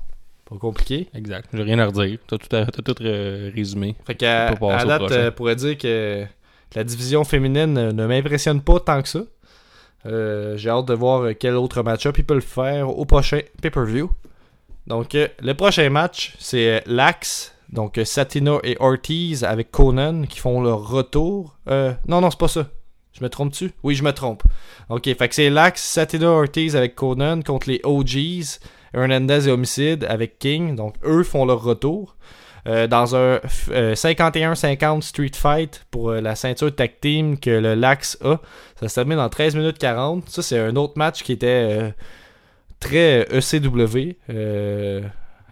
pas 0.49 0.57
compliqué 0.57 1.09
Exact. 1.15 1.49
J'ai 1.53 1.63
rien 1.63 1.79
à 1.79 1.87
redire. 1.87 2.19
T'as 2.27 2.67
tout, 2.67 2.83
tout 2.83 3.03
euh, 3.03 3.51
résumé. 3.55 3.97
Fait 4.07 4.15
qu'à 4.15 4.49
à 4.49 4.85
date, 4.85 5.11
euh, 5.13 5.31
pourrait 5.31 5.57
dire 5.57 5.77
que 5.77 6.25
la 6.75 6.85
division 6.85 7.25
féminine 7.25 7.77
euh, 7.77 7.93
ne 7.93 8.07
m'impressionne 8.07 8.61
pas 8.63 8.81
tant 8.81 9.03
que 9.03 9.09
ça. 9.09 9.23
Euh, 10.07 10.57
J'ai 10.57 10.71
hâte 10.71 10.87
de 10.87 10.95
voir 10.95 11.31
quel 11.39 11.55
autre 11.55 11.83
match-up 11.83 12.17
ils 12.19 12.25
peuvent 12.25 12.41
faire 12.41 12.89
au 12.97 13.05
prochain 13.05 13.41
pay-per-view. 13.61 14.11
Donc, 14.87 15.15
le 15.15 15.53
prochain 15.55 15.91
match, 15.91 16.37
c'est 16.39 16.85
l'Axe. 16.87 17.53
Donc, 17.71 17.99
Satina 18.05 18.59
et 18.63 18.77
Ortiz 18.79 19.43
avec 19.43 19.73
Conan 19.73 20.23
qui 20.29 20.39
font 20.39 20.63
leur 20.63 20.89
retour. 20.89 21.59
Non, 21.67 22.21
non, 22.21 22.31
c'est 22.31 22.39
pas 22.39 22.47
ça. 22.47 22.69
Je 23.13 23.25
me 23.25 23.29
trompe-tu? 23.29 23.73
Oui, 23.83 23.97
je 23.97 24.05
me 24.05 24.13
trompe. 24.13 24.45
Ok, 24.89 25.05
fait 25.05 25.29
que 25.29 25.35
c'est 25.35 25.51
l'Axe, 25.51 25.83
Satina 25.83 26.31
Ortiz 26.31 26.77
avec 26.77 26.95
Conan 26.95 27.41
contre 27.43 27.69
les 27.69 27.81
OGs, 27.83 28.61
Hernandez 28.95 29.49
et 29.49 29.51
Homicide 29.51 30.05
avec 30.09 30.39
King. 30.39 30.77
Donc, 30.77 30.95
eux 31.05 31.23
font 31.23 31.45
leur 31.45 31.63
retour. 31.63 32.17
Euh, 32.69 32.89
dans 32.89 33.15
un 33.15 33.37
f- 33.37 33.71
euh, 33.71 33.95
51-50 33.95 35.01
Street 35.03 35.31
Fight 35.35 35.87
pour 35.93 36.11
euh, 36.11 36.21
la 36.21 36.35
ceinture 36.35 36.75
tag 36.75 36.95
team 37.01 37.39
que 37.39 37.51
le 37.51 37.75
Lax 37.77 38.19
a. 38.25 38.41
Ça 38.81 38.89
se 38.89 38.95
termine 38.97 39.21
en 39.21 39.29
13 39.29 39.55
minutes 39.55 39.79
40. 39.79 40.29
Ça, 40.29 40.43
c'est 40.43 40.59
un 40.59 40.75
autre 40.75 40.95
match 40.97 41.23
qui 41.23 41.31
était 41.31 41.95
très 42.81 43.27
ECW. 43.31 44.17
euh, 44.31 45.03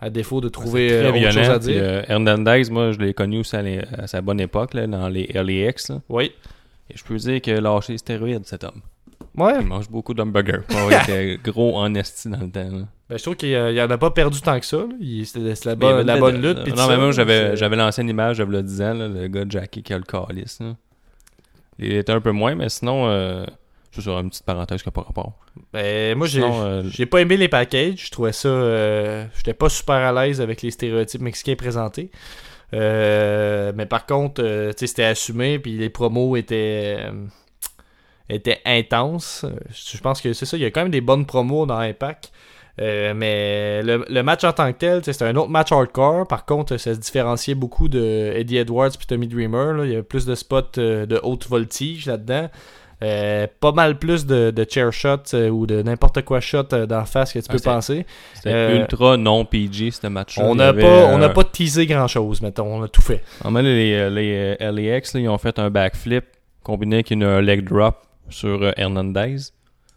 à 0.00 0.10
défaut 0.10 0.40
de 0.42 0.48
trouver 0.50 0.92
euh, 0.92 1.10
très 1.10 1.18
autre 1.26 1.30
chose 1.30 1.48
à 1.50 1.58
dire. 1.60 1.82
Hernandez, 2.08 2.64
moi, 2.70 2.92
je 2.92 2.98
l'ai 2.98 3.14
connu 3.14 3.38
aussi 3.38 3.56
à, 3.56 3.62
les- 3.62 3.80
à 3.96 4.06
sa 4.06 4.20
bonne 4.20 4.40
époque, 4.40 4.74
là, 4.74 4.86
dans 4.86 5.08
les 5.08 5.26
LAX. 5.32 5.92
Oui. 6.10 6.32
Et 6.90 6.96
je 6.98 7.04
peux 7.04 7.16
dire 7.16 7.40
a 7.56 7.60
lâché 7.60 7.92
les 7.92 7.98
stéroïdes, 7.98 8.44
cet 8.44 8.64
homme. 8.64 8.82
Ouais. 9.36 9.54
Il 9.60 9.66
mange 9.66 9.88
beaucoup 9.88 10.12
d'hamburgers. 10.12 10.60
Il 10.68 10.92
était 10.94 11.38
gros 11.44 11.78
en 11.78 11.94
esti 11.94 12.28
dans 12.28 12.40
le 12.40 12.50
temps. 12.50 12.70
là. 12.70 12.84
Ben, 13.10 13.18
je 13.18 13.22
trouve 13.22 13.36
qu'il 13.36 13.50
y 13.50 13.82
en 13.82 13.90
a 13.90 13.98
pas 13.98 14.10
perdu 14.10 14.40
tant 14.40 14.58
que 14.58 14.64
ça. 14.66 14.78
C'était 15.24 15.54
la, 15.68 15.74
bonne- 15.74 16.06
la 16.06 16.14
une 16.14 16.20
bonne 16.20 16.40
lutte. 16.40 16.62
puis 16.64 16.72
Non, 16.72 16.88
mais 16.88 16.96
moi, 16.96 17.10
j'avais, 17.12 17.54
j'avais 17.56 17.76
l'ancienne 17.76 18.08
image, 18.08 18.36
j'avais 18.36 18.52
le 18.52 18.62
10 18.62 18.82
ans, 18.82 18.94
là, 18.94 19.08
le 19.08 19.28
gars 19.28 19.44
Jackie 19.48 19.82
qui 19.82 19.92
a 19.92 19.98
le 19.98 20.04
calice. 20.04 20.60
là. 20.60 20.74
Il 21.78 21.92
était 21.92 22.12
un 22.12 22.20
peu 22.20 22.30
moins, 22.30 22.54
mais 22.54 22.68
sinon, 22.70 23.08
euh, 23.08 23.44
c'est 23.92 24.00
sur 24.00 24.18
une 24.18 24.30
petite 24.30 24.44
parenthèse 24.44 24.82
qui 24.82 24.88
n'a 24.88 24.92
pas 24.92 25.02
rapport. 25.02 25.32
Ben, 25.72 26.16
moi, 26.16 26.26
j'ai 26.26 26.42
euh, 26.42 27.06
pas 27.10 27.20
aimé 27.20 27.36
les 27.36 27.48
packages. 27.48 28.06
Je 28.06 28.10
trouvais 28.10 28.32
ça. 28.32 28.48
euh, 28.48 29.26
J'étais 29.36 29.54
pas 29.54 29.68
super 29.68 29.96
à 29.96 30.12
l'aise 30.26 30.40
avec 30.40 30.62
les 30.62 30.70
stéréotypes 30.70 31.20
mexicains 31.20 31.56
présentés. 31.56 32.10
Euh, 32.72 33.72
mais 33.76 33.86
par 33.86 34.06
contre, 34.06 34.42
euh, 34.42 34.72
c'était 34.76 35.04
assumé. 35.04 35.58
Puis 35.58 35.76
les 35.76 35.90
promos 35.90 36.36
étaient. 36.36 36.96
euh, 37.00 37.26
étaient 38.28 38.60
intenses. 38.64 39.44
Euh, 39.44 39.50
Je 39.72 39.98
pense 39.98 40.20
que 40.20 40.32
c'est 40.32 40.46
ça. 40.46 40.56
Il 40.56 40.62
y 40.62 40.66
a 40.66 40.70
quand 40.70 40.82
même 40.82 40.90
des 40.90 41.00
bonnes 41.02 41.26
promos 41.26 41.66
dans 41.66 41.78
Impact. 41.78 42.32
Euh, 42.80 43.14
mais 43.14 43.82
le, 43.82 44.04
le 44.08 44.22
match 44.24 44.42
en 44.42 44.52
tant 44.52 44.72
que 44.72 44.78
tel, 44.78 45.00
c'était 45.04 45.24
un 45.24 45.36
autre 45.36 45.50
match 45.50 45.70
hardcore. 45.70 46.26
Par 46.26 46.44
contre, 46.44 46.76
ça 46.76 46.92
se 46.94 46.98
différenciait 46.98 47.54
beaucoup 47.54 47.88
de 47.88 48.32
Eddie 48.34 48.56
Edwards 48.56 48.90
puis 48.98 49.06
Tommy 49.06 49.28
Dreamer. 49.28 49.72
là. 49.74 49.84
Il 49.84 49.90
y 49.90 49.94
avait 49.94 50.02
plus 50.02 50.26
de 50.26 50.34
spots 50.34 50.78
euh, 50.78 51.06
de 51.06 51.20
haute 51.22 51.46
voltige 51.48 52.06
là-dedans. 52.06 52.48
Euh, 53.02 53.46
pas 53.60 53.72
mal 53.72 53.98
plus 53.98 54.24
de, 54.24 54.50
de 54.50 54.66
chair 54.68 54.92
shots 54.92 55.34
euh, 55.34 55.50
ou 55.50 55.66
de 55.66 55.82
n'importe 55.82 56.22
quoi 56.22 56.40
shot 56.40 56.62
euh, 56.72 56.86
d'en 56.86 57.04
face 57.04 57.32
que 57.32 57.38
tu 57.38 57.44
Ah, 57.48 57.52
peux 57.52 57.58
c'est- 57.58 57.64
penser. 57.64 58.06
C'était 58.34 58.76
ultra 58.76 59.16
non 59.16 59.44
PG, 59.44 59.90
ce 59.90 60.06
match-là. 60.06 60.44
On 60.44 60.54
n'a 60.54 60.72
pas, 60.72 61.06
on 61.14 61.28
pas 61.32 61.44
teasé 61.44 61.86
grand 61.86 62.06
chose, 62.08 62.40
mettons. 62.40 62.66
On 62.66 62.82
a 62.82 62.88
tout 62.88 63.02
fait. 63.02 63.22
En 63.44 63.52
fait, 63.52 63.62
les, 63.62 64.10
les 64.10 64.56
LAX, 64.58 65.14
là, 65.14 65.20
ils 65.20 65.28
ont 65.28 65.38
fait 65.38 65.58
un 65.58 65.70
backflip 65.70 66.24
combiné 66.62 66.96
avec 66.96 67.10
une 67.10 67.24
un 67.24 67.40
leg 67.40 67.62
drop 67.68 67.96
sur 68.30 68.72
Hernandez 68.78 69.36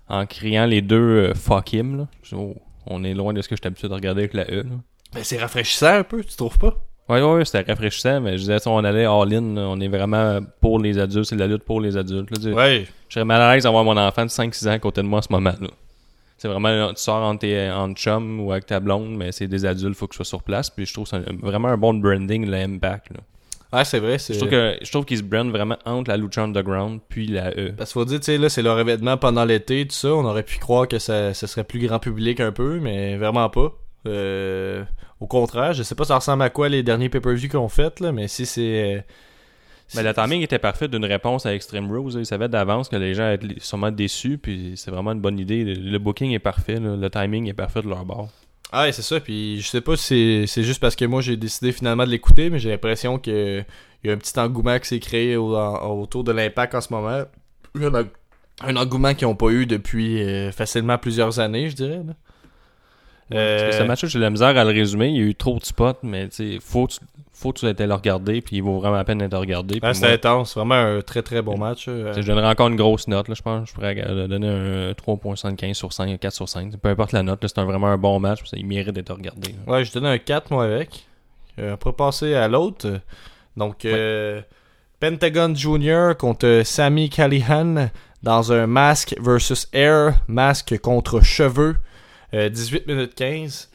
en 0.10 0.26
criant 0.26 0.66
les 0.66 0.82
deux 0.82 1.34
fuck 1.34 1.74
him. 1.74 1.98
Là. 2.00 2.08
On 2.90 3.04
est 3.04 3.14
loin 3.14 3.34
de 3.34 3.42
ce 3.42 3.50
que 3.50 3.56
j'étais 3.56 3.68
habitué 3.68 3.88
de 3.88 3.94
regarder 3.94 4.22
avec 4.22 4.34
la 4.34 4.44
E. 4.44 4.64
Là. 4.64 4.76
Ben, 5.14 5.24
c'est 5.24 5.38
rafraîchissant 5.38 6.00
un 6.00 6.04
peu, 6.04 6.24
tu 6.24 6.36
trouves 6.36 6.58
pas? 6.58 6.76
Ouais, 7.10 7.22
ouais, 7.22 7.34
ouais, 7.36 7.46
c'était 7.46 7.62
rafraîchissant, 7.62 8.20
mais 8.20 8.34
je 8.34 8.42
disais, 8.44 8.60
si 8.60 8.68
on 8.68 8.80
allait 8.80 9.06
all-in, 9.06 9.56
là, 9.56 9.62
on 9.70 9.80
est 9.80 9.88
vraiment 9.88 10.40
pour 10.60 10.80
les 10.80 11.00
adultes, 11.00 11.26
c'est 11.26 11.36
de 11.36 11.40
la 11.40 11.48
lutte 11.48 11.64
pour 11.64 11.80
les 11.80 11.96
adultes. 11.96 12.30
là, 12.32 12.38
tu 12.38 12.44
sais. 12.44 12.54
Ouais. 12.54 12.88
Je 13.08 13.14
serais 13.14 13.26
mal 13.26 13.42
à 13.42 13.54
l'aise 13.54 13.64
d'avoir 13.64 13.86
mon 13.86 13.96
enfant 13.96 14.26
de 14.26 14.30
5-6 14.30 14.68
ans 14.68 14.72
à 14.72 14.80
côté 14.80 15.02
de 15.02 15.08
moi 15.08 15.20
en 15.20 15.22
ce 15.22 15.32
moment-là. 15.32 15.70
C'est 16.38 16.50
vraiment, 16.50 16.90
tu 16.90 17.02
sors 17.02 17.24
en, 17.24 17.38
tes, 17.38 17.72
en 17.72 17.94
chum 17.94 18.42
ou 18.42 18.52
avec 18.52 18.66
ta 18.66 18.80
blonde, 18.80 19.16
mais 19.16 19.32
c'est 19.32 19.48
des 19.48 19.66
adultes, 19.66 19.96
faut 19.96 20.08
que 20.08 20.14
je 20.14 20.18
sois 20.18 20.26
sur 20.26 20.44
place. 20.44 20.70
Puis 20.70 20.86
je 20.86 20.94
trouve 20.94 21.10
que 21.10 21.18
c'est 21.18 21.34
vraiment 21.42 21.70
un 21.70 21.78
bon 21.78 21.94
branding, 21.94 22.46
le 22.46 22.58
Impact. 22.58 23.12
Là. 23.12 23.20
Ouais, 23.74 23.84
c'est 23.86 24.00
vrai. 24.00 24.18
c'est- 24.18 24.34
Je 24.34 24.40
trouve 24.40 24.50
que 24.50 24.78
je 24.82 24.92
trouve 24.92 25.06
qu'ils 25.06 25.18
se 25.18 25.24
brandent 25.24 25.52
vraiment 25.52 25.78
entre 25.86 26.10
la 26.10 26.18
Lucha 26.18 26.42
Underground 26.44 27.00
puis 27.10 27.28
la 27.28 27.52
E. 27.52 27.74
Parce 27.78 27.92
qu'il 27.92 28.00
faut 28.02 28.06
dire, 28.06 28.20
tu 28.20 28.26
sais, 28.26 28.38
là, 28.38 28.48
c'est 28.50 28.62
leur 28.62 28.80
événement 28.80 29.18
pendant 29.18 29.44
l'été, 29.46 29.86
tout 29.86 29.94
ça. 29.96 30.10
On 30.14 30.24
aurait 30.26 30.44
pu 30.44 30.58
croire 30.58 30.88
que 30.88 31.00
ça, 31.00 31.34
ça 31.34 31.48
serait 31.48 31.64
plus 31.66 31.80
grand 31.86 32.00
public 32.00 32.40
un 32.40 32.52
peu, 32.52 32.80
mais 32.80 33.18
vraiment 33.18 33.50
pas. 33.50 33.74
Euh, 34.06 34.84
au 35.20 35.28
contraire, 35.28 35.74
je 35.74 35.84
sais 35.84 35.96
pas 35.96 36.06
ça 36.06 36.16
ressemble 36.16 36.44
à 36.44 36.50
quoi 36.50 36.70
les 36.70 36.82
derniers 36.84 37.10
pay-per-view 37.10 37.50
qu'ils 37.50 37.58
ont 37.60 37.68
fait, 37.68 38.00
là, 38.00 38.12
mais 38.14 38.28
si 38.30 38.46
c'est. 38.46 38.96
euh, 38.98 39.02
Mais 39.96 40.04
le 40.04 40.14
timing 40.14 40.42
était 40.42 40.60
parfait 40.60 40.88
d'une 40.88 41.06
réponse 41.06 41.46
à 41.46 41.54
Extreme 41.56 41.90
Rules. 41.92 42.14
Ils 42.20 42.26
savaient 42.26 42.50
d'avance 42.50 42.90
que 42.90 42.96
les 42.98 43.14
gens 43.14 43.30
être 43.30 43.46
sûrement 43.62 43.92
déçus, 43.92 44.38
puis 44.38 44.74
c'est 44.76 44.92
vraiment 44.92 45.12
une 45.14 45.22
bonne 45.22 45.40
idée. 45.40 45.64
Le, 45.64 45.74
le 45.74 46.00
booking 46.00 46.32
est 46.32 46.40
parfait, 46.40 46.76
là. 46.80 46.96
le 46.96 47.10
timing 47.10 47.48
est 47.48 47.54
parfait 47.54 47.82
de 47.82 47.88
leur 47.90 48.04
bord. 48.06 48.30
Ah 48.72 48.84
ouais, 48.84 48.92
c'est 48.92 49.02
ça. 49.02 49.20
Puis 49.20 49.62
je 49.62 49.68
sais 49.68 49.82
pas 49.82 49.96
si 49.96 50.46
c'est 50.48 50.64
juste 50.64 50.80
parce 50.82 50.96
que 50.96 51.06
moi 51.06 51.22
j'ai 51.22 51.38
décidé 51.38 51.72
finalement 51.72 52.06
de 52.06 52.10
l'écouter, 52.12 52.50
mais 52.50 52.60
j'ai 52.60 52.70
l'impression 52.70 53.18
que 53.18 53.64
il 54.04 54.08
y 54.08 54.12
a 54.12 54.14
un 54.14 54.18
petit 54.18 54.38
engouement 54.40 54.78
qui 54.80 54.88
s'est 54.88 55.00
créé 55.00 55.36
autour 55.38 56.24
de 56.24 56.32
l'impact 56.32 56.76
en 56.76 56.82
ce 56.82 56.92
moment. 56.94 57.24
Un, 57.76 57.90
eng- 57.94 58.10
un 58.62 58.76
engouement 58.76 59.14
qu'ils 59.14 59.28
n'ont 59.28 59.36
pas 59.36 59.50
eu 59.50 59.66
depuis 59.66 60.22
euh, 60.22 60.52
facilement 60.52 60.98
plusieurs 60.98 61.40
années, 61.40 61.70
je 61.70 61.76
dirais. 61.76 62.02
Parce 63.30 63.42
que 63.42 63.68
Euh, 63.68 63.72
ce 63.80 63.84
match-là, 63.84 64.08
j'ai 64.10 64.20
de 64.20 64.24
la 64.24 64.30
misère 64.30 64.48
à 64.58 64.64
le 64.64 64.72
résumer. 64.72 65.10
Il 65.10 65.16
y 65.18 65.20
a 65.20 65.24
eu 65.24 65.36
trop 65.36 65.60
de 65.60 65.66
spots, 65.66 65.94
mais 66.04 66.28
sais, 66.32 66.60
faut, 66.62 66.88
que 66.88 66.94
tu- 66.94 67.00
faut 67.34 67.52
que 67.52 67.60
tu 67.60 67.66
aies 67.68 67.88
le 67.88 67.94
regarder, 67.94 68.42
puis 68.42 68.56
il 68.58 68.62
vaut 68.64 68.80
vraiment 68.80 68.96
la 68.96 69.04
peine 69.04 69.18
d'être 69.18 69.38
regardé. 69.38 69.80
Ah, 69.82 69.94
c'était 69.94 70.14
intense, 70.14 70.56
vraiment 70.56 70.76
un 70.76 71.02
très 71.02 71.22
très 71.22 71.42
bon 71.42 71.58
match. 71.58 71.86
euh. 71.90 72.10
tu 72.10 72.16
sais, 72.16 72.22
je 72.22 72.28
donnerais 72.28 72.48
encore 72.48 72.70
une 72.70 72.78
grosse 72.78 73.08
note, 73.08 73.28
là, 73.28 73.36
je 73.36 73.42
pense. 73.42 73.68
Je 73.70 73.74
pourrais 73.74 73.96
euh, 74.02 74.28
donner 74.28 74.48
un 74.48 74.92
3.75 74.94 75.74
sur 75.74 75.92
5, 75.92 76.18
4 76.20 76.34
sur 76.34 76.48
5. 76.48 76.78
Peu 76.78 76.90
importe 76.90 77.12
la 77.12 77.22
note, 77.24 77.46
c'est 77.46 77.62
vraiment 77.62 77.88
un 77.88 77.98
bon 77.98 78.20
match. 78.20 78.40
Il 78.54 78.66
mérite 78.66 78.94
d'être 78.96 79.14
regardé. 79.14 79.50
là. 79.68 79.74
Ouais, 79.74 79.84
je 79.86 79.92
donne 79.92 80.06
un 80.06 80.18
4 80.18 80.50
moi 80.52 80.64
avec. 80.64 81.06
Euh, 81.60 81.74
on 81.74 81.78
pourrait 81.78 81.96
passer 81.96 82.34
à 82.34 82.48
l'autre. 82.48 83.02
Donc, 83.58 83.84
euh, 83.86 84.42
Pentagon 85.00 85.54
Jr. 85.54 86.14
contre 86.18 86.62
Sammy 86.64 87.10
Callihan 87.10 87.90
dans 88.24 88.52
un 88.54 88.68
masque 88.68 89.16
versus 89.20 89.68
air, 89.74 90.14
masque 90.28 90.78
contre 90.80 91.22
cheveux. 91.22 91.76
Euh, 92.34 92.50
18 92.50 92.88
minutes 92.88 93.16
15. 93.16 93.70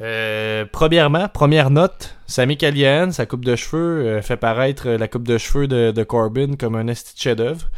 Euh, 0.00 0.64
premièrement, 0.70 1.28
première 1.28 1.70
note, 1.70 2.16
Sammy 2.26 2.56
Callihan, 2.56 3.10
sa 3.10 3.26
coupe 3.26 3.44
de 3.44 3.56
cheveux, 3.56 4.06
euh, 4.06 4.22
fait 4.22 4.36
paraître 4.36 4.88
la 4.88 5.08
coupe 5.08 5.26
de 5.26 5.38
cheveux 5.38 5.66
de, 5.66 5.90
de 5.90 6.02
Corbin 6.04 6.54
comme 6.56 6.76
un 6.76 6.86
esti 6.86 7.20
chef-d'œuvre. 7.20 7.68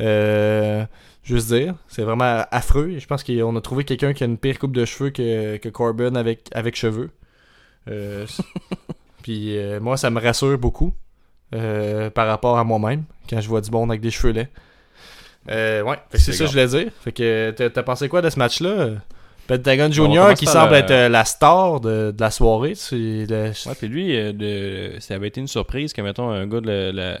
Euh, 0.00 0.84
juste 1.22 1.48
dire, 1.48 1.74
c'est 1.88 2.02
vraiment 2.02 2.44
affreux. 2.50 2.98
Je 2.98 3.06
pense 3.06 3.24
qu'on 3.24 3.56
a 3.56 3.60
trouvé 3.60 3.84
quelqu'un 3.84 4.12
qui 4.12 4.24
a 4.24 4.26
une 4.26 4.38
pire 4.38 4.58
coupe 4.58 4.74
de 4.74 4.84
cheveux 4.84 5.10
que, 5.10 5.56
que 5.56 5.68
Corbin 5.68 6.14
avec, 6.16 6.48
avec 6.52 6.76
cheveux. 6.76 7.10
Euh, 7.88 8.26
Puis 9.22 9.56
euh, 9.56 9.80
moi, 9.80 9.96
ça 9.96 10.10
me 10.10 10.20
rassure 10.20 10.58
beaucoup 10.58 10.92
euh, 11.54 12.10
par 12.10 12.26
rapport 12.26 12.58
à 12.58 12.64
moi-même 12.64 13.04
quand 13.28 13.40
je 13.40 13.48
vois 13.48 13.60
du 13.60 13.70
monde 13.70 13.90
avec 13.90 14.00
des 14.00 14.10
cheveux 14.10 14.32
laids. 14.32 14.48
Euh, 15.50 15.82
ouais, 15.82 15.98
c'est 16.12 16.32
ça 16.32 16.44
que 16.44 16.46
je 16.46 16.52
voulais 16.52 16.66
dire. 16.66 16.92
Fait 17.00 17.12
que 17.12 17.50
t'as 17.50 17.82
pensé 17.82 18.08
quoi 18.08 18.22
de 18.22 18.30
ce 18.30 18.38
match-là? 18.38 18.90
Pentagon 19.56 19.88
commence 20.24 20.38
qui 20.38 20.46
semble 20.52 20.72
le- 20.72 20.78
être 20.78 20.90
euh, 20.90 21.08
la 21.08 21.24
star 21.24 21.80
de, 21.80 22.10
de 22.10 22.20
la 22.20 22.30
soirée. 22.30 22.74
Le- 22.92 23.68
Ouais, 23.68 23.74
puis 23.78 23.88
lui, 23.88 24.16
euh, 24.16 24.32
de, 24.32 24.98
ça 25.00 25.14
avait 25.14 25.28
été 25.28 25.40
une 25.40 25.48
surprise 25.48 25.92
que, 25.92 26.02
mettons, 26.02 26.30
un 26.30 26.46
gars 26.46 26.60
de 26.60 26.66
la, 26.68 26.92
la, 26.92 27.18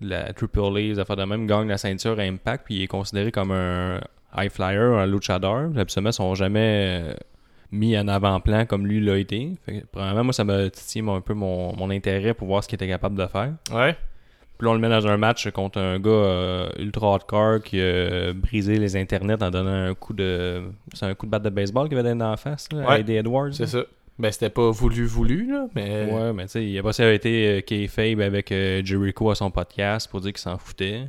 la 0.00 0.32
Triple 0.32 0.60
A, 0.60 0.70
les 0.78 0.98
affaires 0.98 1.16
de 1.16 1.24
même, 1.24 1.46
gagne 1.46 1.68
la 1.68 1.78
ceinture 1.78 2.18
à 2.18 2.22
Impact, 2.22 2.64
puis 2.64 2.76
il 2.76 2.82
est 2.82 2.86
considéré 2.88 3.30
comme 3.30 3.50
un 3.52 4.00
high 4.36 4.50
flyer, 4.50 4.80
un 4.98 5.06
luchador. 5.06 5.70
Absolument, 5.76 6.10
ils 6.10 6.14
sont 6.14 6.34
jamais 6.34 7.02
euh, 7.10 7.14
mis 7.70 7.96
en 7.98 8.08
avant-plan 8.08 8.66
comme 8.66 8.86
lui 8.86 9.00
l'a 9.04 9.16
été. 9.18 9.52
Fait 9.64 9.80
que, 9.80 9.86
premièrement, 9.92 10.24
moi, 10.24 10.32
ça 10.32 10.44
m'a 10.44 10.68
titillé 10.70 11.04
un 11.08 11.20
peu 11.20 11.34
mon, 11.34 11.76
mon 11.76 11.90
intérêt 11.90 12.34
pour 12.34 12.48
voir 12.48 12.62
ce 12.64 12.68
qu'il 12.68 12.76
était 12.76 12.88
capable 12.88 13.16
de 13.16 13.26
faire. 13.26 13.52
Ouais. 13.72 13.96
Puis 14.58 14.66
là, 14.66 14.70
on 14.70 14.74
le 14.74 14.80
met 14.80 14.88
dans 14.88 15.06
un 15.08 15.16
match 15.16 15.50
contre 15.50 15.78
un 15.80 15.98
gars 15.98 16.10
euh, 16.10 16.68
ultra 16.78 17.14
hardcore 17.14 17.62
qui 17.62 17.80
a 17.80 18.32
brisé 18.32 18.78
les 18.78 18.96
internets 18.96 19.42
en 19.42 19.50
donnant 19.50 19.88
un 19.90 19.94
coup 19.94 20.12
de. 20.12 20.62
C'est 20.94 21.06
un 21.06 21.14
coup 21.14 21.26
de 21.26 21.30
batte 21.30 21.42
de 21.42 21.50
baseball 21.50 21.88
qu'il 21.88 21.98
avait 21.98 22.08
donné 22.08 22.20
dans 22.20 22.30
la 22.30 22.36
face, 22.36 22.68
là, 22.72 22.88
à. 22.88 22.98
Eddie 22.98 23.14
Edwards. 23.14 23.52
C'est 23.52 23.66
ça. 23.66 23.82
Ben, 24.18 24.30
c'était 24.30 24.50
pas 24.50 24.70
voulu, 24.70 25.04
voulu, 25.06 25.50
là, 25.50 25.66
mais. 25.74 26.04
Ouais, 26.12 26.32
mais 26.32 26.44
tu 26.44 26.50
sais, 26.52 26.64
il 26.64 26.78
a 26.78 26.82
pas 26.82 26.92
ça 26.92 27.10
été 27.12 27.48
euh, 27.48 27.60
kayfabe 27.62 28.20
avec 28.20 28.52
euh, 28.52 28.82
Jericho 28.84 29.30
à 29.30 29.34
son 29.34 29.50
podcast 29.50 30.08
pour 30.08 30.20
dire 30.20 30.32
qu'il 30.32 30.40
s'en 30.40 30.58
foutait. 30.58 31.08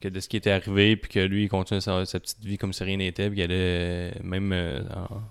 Que 0.00 0.08
de 0.08 0.20
ce 0.20 0.28
qui 0.28 0.36
était 0.36 0.50
arrivé, 0.50 0.94
puis 0.96 1.10
que 1.10 1.20
lui, 1.20 1.44
il 1.44 1.48
continue 1.48 1.80
sa, 1.80 2.04
sa 2.04 2.20
petite 2.20 2.44
vie 2.44 2.58
comme 2.58 2.72
si 2.74 2.84
rien 2.84 2.98
n'était, 2.98 3.28
puis 3.28 3.36
qu'il 3.36 3.44
allait 3.44 4.12
même 4.22 4.52
euh, 4.52 4.82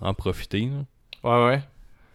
en, 0.01 0.07
en 0.09 0.13
profiter. 0.15 0.67
là. 0.69 0.83
Ouais, 1.23 1.45
ouais. 1.47 1.61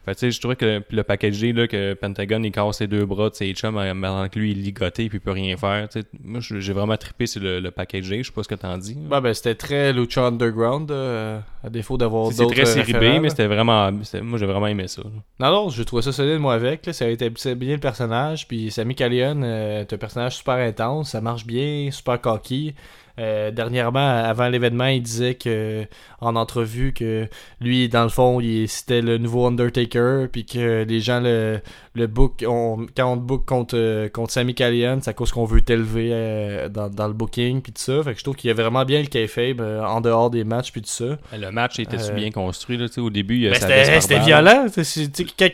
Fait 0.04 0.14
tu 0.14 0.20
sais, 0.20 0.30
je 0.30 0.40
trouvais 0.40 0.56
que 0.56 0.64
le, 0.64 0.82
le 0.90 1.02
packagé, 1.02 1.52
là, 1.52 1.66
que 1.68 1.92
Pentagon, 1.94 2.42
il 2.42 2.50
casse 2.52 2.78
ses 2.78 2.86
deux 2.86 3.04
bras 3.04 3.28
de 3.28 3.34
ses 3.34 3.52
chums 3.52 3.76
en 3.76 3.82
pendant 4.00 4.28
que 4.28 4.38
lui, 4.38 4.52
il 4.52 4.58
est 4.58 4.62
ligoté, 4.62 5.08
puis 5.10 5.18
il 5.18 5.20
peut 5.20 5.30
rien 5.30 5.56
faire. 5.58 5.88
tu 5.90 6.00
sais. 6.00 6.06
moi, 6.24 6.40
j'ai 6.40 6.72
vraiment 6.72 6.96
trippé 6.96 7.26
sur 7.26 7.42
le, 7.42 7.60
le 7.60 7.70
packagé, 7.70 8.22
je 8.22 8.28
sais 8.28 8.32
pas 8.34 8.42
ce 8.42 8.48
que 8.48 8.54
t'en 8.54 8.78
dis. 8.78 8.96
Ouais, 9.10 9.20
ben, 9.20 9.34
c'était 9.34 9.54
très 9.54 9.92
Lucha 9.92 10.26
Underground, 10.26 10.90
euh, 10.90 11.38
à 11.62 11.68
défaut 11.68 11.98
d'avoir 11.98 12.30
d'autres 12.30 12.54
très 12.54 12.64
série 12.66 12.92
B, 12.94 13.20
mais 13.20 13.28
c'était 13.28 13.46
vraiment. 13.46 13.90
c'était- 14.02 14.22
Moi, 14.22 14.38
j'ai 14.38 14.46
vraiment 14.46 14.66
aimé 14.68 14.88
ça. 14.88 15.02
là. 15.02 15.10
Non, 15.38 15.52
non, 15.64 15.68
je 15.68 15.82
trouvais 15.82 16.02
ça 16.02 16.12
solide, 16.12 16.38
moi, 16.38 16.54
avec. 16.54 16.86
Là, 16.86 16.92
ça 16.94 17.08
établissait 17.08 17.54
bien 17.54 17.74
le 17.74 17.80
personnage. 17.80 18.48
Puis 18.48 18.70
Sammy 18.70 18.94
Callihan 18.94 19.40
euh, 19.42 19.82
est 19.82 19.92
un 19.92 19.98
personnage 19.98 20.36
super 20.36 20.54
intense. 20.54 21.10
Ça 21.10 21.20
marche 21.20 21.44
bien, 21.44 21.90
super 21.90 22.20
cocky. 22.20 22.74
Euh, 23.18 23.50
dernièrement, 23.50 23.98
avant 24.24 24.48
l'événement, 24.48 24.86
il 24.86 25.02
disait 25.02 25.34
que 25.34 25.84
en 26.20 26.36
entrevue 26.36 26.92
que 26.92 27.28
lui, 27.60 27.88
dans 27.88 28.02
le 28.04 28.08
fond, 28.08 28.40
il 28.40 28.68
c'était 28.68 29.02
le 29.02 29.18
nouveau 29.18 29.46
Undertaker, 29.46 30.26
puis 30.30 30.44
que 30.46 30.84
les 30.88 31.00
gens 31.00 31.20
le, 31.20 31.60
le 31.94 32.06
book, 32.06 32.44
on, 32.46 32.86
quand 32.96 33.12
on 33.12 33.16
te 33.16 33.22
book 33.22 33.44
contre, 33.46 33.76
euh, 33.76 34.08
contre 34.08 34.32
Sammy 34.32 34.54
Callihan, 34.54 34.98
c'est 35.02 35.10
à 35.10 35.12
cause 35.14 35.32
qu'on 35.32 35.44
veut 35.44 35.60
t'élever 35.60 36.10
euh, 36.12 36.68
dans, 36.68 36.88
dans 36.88 37.08
le 37.08 37.14
booking, 37.14 37.60
puis 37.62 37.72
tout 37.72 37.82
ça. 37.82 38.02
Fait 38.02 38.12
que 38.12 38.18
je 38.18 38.24
trouve 38.24 38.36
qu'il 38.36 38.48
y 38.48 38.50
a 38.50 38.54
vraiment 38.54 38.84
bien 38.84 39.00
le 39.00 39.06
kayfabe 39.06 39.60
euh, 39.60 39.82
en 39.82 40.00
dehors 40.00 40.30
des 40.30 40.44
matchs, 40.44 40.72
puis 40.72 40.82
tout 40.82 40.88
ça. 40.88 41.18
Le 41.38 41.50
match 41.50 41.78
était 41.78 41.96
bien 42.14 42.30
construit. 42.30 42.76
Là, 42.76 42.86
au 42.98 43.10
début, 43.10 43.48
Ben, 43.50 44.00
c'était 44.00 44.18
violent. 44.20 44.66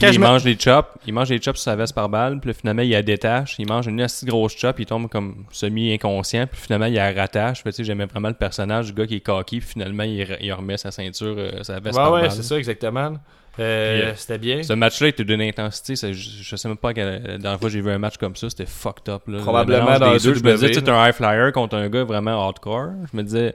Quand- 0.00 0.08
je 0.08 0.12
il 0.14 0.20
me- 0.20 0.26
mange 0.26 0.44
des 0.44 0.56
chops, 0.58 0.88
il 1.06 1.14
mange 1.14 1.28
des 1.28 1.40
chops 1.40 1.56
sur 1.58 1.64
sa 1.70 1.76
veste 1.76 1.94
par 1.94 2.08
balle, 2.08 2.38
puis 2.40 2.52
finalement 2.54 2.82
il 2.82 2.90
la 2.90 3.02
détache, 3.02 3.56
il 3.58 3.66
mange 3.66 3.86
une 3.86 4.00
assez 4.00 4.26
grosse 4.26 4.56
chop, 4.56 4.78
il 4.80 4.86
tombe 4.86 5.08
comme 5.08 5.44
semi-inconscient, 5.50 6.46
puis 6.46 6.60
finalement 6.60 6.86
il 6.86 6.94
la 6.94 7.12
rattache. 7.12 7.45
Fait, 7.54 7.70
tu 7.70 7.76
sais, 7.76 7.84
j'aimais 7.84 8.06
vraiment 8.06 8.28
le 8.28 8.34
personnage 8.34 8.86
du 8.86 8.92
gars 8.92 9.06
qui 9.06 9.16
est 9.16 9.20
cocky, 9.20 9.60
puis 9.60 9.68
finalement 9.68 10.02
il, 10.04 10.22
re- 10.22 10.36
il 10.40 10.52
remet 10.52 10.76
sa 10.76 10.90
ceinture, 10.90 11.34
euh, 11.38 11.62
sa 11.62 11.80
veste 11.80 11.98
Ouais, 11.98 12.04
ouais, 12.22 12.30
c'est 12.30 12.42
ça, 12.42 12.56
exactement. 12.56 13.14
Euh, 13.58 14.02
euh, 14.10 14.12
c'était 14.16 14.36
bien. 14.38 14.62
Ce 14.62 14.74
match-là 14.74 15.08
était 15.08 15.24
d'une 15.24 15.40
intensité, 15.40 15.96
ça- 15.96 16.12
je, 16.12 16.28
je 16.42 16.56
sais 16.56 16.68
même 16.68 16.76
pas 16.76 16.92
quelle, 16.92 17.22
la 17.22 17.38
dernière 17.38 17.58
fois 17.60 17.70
j'ai 17.70 17.80
vu 17.80 17.90
un 17.90 17.98
match 17.98 18.18
comme 18.18 18.36
ça, 18.36 18.50
c'était 18.50 18.66
fucked 18.66 19.08
up. 19.08 19.22
Là. 19.28 19.38
Probablement 19.38 19.98
dans 19.98 20.08
des 20.08 20.12
le 20.14 20.20
deux, 20.20 20.34
je 20.34 20.44
me 20.44 20.52
disais, 20.54 20.82
tu 20.82 20.90
un 20.90 21.08
high 21.08 21.14
flyer 21.14 21.52
contre 21.52 21.76
un 21.76 21.88
gars 21.88 22.04
vraiment 22.04 22.42
hardcore. 22.44 22.90
Je 23.10 23.16
me 23.16 23.22
disais, 23.22 23.54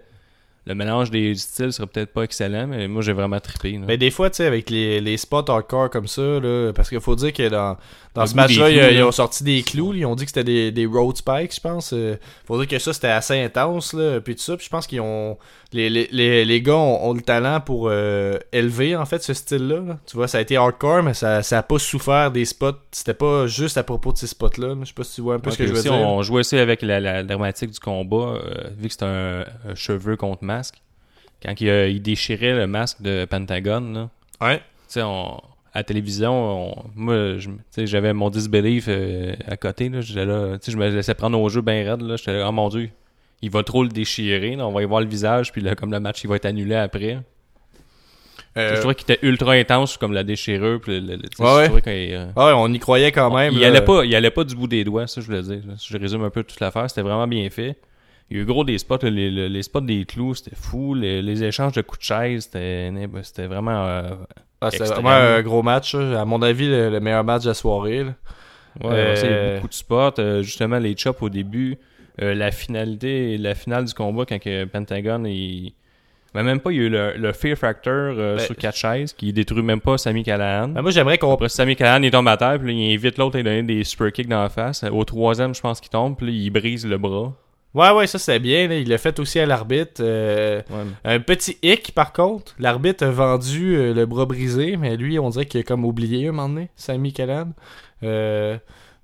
le 0.66 0.76
mélange 0.76 1.10
des 1.10 1.34
styles 1.36 1.74
serait 1.74 1.88
peut-être 1.88 2.14
pas 2.14 2.24
excellent, 2.24 2.68
mais 2.68 2.88
moi 2.88 3.02
j'ai 3.02 3.14
vraiment 3.14 3.40
trippé. 3.40 3.74
là. 3.74 3.86
Mais 3.88 3.98
des 3.98 4.12
fois, 4.12 4.30
tu 4.30 4.38
sais, 4.38 4.46
avec 4.46 4.70
les, 4.70 5.02
les 5.02 5.18
spots 5.18 5.50
hardcore 5.50 5.90
comme 5.90 6.08
ça, 6.08 6.22
là, 6.22 6.72
parce 6.74 6.90
qu'il 6.90 7.00
faut 7.02 7.16
dire 7.16 7.34
que 7.34 7.50
dans, 7.50 7.78
dans 8.14 8.26
ce 8.28 8.36
match-là, 8.36 8.70
ils, 8.70 9.02
ont 9.04 9.12
sorti 9.12 9.44
des 9.44 9.64
clous, 9.64 9.94
ils 9.94 10.06
ont 10.06 10.16
dit 10.16 10.26
que 10.26 10.30
c'était 10.30 10.44
des, 10.44 10.72
des 10.72 10.86
road 10.86 11.16
spikes, 11.18 11.56
je 11.56 11.62
pense. 11.62 11.94
Euh, 11.94 12.16
faut 12.46 12.58
dire 12.60 12.68
que 12.68 12.78
ça, 12.78 12.94
c'était 12.94 13.08
assez 13.08 13.40
intense, 13.42 13.94
là, 13.94 14.20
puis 14.22 14.36
tout 14.36 14.42
ça. 14.42 14.56
Puis 14.56 14.66
je 14.66 14.70
pense 14.70 14.86
qu'ils 14.86 15.02
ont... 15.02 15.38
Les, 15.74 15.90
les, 15.90 16.10
les, 16.12 16.44
les 16.44 16.62
gars 16.62 16.76
ont, 16.76 17.10
ont 17.10 17.14
le 17.14 17.22
talent 17.22 17.62
pour 17.62 17.88
euh, 17.90 18.38
élever, 18.52 18.94
en 18.98 19.06
fait, 19.06 19.24
ce 19.24 19.34
style-là. 19.34 19.80
là. 19.80 19.98
Tu 20.06 20.18
vois, 20.18 20.28
ça 20.28 20.40
a 20.40 20.42
été 20.42 20.58
hardcore, 20.58 21.02
mais 21.02 21.14
ça, 21.14 21.44
ça 21.44 21.60
a 21.60 21.64
pas 21.64 21.80
souffert 21.80 22.30
des 22.30 22.44
spots. 22.44 22.74
C'était 22.92 23.14
pas 23.14 23.48
juste 23.48 23.78
à 23.78 23.84
propos 23.84 24.12
de 24.12 24.18
ces 24.18 24.28
spots-là. 24.28 24.68
là. 24.68 24.76
Je 24.82 24.88
sais 24.88 24.94
pas 24.94 25.06
si 25.06 25.16
tu 25.16 25.22
vois 25.22 25.36
un 25.36 25.40
peu 25.40 25.50
ce 25.50 25.58
que 25.58 25.66
je 25.66 25.72
veux 25.74 25.82
dire. 25.82 25.94
On 25.94 26.22
jouait 26.24 26.42
aussi 26.42 26.58
avec 26.58 26.82
la, 26.82 27.00
la 27.00 27.24
dramatique 27.24 27.72
du 27.72 27.80
combat, 27.80 28.18
euh, 28.18 28.70
vu 28.78 28.88
que 28.88 28.92
c'était 28.92 29.06
un, 29.06 29.46
un 29.70 29.76
cheveu 29.76 30.18
contre 30.18 30.44
masque. 30.56 30.76
Quand 31.44 31.60
il, 31.60 31.70
euh, 31.70 31.88
il 31.90 32.02
déchirait 32.02 32.54
le 32.54 32.68
masque 32.68 33.02
de 33.02 33.26
Pentagon, 33.26 33.82
là, 33.94 34.10
Ouais. 34.48 34.58
tu 34.58 34.64
sais, 34.90 35.02
on- 35.02 35.38
à 35.74 35.80
la 35.80 35.84
télévision, 35.84 36.34
on- 36.34 36.84
moi, 36.96 37.16
j'avais 37.78 38.14
mon 38.14 38.30
disbelief 38.30 38.86
euh, 38.90 39.34
à 39.48 39.56
côté, 39.58 39.90
là, 39.90 40.02
je 40.02 40.78
me 40.78 40.90
laissais 40.90 41.16
prendre 41.16 41.40
au 41.40 41.50
jeu 41.50 41.62
bien 41.62 41.84
raide, 41.90 42.02
là, 42.02 42.16
j'étais 42.18 42.34
là, 42.38 42.48
oh 42.50 42.52
mon 42.52 42.68
dieu, 42.70 42.90
il 43.42 43.50
va 43.50 43.64
trop 43.64 43.82
le 43.84 43.90
déchirer, 43.90 44.56
là, 44.56 44.68
on 44.68 44.72
va 44.72 44.82
y 44.84 44.86
voir 44.86 45.02
le 45.02 45.08
visage, 45.08 45.52
puis 45.52 45.62
là, 45.62 45.74
comme 45.76 45.92
le 45.92 46.00
match, 46.00 46.24
il 46.24 46.28
va 46.30 46.36
être 46.36 46.46
annulé 46.46 46.76
après. 46.76 47.20
Euh, 48.58 48.76
Je 48.76 48.80
trouvais 48.82 48.96
qu'il 48.96 49.10
était 49.10 49.26
ultra 49.26 49.54
intense, 49.54 49.96
comme 49.98 50.12
la 50.12 50.24
déchirure, 50.26 50.82
puis 50.82 51.00
le- 51.00 51.16
le- 51.16 51.22
Ouais, 51.40 51.70
je 51.86 51.90
euh, 52.16 52.26
ouais, 52.36 52.54
on 52.54 52.68
y 52.74 52.80
croyait 52.80 53.12
quand 53.14 53.34
même. 53.34 53.54
il 53.54 53.64
allait 53.64 53.82
pas, 53.82 54.04
il 54.04 54.14
allait 54.14 54.30
pas 54.30 54.44
du 54.44 54.56
bout 54.56 54.68
des 54.68 54.84
doigts, 54.84 55.08
ça 55.08 55.22
je 55.22 55.26
voulais 55.28 55.42
dire. 55.42 55.62
Je 55.82 55.98
résume 55.98 56.24
un 56.26 56.30
peu 56.30 56.44
toute 56.44 56.60
l'affaire, 56.60 56.90
c'était 56.90 57.02
vraiment 57.02 57.28
bien 57.28 57.50
fait. 57.50 57.78
Il 58.32 58.38
y 58.38 58.40
a 58.40 58.44
eu 58.44 58.46
gros 58.46 58.64
des 58.64 58.78
spots, 58.78 58.98
les, 59.04 59.30
les- 59.30 59.62
spots 59.64 59.82
des 59.82 60.06
clous, 60.06 60.36
c'était 60.36 60.56
fou. 60.56 60.94
Les, 60.96 61.22
les 61.22 61.44
échanges 61.44 61.74
de 61.74 61.82
coups 61.82 62.00
de 62.00 62.04
chaise, 62.06 62.44
c'était 62.46 62.92
c'était 63.24 63.46
vraiment. 63.48 63.86
euh, 63.86 64.12
Ah, 64.62 64.72
C'était 64.72 64.86
vraiment 64.86 65.10
un 65.10 65.42
gros 65.42 65.62
match. 65.64 65.96
À 65.96 66.24
mon 66.26 66.42
avis, 66.42 66.70
le, 66.70 66.90
le 66.90 67.00
meilleur 67.02 67.24
match 67.26 67.44
de 67.44 67.50
la 67.50 67.54
soirée. 67.54 68.06
là. 68.06 68.14
Ouais, 68.84 68.90
Euh, 68.96 69.16
ça, 69.18 69.28
il 69.28 69.32
y 69.32 69.34
a 69.36 69.52
eu 69.52 69.56
beaucoup 69.56 69.68
de 69.68 69.74
spots. 69.74 70.20
euh, 70.20 70.42
justement, 70.44 70.80
les 70.80 70.96
chops 70.96 71.22
au 71.22 71.30
début. 71.30 71.78
euh, 72.22 72.34
la 72.34 72.52
finalité, 72.52 73.38
la 73.38 73.54
finale 73.56 73.86
du 73.86 73.94
combat 73.94 74.26
quand 74.26 74.40
que 74.40 74.64
Pentagon, 74.66 75.24
il. 75.26 75.74
Mais 76.34 76.44
même 76.44 76.62
pas, 76.62 76.72
il 76.72 76.78
y 76.78 76.80
a 76.80 76.84
eu 76.84 76.90
le, 76.90 77.14
le 77.18 77.34
Fear 77.34 77.58
Factor 77.58 77.92
euh, 78.18 78.38
Ben, 78.38 78.46
sur 78.46 78.56
quatre 78.56 78.78
chaises 78.78 79.12
qui 79.12 79.34
détruit 79.34 79.62
même 79.64 79.82
pas 79.82 79.98
Sami 79.98 80.24
Callahan. 80.24 80.70
Ben, 80.70 80.82
moi, 80.82 80.92
j'aimerais 80.92 81.18
qu'on 81.18 81.34
Après, 81.34 81.50
Sami 81.50 81.76
Callahan, 81.76 82.02
il 82.04 82.12
tombe 82.12 82.28
à 82.30 82.38
terre, 82.38 82.58
puis 82.60 82.68
là, 82.68 82.74
il 82.74 82.94
invite 82.96 83.18
l'autre 83.18 83.36
à 83.36 83.40
lui 83.40 83.44
donner 83.44 83.64
des 83.64 83.84
super 83.84 84.10
kicks 84.14 84.30
dans 84.30 84.42
la 84.44 84.48
face. 84.50 84.84
Au 84.90 85.04
troisième, 85.04 85.54
je 85.54 85.60
pense 85.60 85.82
qu'il 85.82 85.90
tombe, 85.90 86.16
puis 86.16 86.28
là, 86.28 86.32
il 86.32 86.50
brise 86.50 86.86
le 86.88 86.98
bras. 86.98 87.34
Ouais, 87.74 87.92
ouais, 87.92 88.06
ça 88.08 88.20
c'était 88.20 88.40
bien. 88.40 88.68
là. 88.68 88.76
Il 88.76 88.90
l'a 88.90 88.98
fait 88.98 89.18
aussi 89.20 89.40
à 89.40 89.46
l'arbitre. 89.46 90.02
euh, 90.02 90.62
Ouais. 90.70 90.84
un 91.06 91.20
petit 91.22 91.58
hic, 91.64 91.94
par 91.94 92.12
contre. 92.14 92.54
L'arbitre 92.60 93.06
a 93.06 93.12
vendu 93.12 93.76
euh, 93.76 93.94
le 93.94 94.06
bras 94.06 94.26
brisé, 94.26 94.76
mais 94.78 94.98
lui, 94.98 95.20
on 95.20 95.30
dirait 95.30 95.46
qu'il 95.46 95.60
a 95.62 95.64
comme 95.64 95.86
oublié 95.86 96.28
un 96.28 96.32
moment 96.34 96.50
donné, 96.50 96.70
Sami 96.76 97.14
Callan. 97.14 97.50
Euh, 98.04 98.58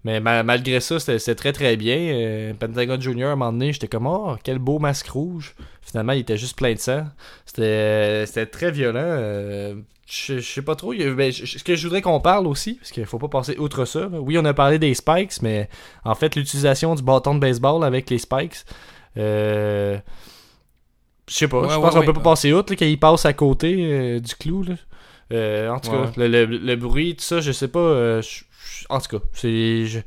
mais 0.03 0.19
ma- 0.19 0.43
malgré 0.43 0.79
ça, 0.79 0.99
c'était 0.99 1.35
très 1.35 1.53
très 1.53 1.75
bien. 1.77 1.97
Euh, 1.97 2.53
Pentagon 2.53 2.99
Junior, 2.99 3.29
à 3.29 3.33
un 3.33 3.35
moment 3.35 3.51
donné, 3.51 3.73
j'étais 3.73 3.87
comme, 3.87 4.07
oh, 4.07 4.35
quel 4.43 4.59
beau 4.59 4.79
masque 4.79 5.07
rouge. 5.09 5.55
Finalement, 5.81 6.13
il 6.13 6.19
était 6.19 6.37
juste 6.37 6.57
plein 6.57 6.73
de 6.73 6.79
sang. 6.79 7.05
C'était 7.45 8.45
très 8.45 8.71
violent. 8.71 8.99
euh, 9.01 9.75
je, 10.09 10.39
sais 10.39 10.61
pas 10.61 10.75
trop. 10.75 10.93
ben, 10.93 11.31
ce 11.33 11.63
que 11.63 11.75
je 11.75 11.83
voudrais 11.83 12.01
qu'on 12.01 12.21
parle 12.21 12.47
aussi, 12.47 12.75
parce 12.75 12.91
qu'il 12.91 13.05
faut 13.05 13.19
pas 13.19 13.27
passer 13.27 13.57
outre 13.57 13.83
ça. 13.85 14.01
là. 14.01 14.19
Oui, 14.21 14.37
on 14.37 14.45
a 14.45 14.53
parlé 14.53 14.79
des 14.79 14.93
spikes, 14.93 15.41
mais 15.41 15.69
en 16.05 16.15
fait, 16.15 16.35
l'utilisation 16.35 16.95
du 16.95 17.03
bâton 17.03 17.35
de 17.35 17.39
baseball 17.39 17.83
avec 17.83 18.09
les 18.09 18.17
spikes. 18.19 18.57
Euh, 19.17 19.97
je 21.29 21.33
sais 21.35 21.47
pas, 21.47 21.59
Ouais, 21.61 21.69
je 21.69 21.75
ouais, 21.75 21.81
pense 21.81 21.93
qu'on 21.93 21.99
ouais. 21.99 22.05
peut 22.05 22.13
pas 22.13 22.21
passer 22.21 22.53
outre 22.53 22.71
là, 22.71 22.77
quand 22.77 22.85
il 22.85 22.99
passe 22.99 23.25
à 23.25 23.33
côté 23.33 24.19
du 24.21 24.35
clou. 24.35 24.63
Là. 24.63 24.75
En 25.73 25.79
tout 25.79 25.91
cas, 25.91 26.11
le, 26.15 26.27
le- 26.27 26.45
le 26.45 26.75
bruit, 26.77 27.15
tout 27.15 27.23
ça, 27.23 27.41
je 27.41 27.51
sais 27.51 27.67
pas. 27.67 28.21
je- 28.21 28.43
en 28.89 28.99
tout 28.99 29.17
cas, 29.19 29.25
c'est. 29.33 29.85
Je, 29.85 29.99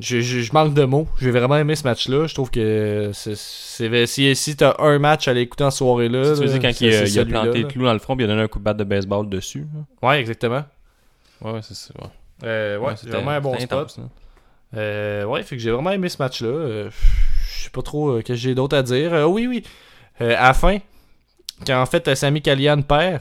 je, 0.00 0.20
je- 0.20 0.40
je 0.40 0.52
manque 0.52 0.72
de 0.74 0.84
mots. 0.84 1.06
J'ai 1.20 1.30
vraiment 1.30 1.56
aimé 1.58 1.76
ce 1.76 1.84
match-là. 1.84 2.26
Je 2.26 2.34
trouve 2.34 2.50
que 2.50 3.10
c'est, 3.12 3.36
c'est- 3.36 4.06
si, 4.06 4.34
si 4.34 4.56
t'as 4.56 4.74
un 4.78 4.98
match 4.98 5.28
à 5.28 5.34
l'écouter 5.34 5.64
en 5.64 5.70
soirée 5.70 6.08
là, 6.08 6.24
Si 6.34 6.40
tu 6.40 6.46
veux 6.46 6.52
dire 6.58 6.60
quand 6.62 6.80
il, 6.80 6.86
il 7.08 7.20
a 7.20 7.24
planté 7.26 7.58
le 7.62 7.68
clou 7.68 7.84
dans 7.84 7.92
le 7.92 7.98
front, 7.98 8.16
puis 8.16 8.24
il 8.24 8.28
a 8.30 8.32
donné 8.32 8.42
un 8.42 8.48
coup 8.48 8.58
de 8.58 8.64
batte 8.64 8.78
de 8.78 8.84
baseball 8.84 9.28
dessus. 9.28 9.66
là. 10.02 10.08
Ouais, 10.08 10.20
exactement. 10.20 10.64
Ouais, 11.42 11.60
c'est 11.62 11.74
ça. 11.74 11.92
Ouais, 12.00 12.08
Euh, 12.44 12.78
ouais, 12.78 12.86
Ouais, 12.88 12.94
c'est 12.96 13.08
vraiment 13.10 13.32
un 13.32 13.40
bon 13.40 13.54
spot. 13.58 13.72
intense, 13.72 13.98
là. 13.98 14.04
Euh, 14.74 15.24
ouais, 15.24 15.42
fait 15.42 15.56
que 15.56 15.62
j'ai 15.62 15.70
vraiment 15.70 15.90
aimé 15.90 16.08
ce 16.08 16.16
match-là. 16.18 16.48
Euh, 16.48 16.90
je 17.54 17.64
sais 17.64 17.70
pas 17.70 17.82
trop 17.82 18.10
euh, 18.16 18.22
que 18.22 18.34
j'ai 18.34 18.54
d'autre 18.54 18.76
à 18.76 18.82
dire. 18.82 19.12
Oui, 19.28 19.46
oui. 19.46 19.62
À 20.18 20.24
la 20.24 20.54
fin, 20.54 20.78
quand 21.66 21.80
en 21.82 21.86
fait 21.86 22.14
Sami 22.14 22.40
Callihan 22.40 22.80
perd, 22.80 23.20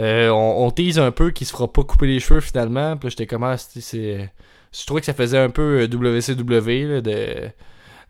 euh, 0.00 0.30
on, 0.30 0.66
on 0.66 0.70
tease 0.72 0.98
un 0.98 1.10
peu 1.12 1.30
qu'il 1.30 1.46
se 1.46 1.52
fera 1.52 1.72
pas 1.72 1.84
couper 1.84 2.06
les 2.08 2.18
cheveux 2.20 2.40
finalement. 2.40 2.96
Puis 2.96 3.10
j'étais 3.10 3.26
comme, 3.26 3.44
ah, 3.44 3.56
c'est- 3.56 3.80
c'est. 3.80 4.32
Je 4.72 4.86
trouvais 4.86 5.00
que 5.00 5.06
ça 5.06 5.14
faisait 5.14 5.38
un 5.38 5.50
peu 5.50 5.80
euh, 5.82 5.86
WCW 5.88 6.86
là, 6.94 7.00
de. 7.00 7.48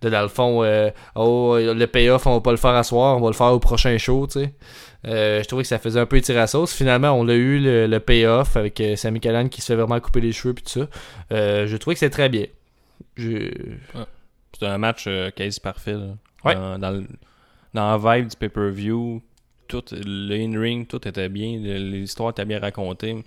De 0.03 0.09
dans 0.09 0.22
le 0.22 0.28
fond, 0.28 0.62
euh, 0.64 0.88
oh, 1.14 1.59
le 1.61 1.84
payoff, 1.86 2.26
on 2.26 2.32
va 2.32 2.41
pas 2.41 2.53
le 2.53 2.57
faire 2.57 2.70
à 2.70 2.82
soir, 2.82 3.18
on 3.18 3.20
va 3.20 3.26
le 3.26 3.34
faire 3.34 3.53
au 3.53 3.59
prochain 3.59 3.99
show, 3.99 4.26
tu 4.26 4.41
sais. 4.41 4.55
Euh, 5.07 5.43
je 5.43 5.47
trouvais 5.47 5.62
que 5.62 5.68
ça 5.68 5.78
faisait 5.78 6.01
un 6.01 6.07
peu 6.07 6.18
tirer 6.22 6.38
à 6.38 6.43
la 6.43 6.47
sauce. 6.47 6.72
Finalement, 6.72 7.11
on 7.12 7.28
a 7.28 7.34
eu 7.34 7.59
le, 7.59 7.86
le 7.86 8.01
payoff 8.01 8.57
avec 8.57 8.80
euh, 8.80 8.97
Sami 8.97 9.20
Callihan 9.20 9.49
qui 9.49 9.61
se 9.61 9.66
fait 9.66 9.76
vraiment 9.76 10.01
couper 10.01 10.22
les 10.22 10.32
cheveux 10.32 10.55
puis 10.55 10.64
tout 10.64 10.70
ça. 10.80 10.88
Euh, 11.32 11.66
je 11.66 11.76
trouvais 11.76 11.95
que 11.97 11.99
c'est 12.01 12.09
très 12.09 12.30
bien. 12.30 12.47
Je... 13.16 13.51
C'était 14.55 14.66
un 14.66 14.78
match 14.78 15.05
euh, 15.07 15.30
quasi 15.30 15.61
parfait. 15.61 15.93
là. 15.93 16.07
Ouais. 16.47 16.55
Dans, 16.55 16.78
dans, 16.78 16.91
le- 16.93 17.07
dans 17.74 17.99
la 18.03 18.16
vibe 18.16 18.28
du 18.28 18.36
pay-per-view, 18.38 19.20
tout, 19.71 19.85
le 19.93 20.35
in-ring, 20.35 20.87
tout 20.87 21.07
était 21.09 21.29
bien. 21.29 21.57
L'histoire 21.59 22.31
était 22.31 22.45
bien 22.45 22.61
racontée. 22.61 23.25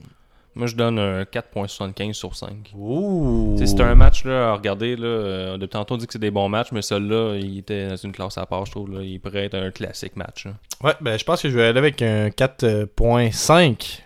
Moi, 0.56 0.68
je 0.68 0.76
donne 0.76 1.00
un 1.00 1.24
4.75 1.24 2.14
sur 2.14 2.36
5. 2.36 2.74
Ouh. 2.78 3.56
Tu 3.58 3.64
sais, 3.64 3.72
C'était 3.72 3.82
un 3.84 3.96
match 3.96 4.24
là, 4.24 4.52
à 4.52 4.54
regarder. 4.54 4.96
Là, 4.96 5.08
euh, 5.08 5.58
depuis 5.58 5.72
tantôt, 5.72 5.96
on 5.96 5.98
dit 5.98 6.06
que 6.06 6.14
c'est 6.14 6.20
des 6.20 6.30
bons 6.30 6.48
matchs, 6.48 6.72
mais 6.72 6.84
celui-là, 6.84 7.38
il 7.41 7.58
était 7.58 7.88
dans 7.88 7.96
une 7.96 8.12
classe 8.12 8.38
à 8.38 8.46
part, 8.46 8.64
je 8.68 8.72
trouve. 8.72 8.91
Là. 8.94 9.02
Il 9.02 9.20
pourrait 9.20 9.46
être 9.46 9.56
un 9.56 9.72
classique 9.72 10.16
match. 10.16 10.46
là. 10.46 10.54
Ouais, 10.84 10.94
ben 11.02 11.18
je 11.18 11.24
pense 11.24 11.41
que 11.41 11.50
je 11.50 11.58
vais 11.58 11.64
aller 11.66 11.80
avec 11.80 12.04
un 12.04 12.30
4.5. 12.30 14.02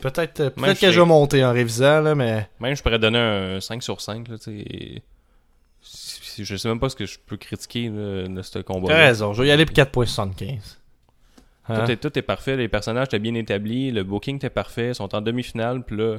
Peut-être 0.00 0.40
euh, 0.40 0.50
je 0.56 0.80
que 0.80 0.90
je 0.90 1.00
vais 1.00 1.06
monter 1.06 1.44
en 1.44 1.52
révisant, 1.52 2.00
là, 2.00 2.14
mais. 2.14 2.48
Même, 2.60 2.74
je 2.76 2.82
pourrais 2.82 2.98
donner 2.98 3.18
un 3.18 3.60
5 3.60 3.82
sur 3.82 4.00
5. 4.00 4.28
Là, 4.28 4.38
tu 4.38 4.44
sais. 4.60 5.02
Si- 5.80 6.20
si- 6.22 6.44
Je 6.44 6.56
sais 6.56 6.68
même 6.68 6.80
pas 6.80 6.88
ce 6.88 6.96
que 6.96 7.06
je 7.06 7.16
peux 7.24 7.36
critiquer 7.36 7.88
là, 7.88 8.26
de 8.28 8.42
ce 8.42 8.58
combat. 8.58 8.88
T'as 8.88 9.06
raison, 9.06 9.32
je 9.32 9.42
vais 9.42 9.48
y 9.48 9.52
aller 9.52 9.64
pour 9.64 9.74
4.75. 9.74 10.78
Hein? 11.68 11.84
Tout, 11.84 11.90
est, 11.90 11.96
tout 11.96 12.18
est 12.18 12.22
parfait, 12.22 12.56
les 12.56 12.68
personnages 12.68 13.06
étaient 13.06 13.18
bien 13.18 13.34
établis, 13.34 13.90
le 13.90 14.04
booking 14.04 14.36
était 14.36 14.50
parfait, 14.50 14.88
ils 14.88 14.94
sont 14.94 15.14
en 15.14 15.20
demi-finale, 15.20 15.82
puis 15.82 15.96
là, 15.96 16.18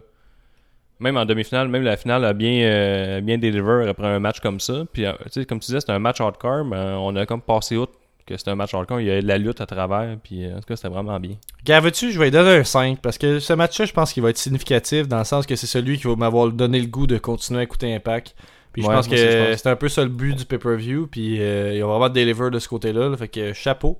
même 0.99 1.17
en 1.17 1.25
demi-finale, 1.25 1.67
même 1.67 1.83
la 1.83 1.97
finale 1.97 2.25
a 2.25 2.33
bien, 2.33 2.63
euh, 2.63 3.21
bien 3.21 3.37
deliver 3.37 3.87
après 3.87 4.07
un 4.07 4.19
match 4.19 4.39
comme 4.39 4.59
ça. 4.59 4.83
Puis, 4.91 5.05
euh, 5.05 5.13
tu 5.25 5.41
sais, 5.41 5.45
comme 5.45 5.59
tu 5.59 5.67
disais, 5.67 5.79
c'était 5.79 5.93
un 5.93 5.99
match 5.99 6.19
hardcore, 6.19 6.65
mais 6.65 6.75
euh, 6.75 6.97
on 6.97 7.15
a 7.15 7.25
comme 7.25 7.41
passé 7.41 7.77
outre 7.77 7.93
que 8.27 8.37
c'était 8.37 8.51
un 8.51 8.55
match 8.55 8.73
hardcore, 8.73 8.99
il 8.99 9.07
y 9.07 9.09
avait 9.09 9.21
de 9.21 9.27
la 9.27 9.37
lutte 9.37 9.61
à 9.61 9.65
travers, 9.65 10.17
puis 10.21 10.45
euh, 10.45 10.57
en 10.57 10.59
tout 10.59 10.65
cas, 10.67 10.75
c'était 10.75 10.89
vraiment 10.89 11.19
bien. 11.19 11.37
Gars, 11.65 11.79
veux-tu, 11.79 12.11
je 12.11 12.19
vais 12.19 12.29
donner 12.29 12.57
un 12.57 12.63
5 12.63 12.99
parce 13.01 13.17
que 13.17 13.39
ce 13.39 13.53
match-là, 13.53 13.85
je 13.85 13.93
pense 13.93 14.13
qu'il 14.13 14.21
va 14.21 14.29
être 14.29 14.37
significatif 14.37 15.07
dans 15.07 15.19
le 15.19 15.23
sens 15.23 15.45
que 15.47 15.55
c'est 15.55 15.67
celui 15.67 15.97
qui 15.97 16.07
va 16.07 16.15
m'avoir 16.15 16.51
donné 16.51 16.79
le 16.79 16.87
goût 16.87 17.07
de 17.07 17.17
continuer 17.17 17.61
à 17.61 17.63
écouter 17.63 17.93
Impact. 17.95 18.35
Puis 18.73 18.83
je 18.83 18.87
pense 18.87 19.07
que 19.07 19.15
c'est 19.55 19.69
un 19.69 19.75
peu 19.75 19.89
ça 19.89 20.03
le 20.03 20.09
but 20.09 20.35
du 20.35 20.45
pay-per-view. 20.45 21.07
Puis 21.07 21.41
euh, 21.41 21.73
il 21.73 21.81
va 21.81 21.87
vraiment 21.87 22.09
deliver 22.09 22.51
de 22.51 22.59
ce 22.59 22.67
côté-là. 22.67 23.09
là. 23.09 23.17
fait 23.17 23.27
que 23.27 23.53
chapeau. 23.53 23.97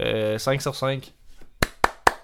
Euh, 0.00 0.38
5 0.38 0.60
sur 0.62 0.74
5. 0.74 1.12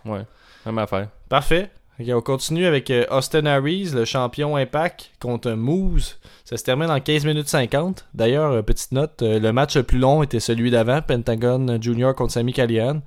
Ouais, 0.04 0.22
même 0.66 0.78
affaire. 0.78 1.08
Parfait. 1.28 1.70
Ok, 2.00 2.06
on 2.10 2.20
continue 2.20 2.66
avec 2.66 2.90
euh, 2.90 3.04
Austin 3.10 3.46
Harris, 3.46 3.90
le 3.94 4.04
champion 4.04 4.56
Impact, 4.56 5.10
contre 5.20 5.52
Moose. 5.52 6.18
Ça 6.44 6.56
se 6.56 6.64
termine 6.64 6.90
en 6.90 7.00
15 7.00 7.24
minutes 7.26 7.48
50. 7.48 8.06
D'ailleurs, 8.14 8.50
euh, 8.52 8.62
petite 8.62 8.92
note, 8.92 9.22
euh, 9.22 9.38
le 9.38 9.52
match 9.52 9.76
le 9.76 9.82
plus 9.82 9.98
long 9.98 10.22
était 10.22 10.40
celui 10.40 10.70
d'avant, 10.70 11.02
Pentagon 11.02 11.78
Junior 11.80 12.14
contre 12.14 12.32
Sami 12.32 12.52
Callihan. 12.52 13.02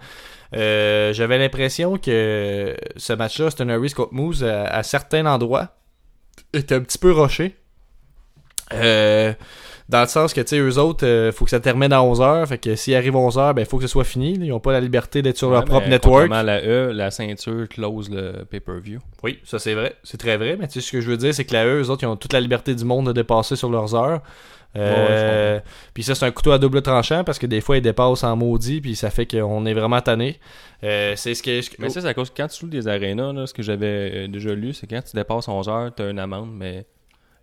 Euh, 0.56 1.12
J'avais 1.14 1.38
l'impression 1.40 1.98
que 1.98 2.76
ce 2.96 3.14
match-là, 3.14 3.48
Austin 3.48 3.70
Harris 3.70 3.92
contre 3.92 4.14
Moose, 4.14 4.44
à, 4.44 4.66
à 4.66 4.84
certains 4.84 5.26
endroits, 5.26 5.70
était 6.54 6.76
un 6.76 6.82
petit 6.82 7.00
peu 7.00 7.12
rushé. 7.12 7.56
Euh, 8.74 9.34
dans 9.88 10.02
le 10.02 10.08
sens 10.08 10.34
que, 10.34 10.42
tu 10.42 10.48
sais, 10.48 10.60
eux 10.60 10.80
autres, 10.80 11.06
euh, 11.06 11.32
faut 11.32 11.46
que 11.46 11.52
ça 11.52 11.60
termine 11.60 11.94
à 11.94 12.00
11h. 12.00 12.48
Fait 12.48 12.58
que 12.58 12.76
s'ils 12.76 12.96
arrivent 12.96 13.16
à 13.16 13.20
11h, 13.20 13.54
ben, 13.54 13.66
faut 13.66 13.78
que 13.78 13.84
ce 13.84 13.88
soit 13.88 14.04
fini. 14.04 14.34
Ils 14.34 14.50
n'ont 14.50 14.60
pas 14.60 14.72
la 14.72 14.82
liberté 14.82 15.22
d'être 15.22 15.38
sur 15.38 15.52
leur 15.52 15.64
propre 15.64 15.88
network. 15.88 16.30
la 16.30 16.64
E, 16.64 16.92
la 16.92 17.12
ceinture 17.12 17.68
close 17.70 18.10
le 18.10 18.46
pay-per-view. 18.46 19.00
Oui, 19.24 19.40
ça 19.44 19.60
c'est 19.60 19.76
vrai. 19.76 19.96
C'est 20.04 20.18
très 20.18 20.38
vrai. 20.38 20.58
Mais 20.60 20.68
tu 20.68 20.74
sais, 20.74 20.88
ce 20.88 20.92
que 20.92 21.02
je 21.02 21.10
veux 21.10 21.18
dire, 21.18 21.34
c'est 21.34 21.46
que 21.46 21.54
là, 21.54 21.66
eux, 21.66 21.82
eux 21.82 21.90
autres, 21.90 22.04
ils 22.04 22.08
ont 22.08 22.16
toute 22.16 22.34
la 22.34 22.42
liberté 22.42 22.74
du 22.74 22.84
monde 22.84 23.08
de 23.08 23.12
dépasser 23.12 23.56
sur 23.56 23.70
leurs 23.70 23.94
heures. 23.94 24.22
Euh, 24.78 25.60
puis 25.94 26.04
ça, 26.04 26.16
c'est 26.16 26.26
un 26.26 26.32
couteau 26.32 26.52
à 26.52 26.58
double 26.58 26.82
tranchant 26.82 27.24
parce 27.24 27.40
que 27.40 27.46
des 27.46 27.62
fois, 27.62 27.78
ils 27.78 27.82
dépassent 27.82 28.24
en 28.24 28.36
maudit. 28.36 28.82
Puis 28.82 28.96
ça 28.96 29.10
fait 29.10 29.26
qu'on 29.26 29.66
est 29.66 29.74
vraiment 29.74 30.02
tanné. 30.02 30.40
Euh, 30.84 31.14
c'est 31.16 31.34
ce 31.34 31.44
que. 31.44 31.62
Mais 31.80 31.90
ça, 31.90 32.02
c'est 32.02 32.08
à 32.08 32.14
cause 32.14 32.30
que 32.30 32.38
quand 32.38 32.48
tu 32.48 32.60
joues 32.60 32.70
des 32.70 32.88
arénas, 32.88 33.34
là, 33.34 33.48
ce 33.48 33.54
que 33.54 33.64
j'avais 33.64 34.26
euh, 34.26 34.28
déjà 34.28 34.54
lu, 34.54 34.74
c'est 34.74 34.88
quand 34.88 35.02
tu 35.02 35.16
dépasses 35.16 35.48
11 35.48 35.70
heures, 35.70 35.96
tu 35.96 36.04
as 36.04 36.10
une 36.10 36.20
amende, 36.20 36.52
mais 36.54 36.86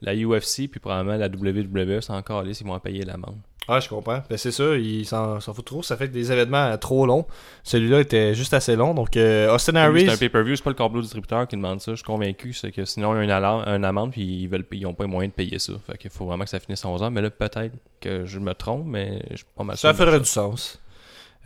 la 0.02 0.14
UFC 0.14 0.68
puis 0.68 0.80
probablement 0.80 1.16
la 1.16 1.28
WWE, 1.28 2.00
c'est 2.00 2.12
encore 2.12 2.42
là, 2.42 2.50
ils 2.50 2.66
vont 2.66 2.78
payer 2.78 3.04
l'amende. 3.04 3.38
Ah, 3.68 3.78
je 3.78 3.88
comprends. 3.88 4.22
Ben, 4.28 4.36
c'est 4.36 4.50
ça, 4.50 4.74
ils 4.74 5.06
s'en 5.06 5.38
foutent 5.40 5.64
trop. 5.64 5.82
Ça 5.82 5.96
fait 5.96 6.08
que 6.08 6.12
des 6.12 6.32
événements 6.32 6.66
euh, 6.66 6.76
trop 6.76 7.06
longs. 7.06 7.26
Celui-là 7.62 8.00
était 8.00 8.34
juste 8.34 8.54
assez 8.54 8.74
long. 8.74 8.92
Donc, 8.92 9.16
euh, 9.16 9.54
Austin 9.54 9.76
Harris. 9.76 10.06
C'est 10.06 10.12
un 10.12 10.16
pay-per-view, 10.16 10.56
c'est 10.56 10.64
pas 10.64 10.70
le 10.70 10.76
câble 10.76 11.00
distributeur 11.00 11.46
qui 11.46 11.56
demande 11.56 11.80
ça. 11.80 11.92
Je 11.92 11.96
suis 11.96 12.04
convaincu, 12.04 12.52
c'est 12.52 12.72
que 12.72 12.84
sinon, 12.84 13.14
il 13.20 13.28
y 13.28 13.30
a 13.30 13.36
une, 13.66 13.84
amende, 13.84 14.10
puis 14.10 14.22
ils 14.22 14.48
veulent 14.48 14.66
ils 14.72 14.86
ont 14.86 14.94
pas 14.94 15.04
les 15.04 15.10
moyens 15.10 15.32
de 15.32 15.36
payer 15.36 15.58
ça. 15.60 15.74
Fait 15.86 15.96
qu'il 15.96 16.10
faut 16.10 16.26
vraiment 16.26 16.44
que 16.44 16.50
ça 16.50 16.58
finisse 16.58 16.84
à 16.84 16.88
11 16.88 17.02
heures. 17.04 17.10
Mais 17.12 17.22
là, 17.22 17.30
peut-être 17.30 17.74
que 18.00 18.24
je 18.26 18.38
me 18.40 18.52
trompe, 18.52 18.84
mais 18.86 19.22
je 19.30 19.36
suis 19.36 19.46
pas 19.56 19.62
mal 19.62 19.76
Ça 19.76 19.94
ferait 19.94 20.18
du 20.18 20.26
sens. 20.26 20.81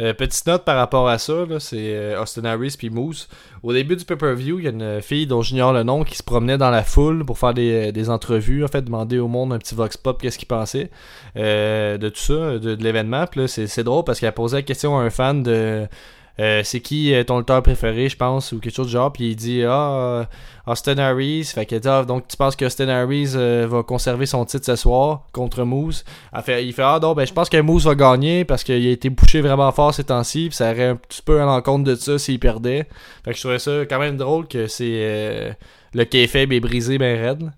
Euh, 0.01 0.13
petite 0.13 0.47
note 0.47 0.65
par 0.65 0.77
rapport 0.77 1.09
à 1.09 1.19
ça, 1.19 1.47
c'est 1.59 1.95
euh, 1.97 2.21
Austin 2.21 2.45
Harris 2.45 2.75
puis 2.79 2.91
Moose. 2.91 3.29
Au 3.63 3.73
début 3.73 3.97
du 3.97 4.05
pay-per-view, 4.05 4.59
il 4.59 4.65
y 4.65 4.69
a 4.69 4.71
une 4.71 5.01
fille 5.01 5.27
dont 5.27 5.41
j'ignore 5.41 5.73
le 5.73 5.83
nom 5.83 6.05
qui 6.05 6.17
se 6.17 6.23
promenait 6.23 6.59
dans 6.59 6.71
la 6.71 6.83
foule 6.83 7.25
pour 7.25 7.39
faire 7.39 7.55
des, 7.55 7.93
des 7.93 8.11
entrevues, 8.11 8.63
en 8.65 8.69
fait, 8.69 8.83
demander 8.83 9.19
au 9.19 9.29
monde 9.29 9.53
un 9.55 9.59
petit 9.59 9.75
vox 9.75 9.97
pop 9.97 10.21
qu'est-ce 10.21 10.39
qu'il 10.39 10.49
pensait 10.49 10.91
euh, 11.37 11.97
de 11.97 12.09
tout 12.11 12.21
ça, 12.21 12.59
de, 12.59 12.77
l'événement. 12.83 13.27
Puis 13.27 13.49
c'est 13.49 13.85
drôle 13.85 14.05
parce 14.05 14.21
qu'elle 14.21 14.33
posait 14.33 14.59
la 14.59 14.63
question 14.63 14.99
à 14.99 15.03
un 15.03 15.11
fan 15.11 15.43
de 15.43 15.87
euh, 16.39 16.63
c'est 16.65 16.81
qui 16.81 17.15
euh, 17.15 17.25
ton 17.25 17.39
lutteur 17.39 17.63
préféré, 17.63 18.09
je 18.09 18.17
pense, 18.17 18.53
ou 18.53 18.61
quelque 18.61 18.75
chose 18.75 18.87
du 18.87 18.93
genre. 18.93 19.13
Puis 19.13 19.31
il 19.31 19.37
dit 19.37 19.63
Ah, 19.65 19.91
euh, 19.91 20.25
Austin 20.67 20.99
Harris. 20.99 21.45
Fait 21.55 21.67
dit 21.67 21.89
Ah, 21.89 22.05
donc 22.05 22.29
tu 22.29 22.37
penses 22.37 22.57
que 22.57 22.65
Austin 22.67 22.89
Harris 22.89 23.33
euh, 23.35 23.67
va 23.69 23.83
conserver 23.83 24.27
son 24.27 24.45
titre 24.45 24.67
ce 24.67 24.77
soir 24.77 25.23
contre 25.33 25.65
Moose? 25.65 26.05
Fait, 26.45 26.65
Il 26.67 26.73
fait 26.73 26.83
Ah, 26.83 26.99
non, 27.01 27.15
ben 27.15 27.27
je 27.27 27.33
pense 27.33 27.49
que 27.49 27.61
Moose 27.61 27.87
va 27.87 27.95
gagner 27.95 28.45
parce 28.45 28.65
qu'il 28.65 28.87
a 28.87 28.91
été 28.91 29.09
bouché 29.09 29.41
vraiment 29.41 29.73
fort 29.73 29.95
ces 29.95 30.05
temps-ci. 30.05 30.49
Puis 30.49 30.57
ça 30.57 30.71
aurait 30.71 30.89
un 30.89 30.97
petit 30.97 31.23
peu 31.23 31.41
à 31.41 31.47
l'encontre 31.47 31.85
de 31.85 31.95
ça 31.95 32.19
s'il 32.19 32.39
perdait. 32.39 32.87
Fait 33.25 33.31
que 33.31 33.37
je 33.37 33.41
trouvais 33.41 33.59
ça 33.59 33.87
quand 33.89 33.99
même 33.99 34.17
drôle 34.17 34.47
que 34.47 34.67
c'est. 34.67 35.57
Euh, 35.95 35.99
le 35.99 36.05
kayfabe 36.05 36.53
est 36.53 36.61
brisé 36.61 36.99
ben 36.99 37.19
raide. 37.21 37.43
là. 37.43 37.49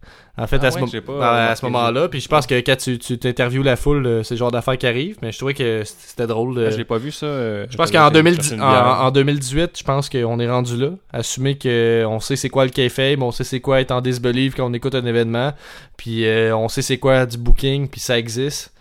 En 0.41 0.47
fait, 0.47 0.61
Ah 0.62 0.66
à 0.66 0.70
ce, 0.70 0.79
ouais, 0.79 1.01
pas 1.01 1.12
à- 1.14 1.16
à 1.16 1.33
remarqué 1.41 1.57
ce 1.57 1.66
moment-là, 1.66 2.09
puis 2.09 2.20
je 2.20 2.29
pense 2.29 2.47
que 2.47 2.55
quand 2.61 2.76
tu, 2.76 2.97
tu 3.01 3.18
t'interviews 3.18 3.64
la 3.64 3.74
foule, 3.74 4.07
euh, 4.07 4.22
c'est 4.22 4.35
le 4.35 4.39
genre 4.39 4.53
d'affaires 4.53 4.79
qui 4.79 4.87
arrivent, 4.87 5.16
mais 5.20 5.33
je 5.33 5.39
trouvais 5.39 5.55
que 5.55 5.83
c'était 5.85 6.29
drôle. 6.29 6.55
de- 6.55 6.66
Ah, 6.66 6.70
je 6.70 6.76
l'ai 6.76 6.85
pas 6.85 6.99
vu 6.99 7.11
ça. 7.11 7.26
euh, 7.26 7.66
je 7.68 7.76
pense 7.76 7.91
qu'en 7.91 8.07
été 8.07 8.14
2010 8.18 8.37
chercher 8.43 8.55
une 8.55 8.62
en, 8.62 8.70
bière. 8.70 9.01
en 9.03 9.11
2018, 9.11 9.76
je 9.76 9.83
pense 9.83 10.09
qu'on 10.09 10.39
est 10.39 10.49
rendu 10.49 10.76
là. 10.76 10.91
Assumer 11.12 11.59
qu'on 11.59 12.20
sait 12.20 12.37
c'est 12.37 12.51
quoi 12.51 12.64
le 12.66 12.70
kayfabe, 12.70 13.20
on 13.22 13.33
sait 13.33 13.43
c'est 13.43 13.61
quoi 13.61 13.81
être 13.81 13.91
en 13.91 14.01
disbelief 14.01 14.55
quand 14.55 14.70
on 14.70 14.72
écoute 14.74 14.95
un 14.95 15.05
événement, 15.07 15.53
puis 15.97 16.24
euh, 16.24 16.57
on 16.57 16.68
sait 16.68 16.83
c'est 16.83 16.99
quoi 16.99 17.26
du 17.26 17.37
booking, 17.37 17.89
puis 17.89 17.99
ça 18.01 18.16
existe. 18.16 18.72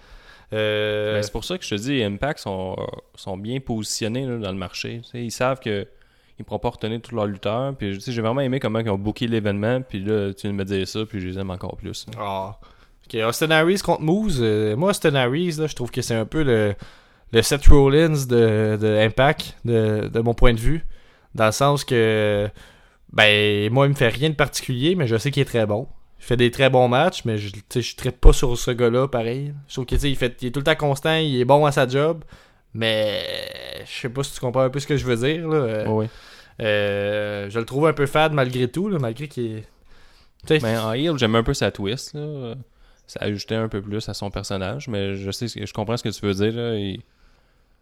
Euh, 0.53 1.15
Ben, 1.15 1.23
c'est 1.23 1.31
pour 1.31 1.43
ça 1.43 1.57
que 1.57 1.63
je 1.65 1.69
te 1.71 1.75
dis, 1.75 2.03
Impact 2.03 2.39
sont, 2.39 2.75
sont 3.15 3.35
bien 3.35 3.59
positionnés 3.59 4.25
là, 4.25 4.37
dans 4.37 4.51
le 4.51 4.57
marché. 4.57 5.01
Ils 5.13 5.31
savent 5.31 5.59
que 5.59 5.87
ils 6.39 6.45
pourront 6.45 6.59
pas 6.59 6.69
retenir 6.69 7.01
tous 7.01 7.15
leurs 7.15 7.25
lutteurs. 7.27 7.75
Puis 7.75 7.93
tu 7.93 8.01
sais, 8.01 8.11
j'ai 8.11 8.21
vraiment 8.21 8.41
aimé 8.41 8.59
comment 8.59 8.79
ils 8.79 8.89
ont 8.89 8.97
booké 8.97 9.27
l'événement. 9.27 9.81
Puis 9.81 9.99
là, 9.99 10.33
tu 10.33 10.43
viens 10.43 10.51
de 10.51 10.55
me 10.57 10.65
dire 10.65 10.87
ça, 10.87 11.05
puis 11.05 11.19
je 11.19 11.27
les 11.27 11.39
aime 11.39 11.49
encore 11.49 11.77
plus. 11.77 12.05
Ah. 12.17 12.57
Ok, 13.05 13.19
Austin 13.25 13.51
Harris 13.51 13.79
contre 13.79 14.01
Moose. 14.01 14.39
euh, 14.41 14.75
moi, 14.75 14.89
Austin 14.89 15.15
Harris, 15.15 15.53
là, 15.57 15.67
je 15.67 15.75
trouve 15.75 15.91
que 15.91 16.01
c'est 16.01 16.13
un 16.15 16.25
peu 16.25 16.43
le, 16.43 16.75
le 17.31 17.41
Seth 17.41 17.67
Rollins 17.67 18.25
de, 18.27 18.77
de 18.79 18.97
Impact, 19.05 19.55
de, 19.65 20.09
de 20.13 20.19
mon 20.19 20.33
point 20.33 20.53
de 20.53 20.59
vue. 20.59 20.85
Dans 21.33 21.45
le 21.45 21.51
sens 21.51 21.85
que, 21.85 22.49
ben, 23.13 23.71
moi, 23.71 23.85
il 23.85 23.89
me 23.89 23.95
fait 23.95 24.09
rien 24.09 24.29
de 24.29 24.35
particulier, 24.35 24.95
mais 24.95 25.07
je 25.07 25.15
sais 25.17 25.31
qu'il 25.31 25.41
est 25.41 25.45
très 25.45 25.65
bon. 25.65 25.87
Il 26.19 26.25
fait 26.25 26.35
des 26.37 26.51
très 26.51 26.69
bons 26.69 26.87
matchs, 26.87 27.23
mais 27.25 27.37
je, 27.37 27.49
je 27.73 27.95
traite 27.95 28.19
pas 28.19 28.33
sur 28.33 28.57
ce 28.57 28.71
gars-là 28.71 29.07
pareil. 29.07 29.53
Je 29.67 29.73
trouve 29.73 29.85
que, 29.85 29.95
tu 29.95 30.01
sais, 30.01 30.09
il, 30.09 30.15
fait, 30.15 30.35
il 30.41 30.47
est 30.47 30.51
tout 30.51 30.59
le 30.59 30.65
temps 30.65 30.75
constant, 30.75 31.15
il 31.15 31.39
est 31.39 31.45
bon 31.45 31.65
à 31.65 31.71
sa 31.71 31.87
job, 31.87 32.23
mais 32.73 33.23
je 33.85 34.01
sais 34.01 34.09
pas 34.09 34.23
si 34.23 34.33
tu 34.33 34.39
comprends 34.39 34.63
un 34.63 34.69
peu 34.69 34.79
ce 34.79 34.87
que 34.87 34.97
je 34.97 35.05
veux 35.05 35.15
dire. 35.15 35.47
Là. 35.47 35.57
Euh, 35.57 35.85
oui. 35.87 36.07
Euh, 36.61 37.49
je 37.49 37.59
le 37.59 37.65
trouve 37.65 37.87
un 37.87 37.93
peu 37.93 38.05
fade 38.05 38.33
malgré 38.33 38.67
tout, 38.67 38.89
là, 38.89 38.97
malgré 38.99 39.27
qu'il 39.27 39.57
est. 39.57 40.61
Mais 40.61 40.77
en 40.77 40.93
heel, 40.93 41.17
j'aime 41.17 41.35
un 41.35 41.43
peu 41.43 41.53
sa 41.53 41.71
twist. 41.71 42.13
Là. 42.13 42.55
Ça 43.05 43.19
ajoutait 43.21 43.55
un 43.55 43.67
peu 43.67 43.81
plus 43.81 44.07
à 44.07 44.13
son 44.13 44.29
personnage. 44.29 44.87
Mais 44.87 45.15
je 45.15 45.31
sais, 45.31 45.47
je 45.47 45.73
comprends 45.73 45.97
ce 45.97 46.03
que 46.03 46.09
tu 46.09 46.25
veux 46.25 46.33
dire. 46.33 46.53
Là. 46.53 46.75
Il, 46.75 47.01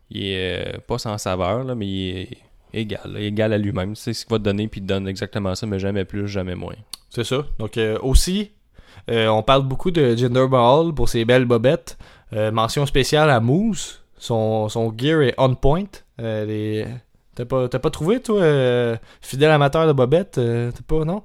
il 0.09 0.25
est 0.27 0.75
euh, 0.75 0.79
pas 0.87 0.97
sans 0.97 1.17
saveur, 1.17 1.63
là, 1.63 1.75
mais 1.75 1.85
il 1.87 2.17
est 2.19 2.29
égal. 2.73 3.01
là, 3.05 3.19
égal 3.19 3.53
à 3.53 3.57
lui-même. 3.57 3.93
Tu 3.93 4.01
sais 4.01 4.13
ce 4.13 4.25
qu'il 4.25 4.31
va 4.31 4.39
te 4.39 4.43
donner, 4.43 4.67
puis 4.67 4.79
il 4.79 4.83
te 4.83 4.87
donne 4.87 5.07
exactement 5.07 5.53
ça, 5.55 5.67
mais 5.67 5.79
jamais 5.79 6.05
plus, 6.05 6.27
jamais 6.27 6.55
moins. 6.55 6.75
C'est 7.09 7.23
ça. 7.23 7.45
Donc 7.59 7.77
euh, 7.77 7.97
aussi, 8.01 8.51
euh, 9.09 9.27
on 9.27 9.43
parle 9.43 9.63
beaucoup 9.63 9.91
de 9.91 10.15
Jinder 10.15 10.47
Mahal 10.49 10.93
pour 10.93 11.09
ses 11.09 11.23
belles 11.25 11.45
bobettes. 11.45 11.97
Euh, 12.33 12.51
mention 12.51 12.85
spéciale 12.85 13.29
à 13.29 13.39
Moose. 13.39 14.01
Son, 14.17 14.69
son 14.69 14.93
gear 14.97 15.21
est 15.21 15.35
on 15.37 15.53
point. 15.55 15.85
Les- 16.17 16.85
T'as 17.35 17.45
pas, 17.45 17.67
t'as 17.67 17.79
pas 17.79 17.89
trouvé, 17.89 18.21
toi, 18.21 18.41
euh, 18.41 18.95
fidèle 19.21 19.51
amateur 19.51 19.85
de 19.87 19.91
bobettes? 19.93 20.37
euh, 20.37 20.71
T'as 20.71 20.81
pas, 20.87 21.03
non? 21.05 21.23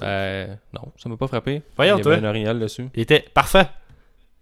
Ben, 0.00 0.58
non, 0.72 0.92
ça 0.96 1.08
m'a 1.08 1.16
pas 1.16 1.26
frappé. 1.26 1.62
Voyons, 1.76 1.96
il 1.96 2.00
y 2.00 2.02
toi. 2.02 2.14
avait 2.14 2.26
un 2.26 2.28
orignal 2.28 2.58
dessus. 2.58 2.88
Il 2.94 3.02
était 3.02 3.20
parfait. 3.32 3.66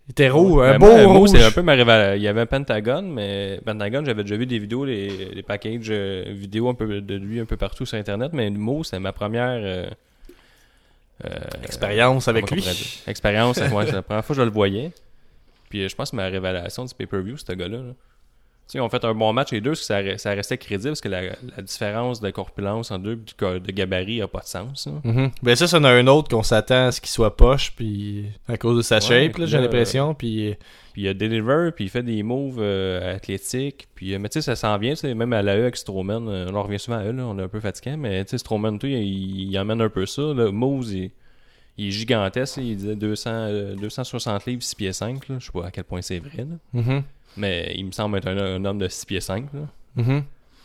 Il 0.09 0.11
était 0.13 0.29
roux, 0.29 0.61
un 0.61 0.73
Ben, 0.73 0.79
beau 0.79 0.87
moi, 0.93 1.03
moi, 1.05 1.13
rouge. 1.19 1.31
c'est 1.31 1.43
un 1.45 1.51
peu 1.51 1.63
ma 1.63 1.73
révélation. 1.73 2.17
Il 2.17 2.23
y 2.23 2.29
avait 2.29 2.41
un 2.43 2.47
Pentagon, 2.47 3.03
mais 3.03 3.61
Pentagon, 3.65 4.03
j'avais 4.05 4.23
déjà 4.23 4.37
vu 4.37 4.47
des 4.47 4.59
vidéos, 4.59 4.85
les, 4.85 5.09
les 5.35 5.43
packages 5.43 5.87
euh, 5.91 6.25
vidéo 6.29 6.69
un 6.69 6.75
peu 6.75 7.01
de 7.01 7.15
lui 7.17 7.41
un 7.41 7.47
peu 7.47 7.57
partout 7.57 7.87
sur 7.87 7.97
Internet, 7.99 8.31
mais 8.33 8.51
mot, 8.51 8.85
c'est 8.85 8.99
ma 8.99 9.13
première 9.13 9.61
euh, 9.63 9.87
euh, 11.25 11.29
Expérience 11.63 12.29
avec 12.29 12.47
comment 12.47 12.57
lui. 12.57 12.63
on 12.63 12.71
pourrait 12.71 12.77
dire? 12.77 13.03
Expérience, 13.07 13.57
ouais, 13.73 13.87
c'est 13.87 13.93
la 13.93 14.03
première 14.03 14.25
fois 14.25 14.35
que 14.37 14.41
je 14.43 14.47
le 14.47 14.53
voyais. 14.53 14.93
Puis 15.71 15.83
euh, 15.85 15.89
je 15.89 15.95
pense 15.95 16.11
que 16.11 16.17
ma 16.17 16.25
révélation 16.27 16.85
du 16.85 16.95
pay-per-view, 16.95 17.37
ce 17.39 17.53
gars-là. 17.53 17.79
là. 17.79 17.93
Tu 18.67 18.73
sais, 18.73 18.79
ils 18.79 18.81
ont 18.81 18.89
fait 18.89 19.05
un 19.05 19.13
bon 19.15 19.33
match 19.35 19.53
les 19.53 19.61
deux, 19.61 19.73
parce 19.73 19.81
que 19.81 19.87
ça, 19.87 20.19
ça 20.19 20.31
restait 20.31 20.57
crédible, 20.57 20.91
parce 20.91 21.01
que 21.03 21.09
la, 21.09 21.23
la 21.23 21.63
différence 21.63 22.21
de 22.21 22.31
corpulence 22.31 22.91
en 22.91 22.99
deux, 22.99 23.17
de, 23.17 23.59
de 23.59 23.73
gabarit, 23.73 24.23
a 24.23 24.29
pas 24.29 24.41
de 24.41 24.47
sens. 24.47 24.89
Ben 25.43 25.55
ça, 25.55 25.67
c'en 25.67 25.85
a 25.85 25.91
un 25.91 26.07
autre 26.07 26.31
qu'on 26.31 26.43
s'attend 26.43 26.87
à 26.87 26.93
ce 26.93 27.01
qu'il 27.01 27.11
soit 27.11 27.37
poche, 27.37 27.73
puis 27.77 28.25
à 28.49 28.57
cause 28.57 28.79
de 28.79 28.83
sa 28.83 28.97
Ouais, 28.97 29.01
shape, 29.31 29.45
j'ai 29.45 29.59
l'impression, 29.59 30.15
puis... 30.15 30.55
Puis 30.95 31.03
il 31.03 31.09
a 31.09 31.15
deliver, 31.15 31.71
puis 31.75 31.87
il 31.87 31.91
fait 31.91 32.05
des 32.05 32.23
moves 32.23 32.61
euh, 32.61 33.17
athlétiques. 33.17 33.89
Puis, 33.97 34.15
euh, 34.15 34.19
mais 34.21 34.29
tu 34.29 34.35
sais, 34.35 34.43
ça 34.43 34.55
s'en 34.55 34.79
vient, 34.79 34.95
même 35.03 35.33
à 35.33 35.43
la 35.43 35.57
E 35.57 35.63
avec 35.63 35.75
Strowman. 35.75 36.29
euh, 36.29 36.47
on 36.53 36.55
en 36.55 36.63
revient 36.63 36.79
souvent 36.79 36.99
à 36.99 37.05
eux, 37.05 37.11
là, 37.11 37.25
on 37.27 37.37
est 37.37 37.43
un 37.43 37.49
peu 37.49 37.59
fatigué, 37.59 37.97
mais 37.97 38.25
tu 38.25 38.31
sais, 38.31 38.39
Strowman, 38.39 38.79
il, 38.85 39.51
il 39.51 39.59
emmène 39.59 39.81
un 39.81 39.89
peu 39.89 40.07
ça. 40.07 40.23
Là. 40.23 40.53
Moves, 40.53 40.93
il, 40.93 41.11
il 41.79 41.89
est 41.89 41.91
gigantesque, 41.91 42.59
il 42.59 42.77
disait 42.77 42.95
200, 42.95 43.31
euh, 43.33 43.75
260 43.75 44.47
livres, 44.47 44.63
6 44.63 44.75
pieds 44.77 44.93
5. 44.93 45.29
Là. 45.29 45.37
Je 45.41 45.47
sais 45.47 45.53
pas 45.53 45.67
à 45.67 45.71
quel 45.73 45.83
point 45.83 46.01
c'est 46.01 46.21
vrai, 46.21 46.47
là. 46.49 46.57
Mhm. 46.73 47.03
Mais 47.37 47.73
il 47.77 47.87
me 47.87 47.93
semble 47.93 48.19
être 48.19 48.29
un, 48.29 48.37
un 48.39 48.65
homme 48.65 48.79
de 48.79 48.89
6 48.89 49.05
pieds 49.07 49.21
5. 49.21 49.47
Là. 49.53 49.61
Mhm. 49.97 50.23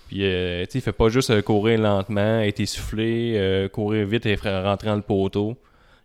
Puis, 0.07 0.19
euh, 0.23 0.65
tu 0.65 0.71
sais, 0.71 0.79
il 0.79 0.81
fait 0.81 0.91
pas 0.91 1.09
juste 1.09 1.29
euh, 1.29 1.41
courir 1.41 1.79
lentement, 1.79 2.39
être 2.41 2.59
essoufflé, 2.59 3.33
euh, 3.35 3.67
courir 3.69 4.07
vite 4.07 4.25
et 4.25 4.35
rentrer 4.35 4.87
dans 4.89 4.95
le 4.95 5.01
poteau. 5.03 5.55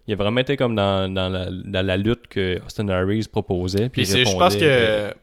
Il 0.07 0.12
a 0.12 0.17
vraiment 0.17 0.41
été 0.41 0.59
comme 0.59 0.75
dans, 0.75 1.12
dans, 1.12 1.31
la, 1.31 1.47
dans 1.51 1.87
la 1.87 1.97
lutte 1.97 2.27
que 2.29 2.61
Austin 2.67 2.87
Harris 2.89 3.27
proposait. 3.33 3.89
Puis, 3.89 4.05
je 4.05 4.33
pense 4.39 4.57
que. 4.57 5.09
Tu 5.11 5.15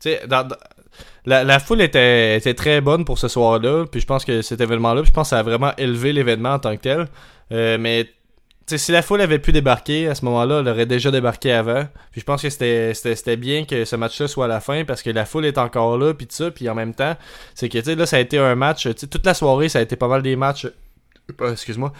sais, 0.00 0.26
dans- 0.26 0.42
dans- 0.48 0.56
la, 1.24 1.44
la 1.44 1.58
foule 1.60 1.82
était, 1.82 2.36
était 2.36 2.54
très 2.54 2.80
bonne 2.80 3.04
pour 3.04 3.18
ce 3.18 3.28
soir-là. 3.28 3.84
Puis 3.90 4.00
je 4.00 4.06
pense 4.06 4.24
que 4.24 4.42
cet 4.42 4.60
événement-là, 4.60 5.02
je 5.04 5.10
pense 5.10 5.26
que 5.28 5.30
ça 5.30 5.38
a 5.40 5.42
vraiment 5.42 5.72
élevé 5.76 6.12
l'événement 6.12 6.54
en 6.54 6.58
tant 6.58 6.74
que 6.76 6.80
tel. 6.82 7.06
Euh, 7.52 7.78
mais. 7.78 8.08
Tu 8.66 8.76
sais, 8.76 8.78
si 8.78 8.90
la 8.92 9.00
foule 9.02 9.20
avait 9.20 9.38
pu 9.38 9.52
débarquer 9.52 10.08
à 10.08 10.14
ce 10.16 10.24
moment-là, 10.24 10.58
elle 10.60 10.68
aurait 10.68 10.86
déjà 10.86 11.10
débarqué 11.12 11.52
avant. 11.52 11.86
Puis 12.10 12.20
je 12.20 12.24
pense 12.26 12.42
que 12.42 12.50
c'était 12.50 13.36
bien 13.36 13.64
que 13.64 13.84
ce 13.84 13.94
match-là 13.96 14.26
soit 14.28 14.46
à 14.46 14.48
la 14.48 14.60
fin 14.60 14.84
parce 14.84 15.02
que 15.02 15.10
la 15.10 15.24
foule 15.24 15.46
est 15.46 15.58
encore 15.58 15.96
là, 15.98 16.14
puis 16.14 16.26
tout 16.26 16.34
ça. 16.34 16.50
Puis 16.50 16.68
en 16.68 16.74
même 16.74 16.92
temps, 16.94 17.14
c'est 17.54 17.68
que 17.68 17.78
tu 17.78 17.84
sais, 17.84 17.94
là, 17.94 18.06
ça 18.06 18.16
a 18.16 18.20
été 18.20 18.38
un 18.38 18.54
match. 18.56 18.82
tu 18.84 18.92
sais, 18.96 19.06
toute 19.06 19.24
la 19.24 19.34
soirée, 19.34 19.68
ça 19.68 19.78
a 19.78 19.82
été 19.82 19.94
pas 19.96 20.08
mal 20.08 20.22
des 20.22 20.34
matchs. 20.36 20.66
euh, 21.40 21.52
Excuse-moi. 21.52 21.92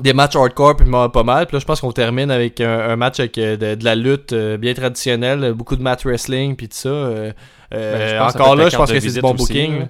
Des 0.00 0.12
matchs 0.12 0.36
hardcore, 0.36 0.76
puis 0.76 0.88
pas 0.90 1.22
mal. 1.24 1.46
Puis 1.46 1.56
là, 1.56 1.60
je 1.60 1.64
pense 1.66 1.80
qu'on 1.80 1.90
termine 1.92 2.30
avec 2.30 2.60
un, 2.60 2.78
un 2.90 2.96
match 2.96 3.18
avec 3.18 3.36
euh, 3.38 3.56
de, 3.56 3.74
de 3.74 3.84
la 3.84 3.96
lutte 3.96 4.32
euh, 4.32 4.56
bien 4.56 4.72
traditionnelle, 4.74 5.52
beaucoup 5.52 5.74
de 5.74 5.82
mat 5.82 6.00
wrestling, 6.04 6.54
puis 6.54 6.68
tout 6.68 6.76
ça. 6.76 6.88
euh, 6.88 7.32
Ben, 8.18 8.22
encore 8.22 8.54
là, 8.56 8.68
je 8.68 8.76
pense 8.76 8.88
que 8.92 9.00
c'est 9.00 9.06
du 9.14 9.20
bon 9.20 9.34
booking. 9.34 9.72
là. 9.80 9.88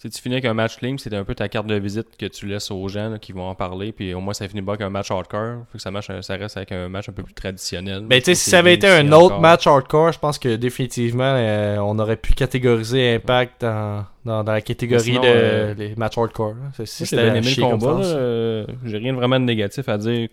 Si 0.00 0.08
tu 0.10 0.22
finis 0.22 0.36
avec 0.36 0.44
un 0.44 0.54
match 0.54 0.76
clean, 0.76 0.96
c'est 0.96 1.12
un 1.12 1.24
peu 1.24 1.34
ta 1.34 1.48
carte 1.48 1.66
de 1.66 1.74
visite 1.74 2.16
que 2.16 2.26
tu 2.26 2.46
laisses 2.46 2.70
aux 2.70 2.86
gens 2.86 3.10
là, 3.10 3.18
qui 3.18 3.32
vont 3.32 3.48
en 3.48 3.56
parler, 3.56 3.90
puis 3.90 4.14
au 4.14 4.20
moins 4.20 4.32
ça 4.32 4.46
finit 4.46 4.62
pas 4.62 4.74
avec 4.74 4.82
un 4.82 4.90
match 4.90 5.10
hardcore. 5.10 5.64
Faut 5.72 5.78
que 5.78 5.80
ça, 5.80 5.90
reste 6.36 6.56
avec 6.56 6.70
un 6.70 6.88
match 6.88 7.08
un 7.08 7.12
peu 7.12 7.24
plus 7.24 7.34
traditionnel. 7.34 8.04
Ben, 8.06 8.20
tu 8.20 8.26
sais, 8.26 8.34
si 8.36 8.48
ça 8.50 8.60
avait 8.60 8.74
été 8.74 8.86
un 8.86 9.10
autre 9.10 9.24
encore. 9.32 9.40
match 9.40 9.66
hardcore, 9.66 10.12
je 10.12 10.20
pense 10.20 10.38
que 10.38 10.54
définitivement, 10.54 11.24
euh, 11.36 11.78
on 11.78 11.98
aurait 11.98 12.16
pu 12.16 12.32
catégoriser 12.34 13.14
Impact 13.16 13.62
dans, 13.62 14.04
dans, 14.24 14.44
dans 14.44 14.52
la 14.52 14.60
catégorie 14.60 15.02
sinon, 15.02 15.20
de 15.22 15.26
euh, 15.26 15.74
les 15.74 15.96
matchs 15.96 16.16
hardcore. 16.16 16.54
Si 16.84 17.04
c'était 17.04 17.40
comme 17.60 17.70
combat. 17.80 18.00
Euh, 18.04 18.66
J'ai 18.84 18.98
rien 18.98 19.12
de 19.12 19.18
vraiment 19.18 19.40
de 19.40 19.46
négatif 19.46 19.88
à 19.88 19.98
dire 19.98 20.28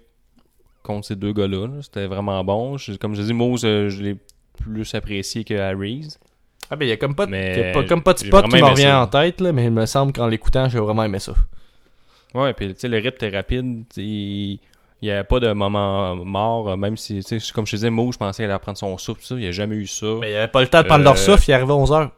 contre 0.83 1.07
ces 1.07 1.15
deux 1.15 1.33
gars-là. 1.33 1.65
là. 1.65 1.81
C'était 1.81 2.05
vraiment 2.05 2.43
bon. 2.43 2.77
Je- 2.77 2.93
comme 2.97 3.15
je 3.15 3.23
dis, 3.23 3.33
Mose, 3.33 3.61
je 3.63 4.03
l'ai 4.03 4.15
plus 4.61 4.93
apprécié 4.93 5.43
que 5.43 5.55
Harry's. 5.55 6.19
Ah, 6.69 6.75
ben, 6.75 6.85
il 6.85 6.89
y 6.89 6.91
a 6.91 6.97
comme 6.97 7.15
pas, 7.15 7.25
de- 7.25 7.31
Mais 7.31 7.69
a 7.69 7.73
pas, 7.73 7.83
comme 7.83 8.01
pas 8.01 8.13
de 8.13 8.19
spot 8.19 8.45
qui 8.45 8.55
me 8.55 8.63
revient 8.71 8.91
en 8.91 9.07
tête, 9.07 9.39
là, 9.41 9.51
mais 9.51 9.65
il 9.65 9.71
me 9.71 9.85
semble 9.85 10.13
qu'en 10.13 10.27
l'écoutant, 10.27 10.67
j'ai 10.69 10.79
vraiment 10.79 11.03
aimé 11.03 11.19
ça. 11.19 11.33
Ouais, 12.33 12.53
puis 12.53 12.73
tu 12.73 12.79
sais, 12.81 12.87
le 12.87 12.97
rythme 12.97 13.23
était 13.23 13.29
rapide. 13.29 13.83
Il 13.97 14.59
n'y 15.01 15.11
avait 15.11 15.23
pas 15.23 15.39
de 15.39 15.51
moment 15.53 16.15
mort, 16.15 16.75
même 16.77 16.97
si, 16.97 17.23
tu 17.23 17.39
sais, 17.39 17.51
comme 17.53 17.65
je 17.67 17.75
disais, 17.75 17.89
Mo, 17.89 18.11
je 18.11 18.17
pensais 18.17 18.43
qu'elle 18.43 18.49
allait 18.51 18.59
prendre 18.59 18.77
son 18.77 18.97
souffle, 18.97 19.21
ça. 19.23 19.35
Il 19.35 19.41
n'y 19.41 19.47
a 19.47 19.51
jamais 19.51 19.75
eu 19.75 19.87
ça. 19.87 20.07
Mais 20.19 20.29
il 20.29 20.31
n'y 20.31 20.37
avait 20.37 20.47
pas 20.47 20.61
le 20.61 20.67
temps 20.67 20.81
de 20.81 20.87
prendre 20.87 21.01
Euh, 21.01 21.05
leur 21.05 21.17
souffle, 21.17 21.43
il 21.49 21.53
arrivait 21.53 21.71
à 21.71 21.75
11h. 21.75 22.09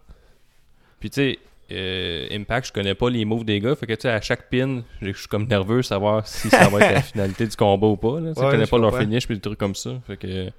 Puis 1.00 1.10
tu 1.10 1.16
sais, 1.22 1.40
euh, 1.72 2.28
Impact, 2.32 2.68
je 2.68 2.72
connais 2.74 2.96
pas 2.96 3.10
les 3.10 3.26
moves 3.26 3.44
des 3.44 3.60
gars. 3.60 3.76
Fait 3.76 3.86
que 3.86 3.94
tu 3.94 4.02
sais, 4.04 4.10
à 4.10 4.22
chaque 4.22 4.50
pin, 4.50 4.82
je 5.02 5.12
suis 5.12 5.28
comme 5.28 5.46
nerveux 5.48 5.78
de 5.78 5.82
savoir 5.82 6.26
si 6.26 6.50
ça 6.50 6.70
va 6.70 6.80
être 6.80 6.94
la 6.94 7.02
finalité 7.04 7.46
du 7.46 7.56
combat 7.56 7.88
ou 7.88 7.98
pas. 7.98 8.20
Là. 8.22 8.30
Ouais, 8.30 8.34
je 8.36 8.42
connais 8.52 8.66
pas 8.68 8.78
leur 8.78 8.98
finish 8.98 9.26
puis 9.28 9.36
des 9.36 9.42
trucs 9.42 9.60
comme 9.60 9.76
ça. 9.76 9.92
Fait 10.08 10.18
que. 10.18 10.50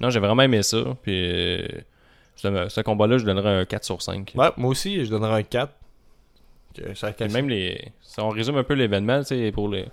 Non, 0.00 0.10
j'ai 0.10 0.20
vraiment 0.20 0.42
aimé 0.42 0.62
ça. 0.62 0.78
Puis 1.02 1.12
euh, 1.14 1.66
ce, 2.36 2.68
ce 2.68 2.80
combat-là, 2.80 3.18
je 3.18 3.24
donnerais 3.24 3.60
un 3.60 3.64
4 3.64 3.84
sur 3.84 4.02
5. 4.02 4.32
Ouais, 4.34 4.48
moi 4.56 4.70
aussi, 4.70 5.04
je 5.04 5.10
donnerais 5.10 5.40
un 5.40 5.42
4. 5.42 5.72
Que 6.74 6.94
ça 6.94 7.12
Puis 7.12 7.28
même 7.28 7.48
les. 7.48 7.92
Si 8.00 8.18
on 8.20 8.30
résume 8.30 8.56
un 8.56 8.64
peu 8.64 8.74
l'événement, 8.74 9.20
tu 9.20 9.26
sais, 9.26 9.52
pour 9.52 9.68
les. 9.68 9.86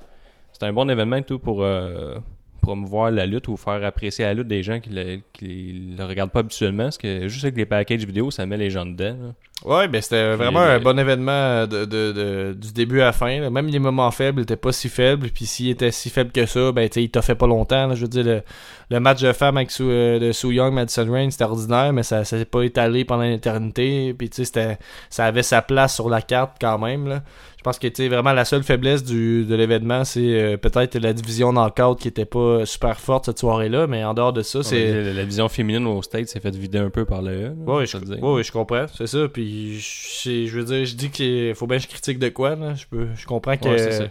C'est 0.54 0.64
un 0.64 0.74
bon 0.74 0.90
événement 0.90 1.18
et 1.18 1.24
tout 1.24 1.40
pour 1.40 1.64
euh, 1.64 2.18
promouvoir 2.62 3.12
la 3.12 3.26
lutte 3.26 3.48
ou 3.48 3.58
faire 3.58 3.84
apprécier 3.84 4.26
la 4.26 4.34
lutte 4.34 4.48
des 4.48 4.64
gens 4.64 4.80
qui 4.80 4.90
le, 4.90 5.20
qui 5.34 5.94
le 5.98 6.04
regardent 6.06 6.32
pas 6.32 6.40
habituellement. 6.40 6.84
Parce 6.84 6.98
que 6.98 7.28
juste 7.28 7.44
avec 7.44 7.58
les 7.58 7.66
packages 7.66 8.06
vidéo, 8.06 8.32
ça 8.32 8.46
met 8.46 8.58
les 8.58 8.70
gens 8.70 8.86
dedans. 8.86 9.18
là. 9.22 9.34
Ouais, 9.66 9.90
ben 9.90 10.02
c'était 10.02 10.36
vraiment 10.36 10.62
euh, 10.62 10.78
un 10.78 10.80
bon 10.80 10.98
événement 10.98 11.68
de, 11.68 11.84
de, 11.84 12.12
de- 12.14 12.54
du 12.58 12.72
début 12.72 13.02
à 13.02 13.06
la 13.06 13.12
fin. 13.12 13.42
là. 13.42 13.50
Même 13.50 13.68
les 13.68 13.80
moments 13.80 14.10
faibles 14.10 14.42
étaient 14.44 14.56
pas 14.56 14.72
si 14.72 14.88
faibles. 14.88 15.30
Puis 15.34 15.46
s'il 15.46 15.70
était 15.70 15.92
si 15.92 16.10
faible 16.10 16.32
que 16.32 16.46
ça, 16.46 16.72
ben 16.72 16.88
tu 16.88 16.94
sais, 16.96 17.04
il 17.04 17.10
t'a 17.10 17.22
fait 17.22 17.36
pas 17.36 17.48
longtemps. 17.48 17.88
là. 17.88 17.96
Je 17.96 18.02
veux 18.02 18.08
dire, 18.08 18.24
le, 18.24 18.42
le 18.90 19.00
match 19.02 19.22
de 19.22 19.34
femmes 19.34 19.58
avec 19.58 19.70
Su, 19.72 19.84
euh, 19.84 20.18
de 20.18 20.32
Sue 20.32 20.54
Young, 20.54 20.74
Madison 20.74 21.12
Rain, 21.12 21.30
c'était 21.30 21.44
ordinaire, 21.44 21.92
mais 21.92 22.04
ça 22.04 22.24
s'est 22.24 22.46
pas 22.46 22.62
étalé 22.62 23.04
pendant 23.04 23.24
l'éternité. 23.24 24.14
Puis 24.18 24.30
tu 24.30 24.38
sais, 24.38 24.46
c'était- 24.46 24.78
ça 25.10 25.26
avait 25.26 25.44
sa 25.44 25.62
place 25.62 25.94
sur 25.94 26.10
la 26.10 26.22
carte 26.22 26.56
quand 26.62 26.78
même. 26.80 27.08
Là. 27.08 27.22
Je 27.58 27.64
pense 27.64 27.78
que 27.78 27.88
tu 27.90 28.08
vraiment 28.08 28.32
la 28.32 28.46
seule 28.46 28.64
faiblesse 28.64 29.04
du, 29.04 29.44
de 29.44 29.54
l'événement, 29.54 30.06
c'est 30.06 30.22
euh, 30.22 30.56
peut-être 30.56 30.98
la 30.98 31.12
division 31.12 31.52
knockout 31.52 32.00
qui 32.00 32.08
était 32.08 32.24
pas 32.24 32.66
super 32.66 32.98
forte 33.02 33.26
cette 33.26 33.40
soirée-là. 33.40 33.86
Mais 33.86 34.02
en 34.06 34.14
dehors 34.14 34.32
de 34.32 34.42
ça, 34.44 34.64
c'est. 34.64 35.04
La, 35.04 35.12
la 35.12 35.24
vision 35.26 35.50
féminine 35.50 35.86
au 35.86 36.02
States 36.02 36.30
s'est 36.30 36.40
fait 36.40 36.56
vider 36.56 36.78
un 36.78 36.90
peu 36.90 37.04
par 37.04 37.22
le 37.22 37.32
E. 37.32 37.54
Ouais, 37.68 37.86
je 37.86 37.98
ouais, 37.98 38.44
je 38.44 38.52
comprends, 38.54 38.86
c'est 38.98 39.08
ça. 39.08 39.28
Puis, 39.28 39.49
je, 39.80 40.46
je 40.48 40.60
veux 40.60 40.64
dire, 40.66 40.86
je 40.86 40.96
dis 40.96 41.10
qu'il 41.10 41.54
faut 41.56 41.68
bien 41.68 41.78
que 41.78 41.84
je 41.84 41.88
critique 41.88 42.20
de 42.20 42.30
quoi, 42.30 42.56
là. 42.56 42.76
Je, 42.76 42.86
peux, 42.86 43.08
je 43.16 43.26
comprends 43.26 43.58
que 43.58 43.68
Ouais, 43.70 44.10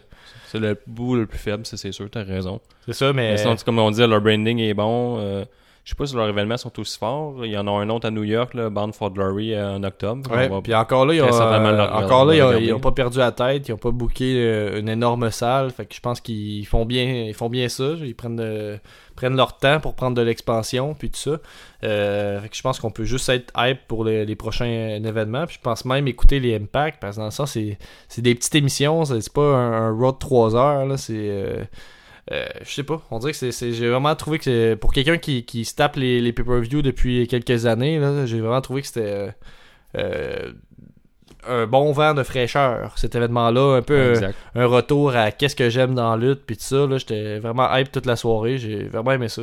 c'est 0.50 0.58
le 0.58 0.76
bout 0.86 1.14
le 1.16 1.26
plus 1.26 1.38
faible, 1.38 1.64
c'est 1.66 1.92
sûr, 1.92 2.08
t'as 2.10 2.24
raison. 2.24 2.60
C'est 2.86 2.94
ça, 2.94 3.12
mais. 3.12 3.32
Mais 3.32 3.36
sinon, 3.38 3.56
comme 3.64 3.78
on 3.78 3.90
dit, 3.90 4.00
leur 4.06 4.20
branding 4.20 4.58
est 4.60 4.74
bon. 4.74 5.18
euh, 5.18 5.44
je 5.88 5.92
sais 5.94 5.96
pas 5.96 6.04
si 6.04 6.14
leurs 6.16 6.28
événements 6.28 6.58
sont 6.58 6.78
aussi 6.80 6.98
forts. 6.98 7.46
Il 7.46 7.50
y 7.50 7.56
en 7.56 7.66
a 7.66 7.70
un 7.70 7.88
autre 7.88 8.06
à 8.06 8.10
New 8.10 8.22
York, 8.22 8.52
là, 8.52 8.68
Bound 8.68 8.94
for 8.94 9.10
Glory, 9.10 9.54
euh, 9.54 9.76
en 9.76 9.82
octobre. 9.82 10.30
Ouais, 10.30 10.50
puis 10.62 10.74
encore 10.74 11.06
là, 11.06 11.14
ils 11.14 11.22
ont, 11.22 11.28
le 11.28 11.32
euh, 11.32 11.90
encore 11.90 12.26
là, 12.26 12.58
ils 12.58 12.74
ont 12.74 12.78
pas 12.78 12.92
perdu 12.92 13.16
la 13.16 13.32
tête, 13.32 13.68
ils 13.68 13.72
ont 13.72 13.78
pas 13.78 13.90
booké 13.90 14.34
euh, 14.36 14.80
une 14.80 14.90
énorme 14.90 15.30
salle, 15.30 15.70
fait 15.70 15.86
que 15.86 15.94
je 15.94 16.00
pense 16.00 16.20
qu'ils 16.20 16.66
font 16.66 16.84
bien, 16.84 17.24
ils 17.28 17.32
font 17.32 17.48
bien 17.48 17.70
ça, 17.70 17.94
ils 18.02 18.14
prennent, 18.14 18.38
euh, 18.38 18.76
prennent 19.16 19.34
leur 19.34 19.56
temps 19.56 19.80
pour 19.80 19.94
prendre 19.94 20.14
de 20.14 20.20
l'expansion, 20.20 20.92
puis 20.92 21.08
tout 21.08 21.20
ça. 21.20 21.38
Euh, 21.84 22.38
fait 22.42 22.50
que 22.50 22.56
je 22.56 22.60
pense 22.60 22.80
qu'on 22.80 22.90
peut 22.90 23.04
juste 23.04 23.26
être 23.30 23.50
hype 23.56 23.80
pour 23.88 24.04
les, 24.04 24.26
les 24.26 24.36
prochains 24.36 24.66
événements, 24.66 25.46
puis 25.46 25.56
je 25.56 25.62
pense 25.62 25.86
même 25.86 26.06
écouter 26.06 26.38
les 26.38 26.54
Impact, 26.54 26.98
parce 27.00 27.16
que 27.16 27.20
dans 27.20 27.28
le 27.28 27.30
sens, 27.30 27.52
c'est, 27.52 27.78
c'est 28.08 28.20
des 28.20 28.34
petites 28.34 28.56
émissions, 28.56 29.06
c'est 29.06 29.32
pas 29.32 29.40
un, 29.40 29.88
un 29.88 29.98
road 29.98 30.16
de 30.16 30.18
3 30.18 30.54
heures, 30.54 30.84
là, 30.84 30.98
c'est... 30.98 31.66
euh, 32.32 32.46
je 32.62 32.70
sais 32.72 32.82
pas, 32.82 33.00
on 33.10 33.18
dirait 33.18 33.32
que 33.32 33.50
c'est, 33.50 33.72
j'ai 33.72 33.88
vraiment 33.88 34.14
trouvé 34.14 34.38
que 34.38 34.44
c'est, 34.44 34.76
pour 34.76 34.92
quelqu'un 34.92 35.18
qui, 35.18 35.44
qui 35.44 35.64
se 35.64 35.74
tape 35.74 35.96
les, 35.96 36.20
les 36.20 36.32
pay-per-view 36.32 36.82
depuis 36.82 37.26
quelques 37.26 37.66
années, 37.66 37.98
là, 37.98 38.26
j'ai 38.26 38.40
vraiment 38.40 38.60
trouvé 38.60 38.82
que 38.82 38.86
c'était 38.88 39.00
euh, 39.06 39.30
euh, 39.96 40.52
un 41.46 41.66
bon 41.66 41.92
vent 41.92 42.14
de 42.14 42.22
fraîcheur, 42.22 42.98
cet 42.98 43.14
événement-là, 43.14 43.76
un 43.76 43.82
peu 43.82 44.14
un 44.54 44.66
retour 44.66 45.14
à 45.16 45.30
qu'est-ce 45.30 45.56
que 45.56 45.70
j'aime 45.70 45.94
dans 45.94 46.14
la 46.14 46.26
lutte, 46.28 46.42
puis 46.46 46.56
tout 46.56 46.64
ça, 46.64 46.86
là, 46.86 46.98
j'étais 46.98 47.38
vraiment 47.38 47.74
hype 47.74 47.90
toute 47.92 48.06
la 48.06 48.16
soirée, 48.16 48.58
j'ai 48.58 48.84
vraiment 48.88 49.12
aimé 49.12 49.28
ça. 49.28 49.42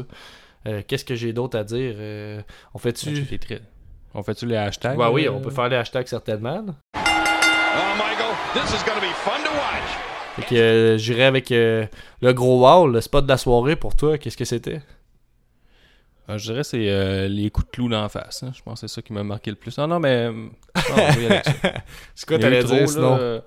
Euh, 0.67 0.81
qu'est-ce 0.87 1.05
que 1.05 1.15
j'ai 1.15 1.31
d'autre 1.33 1.57
à 1.57 1.63
dire? 1.63 1.93
Euh, 1.97 2.41
On 2.73 2.79
fait-tu... 2.79 3.25
Très- 3.37 3.61
On 4.13 4.23
fait-tu 4.23 4.45
les 4.45 4.55
hashtags? 4.55 4.97
Ouais, 4.97 5.07
oui, 5.11 5.27
on 5.29 5.41
peut 5.41 5.51
faire 5.51 5.69
les 5.69 5.75
hashtags 5.75 6.07
certainement. 6.07 6.65
Oh, 6.95 6.99
Michael, 7.97 8.33
this 8.53 8.71
is 8.73 8.83
going 8.85 8.95
to 8.95 9.01
be 9.01 9.13
fun 9.23 9.43
to 9.43 9.51
watch. 9.51 10.04
Fait 10.35 10.41
que 10.43 10.55
euh, 10.55 10.97
j'irai 10.97 11.23
avec 11.23 11.51
euh, 11.51 11.85
le 12.21 12.33
gros 12.33 12.59
wow, 12.61 12.87
le 12.87 12.99
spot 13.01 13.23
de 13.25 13.29
la 13.29 13.37
soirée 13.37 13.75
pour 13.75 13.95
toi, 13.95 14.17
qu'est-ce 14.17 14.37
que 14.37 14.45
c'était? 14.45 14.81
Euh, 16.29 16.37
je 16.37 16.43
dirais 16.45 16.61
que 16.61 16.67
c'est 16.67 16.89
euh, 16.89 17.27
les 17.27 17.49
coups 17.51 17.67
de 17.67 17.71
clou 17.71 17.87
d'en 17.87 18.09
face. 18.09 18.43
hein. 18.43 18.51
Je 18.55 18.61
pense 18.63 18.81
que 18.81 18.87
c'est 18.87 18.95
ça 18.95 19.01
qui 19.01 19.13
m'a 19.13 19.23
marqué 19.23 19.51
le 19.51 19.55
plus. 19.57 19.77
Ah 19.77 19.87
non, 19.87 19.99
mais... 19.99 20.25
euh, 20.25 20.31
non, 20.31 20.49
on 20.75 20.95
va 20.95 21.01
y 21.21 21.25
aller 21.25 21.25
avec 21.27 21.45
ça. 21.45 21.51
C'est 22.15 22.27
quoi 22.27 22.37
Il 22.37 22.41
y 22.41 22.45
a 22.45 22.47
eu 22.47 22.51
t'allais 22.51 22.63
trop, 22.63 22.73
dire 22.73 22.81
là, 22.81 22.87
sinon 22.87 23.17
euh, 23.19 23.39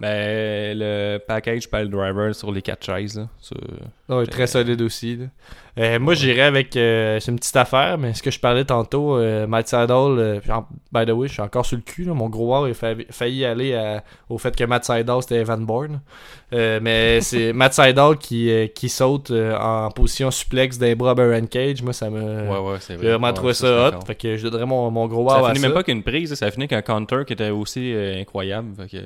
Ben, 0.00 0.76
le 0.76 1.18
package 1.18 1.70
pile 1.70 1.88
driver 1.88 2.34
sur 2.34 2.50
les 2.50 2.62
quatre 2.62 2.84
chaises. 2.84 3.16
Là, 3.18 3.28
ça- 3.40 3.54
Ouais, 4.16 4.26
très 4.26 4.46
solide 4.46 4.82
aussi. 4.82 5.16
là. 5.16 5.24
Euh, 5.78 5.98
moi, 5.98 6.14
j'irais 6.14 6.42
avec. 6.42 6.76
euh, 6.76 7.18
c'est 7.20 7.30
une 7.32 7.38
petite 7.38 7.56
affaire, 7.56 7.96
mais 7.96 8.12
ce 8.12 8.22
que 8.22 8.30
je 8.30 8.38
parlais 8.38 8.64
tantôt, 8.64 9.16
euh, 9.16 9.46
Matt 9.46 9.66
Seidel, 9.68 9.88
euh, 10.18 10.40
by 10.92 11.06
the 11.06 11.10
way, 11.10 11.26
je 11.28 11.32
suis 11.34 11.42
encore 11.42 11.64
sur 11.64 11.76
le 11.76 11.82
cul. 11.82 12.04
là, 12.04 12.12
mon 12.12 12.28
gros 12.28 12.66
il 12.66 12.72
a 12.72 12.74
fa- 12.74 12.94
failli 13.10 13.44
aller 13.44 13.74
à- 13.74 14.04
au 14.28 14.36
fait 14.36 14.54
que 14.54 14.62
Matt 14.64 14.84
Seidel 14.84 15.16
c'était 15.22 15.36
Evan 15.40 15.64
Bourne. 15.64 16.00
Euh, 16.52 16.80
mais 16.82 17.20
c'est 17.22 17.52
Matt 17.54 17.72
Seidel 17.72 18.16
qui, 18.18 18.50
qui 18.74 18.88
saute 18.88 19.30
en 19.30 19.90
position 19.90 20.30
suplex 20.30 20.76
d'un 20.78 20.94
bras 20.96 21.14
Baron 21.14 21.46
Cage. 21.46 21.82
Moi, 21.82 21.92
ça 21.92 22.10
me. 22.10 22.20
Ouais, 22.20 22.72
ouais, 22.72 22.76
c'est 22.80 22.94
vrai. 22.94 23.04
J'ai 23.04 23.10
vraiment 23.10 23.28
Ouais, 23.28 23.32
trouvé 23.32 23.54
ça, 23.54 23.88
hot. 23.88 24.00
Fait 24.06 24.14
que 24.16 24.36
je 24.36 24.42
donnerais 24.46 24.66
mon, 24.66 24.90
mon 24.90 25.06
gros 25.06 25.22
wow 25.22 25.30
Ça 25.30 25.36
à 25.38 25.48
finit 25.50 25.60
ça. 25.60 25.66
même 25.68 25.74
pas 25.74 25.82
qu'une 25.82 26.02
prise, 26.02 26.34
ça 26.34 26.50
finit 26.50 26.68
qu'un 26.68 26.82
counter 26.82 27.22
qui 27.26 27.32
était 27.32 27.50
aussi 27.50 27.94
incroyable. 28.20 28.68
Fait 28.76 28.88
que, 28.98 29.02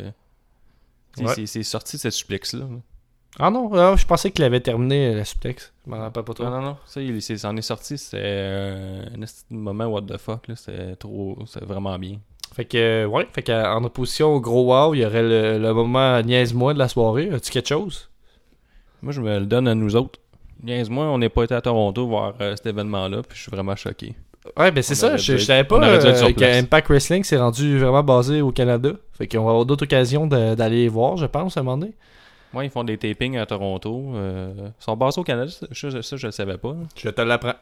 Ouais. 1.24 1.46
c'est- 1.46 1.62
sorti 1.62 1.96
de 1.96 2.00
cette 2.00 2.12
suplex-là. 2.12 2.64
Ah 3.38 3.50
non, 3.50 3.70
ah, 3.74 3.94
je 3.96 4.04
pensais 4.06 4.30
qu'il 4.30 4.44
avait 4.44 4.60
terminé 4.60 5.14
la 5.14 5.24
suplex. 5.24 5.72
Je 5.86 5.90
m'en 5.90 5.98
rappelle 5.98 6.24
pas 6.24 6.34
trop. 6.34 6.44
Non, 6.44 6.50
non, 6.50 6.62
non. 6.62 6.76
Ça, 6.86 7.00
il 7.00 7.20
c'est- 7.22 7.36
ça 7.38 7.50
en 7.50 7.56
est 7.56 7.62
sorti. 7.62 7.96
C'était 7.98 8.18
euh, 8.22 9.04
un 9.14 9.54
moment 9.54 9.86
what 9.86 10.02
the 10.02 10.16
fuck. 10.16 10.46
C'était 10.56 10.96
trop. 10.96 11.38
C'était 11.46 11.64
vraiment 11.64 11.98
bien. 11.98 12.18
Fait 12.54 12.64
que, 12.64 12.78
euh, 12.78 13.06
ouais, 13.06 13.28
fait 13.32 13.42
qu'en 13.42 13.84
opposition 13.84 14.28
au 14.34 14.40
gros 14.40 14.64
wow, 14.72 14.94
il 14.94 15.00
y 15.00 15.04
aurait 15.06 15.22
le, 15.22 15.58
le 15.58 15.72
moment 15.74 16.20
niaise-moi 16.22 16.72
de 16.74 16.78
la 16.78 16.88
soirée. 16.88 17.30
As-tu 17.30 17.50
quelque 17.52 17.68
chose? 17.68 18.08
Moi, 19.02 19.12
je 19.12 19.20
me 19.20 19.38
le 19.38 19.46
donne 19.46 19.68
à 19.68 19.74
nous 19.74 19.94
autres. 19.94 20.18
Niaise-moi, 20.62 21.04
on 21.04 21.18
n'est 21.18 21.28
pas 21.28 21.44
été 21.44 21.54
à 21.54 21.60
Toronto 21.60 22.08
voir 22.08 22.34
euh, 22.40 22.56
cet 22.56 22.66
événement-là, 22.66 23.22
puis 23.22 23.36
je 23.36 23.42
suis 23.42 23.50
vraiment 23.52 23.76
choqué. 23.76 24.16
Ouais, 24.56 24.70
ben 24.70 24.82
c'est 24.82 24.94
ça. 24.94 25.16
Je, 25.16 25.36
savais 25.36 25.64
pas 25.64 25.82
euh, 25.82 26.32
qu'Impact 26.32 26.88
Wrestling 26.88 27.22
s'est 27.24 27.36
rendu 27.36 27.78
vraiment 27.78 28.02
basé 28.02 28.40
au 28.40 28.50
Canada. 28.52 28.90
Fait 29.12 29.26
qu'on 29.26 29.44
va 29.44 29.50
avoir 29.50 29.66
d'autres 29.66 29.84
occasions 29.84 30.26
d'aller 30.26 30.82
les 30.82 30.88
voir, 30.88 31.16
je 31.16 31.26
pense, 31.26 31.56
à 31.56 31.60
un 31.60 31.62
moment 31.64 31.76
donné. 31.78 31.92
Moi, 32.52 32.64
ils 32.64 32.70
font 32.70 32.82
des 32.84 32.96
tapings 32.96 33.36
à 33.36 33.44
Toronto. 33.44 34.12
euh, 34.14 34.52
ils 34.58 34.82
sont 34.82 34.96
basés 34.96 35.20
au 35.20 35.24
Canada, 35.24 35.50
ça, 35.50 35.66
ça, 35.72 36.02
ça, 36.02 36.16
je 36.16 36.26
le 36.26 36.32
savais 36.32 36.56
pas. 36.56 36.74
Je 36.96 37.10
te 37.10 37.20
l'apprends. 37.20 37.54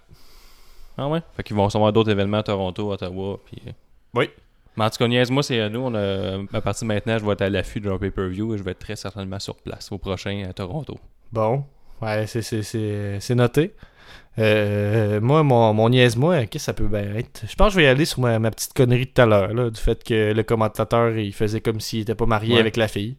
Ah 0.96 1.08
ouais? 1.08 1.20
Fait 1.36 1.42
qu'ils 1.42 1.56
vont 1.56 1.66
avoir 1.66 1.92
d'autres 1.92 2.10
événements 2.10 2.38
à 2.38 2.42
Toronto, 2.44 2.92
Ottawa, 2.92 3.38
puis... 3.44 3.60
euh, 3.66 3.72
Oui. 4.14 4.30
Mais 4.76 4.84
en 4.84 4.90
tout 4.90 4.98
cas, 4.98 5.08
niaise-moi, 5.08 5.42
c'est 5.42 5.60
à 5.60 5.68
nous. 5.68 5.80
On 5.80 5.94
a, 5.94 6.38
à 6.52 6.60
partir 6.60 6.86
de 6.86 6.92
maintenant, 6.92 7.18
je 7.18 7.24
vais 7.24 7.32
être 7.32 7.42
à 7.42 7.50
l'affût 7.50 7.80
de 7.80 7.88
leur 7.88 7.98
pay-per-view 7.98 8.54
et 8.54 8.58
je 8.58 8.62
vais 8.62 8.70
être 8.72 8.78
très 8.78 8.94
certainement 8.96 9.38
sur 9.40 9.56
place 9.56 9.90
au 9.90 9.98
prochain 9.98 10.44
à 10.48 10.52
Toronto. 10.52 10.96
Bon. 11.32 11.64
Ouais, 12.00 12.26
c'est- 12.26 12.42
c'est- 12.42 12.62
c'est 12.62 13.18
c'est 13.20 13.34
noté. 13.34 13.74
Euh, 14.38 15.20
moi, 15.20 15.42
mon, 15.42 15.72
mon 15.72 15.88
niaise-moi, 15.88 16.40
qu'est-ce 16.46 16.50
que 16.52 16.58
ça 16.58 16.72
peut 16.74 16.86
bien 16.88 17.14
être 17.16 17.44
Je 17.48 17.54
pense 17.54 17.68
que 17.68 17.72
je 17.72 17.76
vais 17.78 17.84
y 17.84 17.88
aller 17.88 18.04
sur 18.04 18.20
ma, 18.20 18.38
ma 18.38 18.50
petite 18.50 18.74
connerie 18.74 19.06
de 19.06 19.10
tout 19.10 19.22
à 19.22 19.26
l'heure, 19.26 19.70
du 19.70 19.80
fait 19.80 20.02
que 20.04 20.32
le 20.32 20.42
commentateur, 20.42 21.16
il 21.16 21.32
faisait 21.32 21.60
comme 21.60 21.80
s'il 21.80 22.00
était 22.00 22.14
pas 22.14 22.26
marié 22.26 22.54
Ouais. 22.54 22.60
avec 22.60 22.76
la 22.76 22.88
fille. 22.88 23.16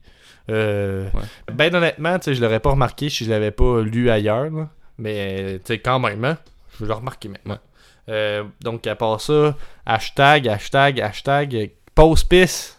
Euh, 0.50 1.10
Ouais. 1.14 1.54
Ben 1.54 1.74
honnêtement, 1.76 2.18
je 2.26 2.40
l'aurais 2.42 2.60
pas 2.60 2.72
remarqué 2.72 3.10
si 3.10 3.26
je 3.26 3.30
l'avais 3.32 3.52
pas 3.52 3.82
lu 3.82 4.10
ailleurs, 4.10 4.50
là. 4.52 4.70
mais 5.00 5.60
quand 5.84 6.00
même, 6.00 6.24
hein, 6.24 6.38
je 6.76 6.84
vais 6.84 6.88
le 6.88 6.94
remarquer 6.94 7.30
maintenant. 7.30 7.58
Euh, 8.10 8.44
donc, 8.62 8.86
à 8.88 8.96
part 8.96 9.20
ça, 9.20 9.56
hashtag, 9.86 10.48
hashtag, 10.48 11.02
hashtag, 11.02 11.72
pause 11.96 12.24
pisse. 12.24 12.76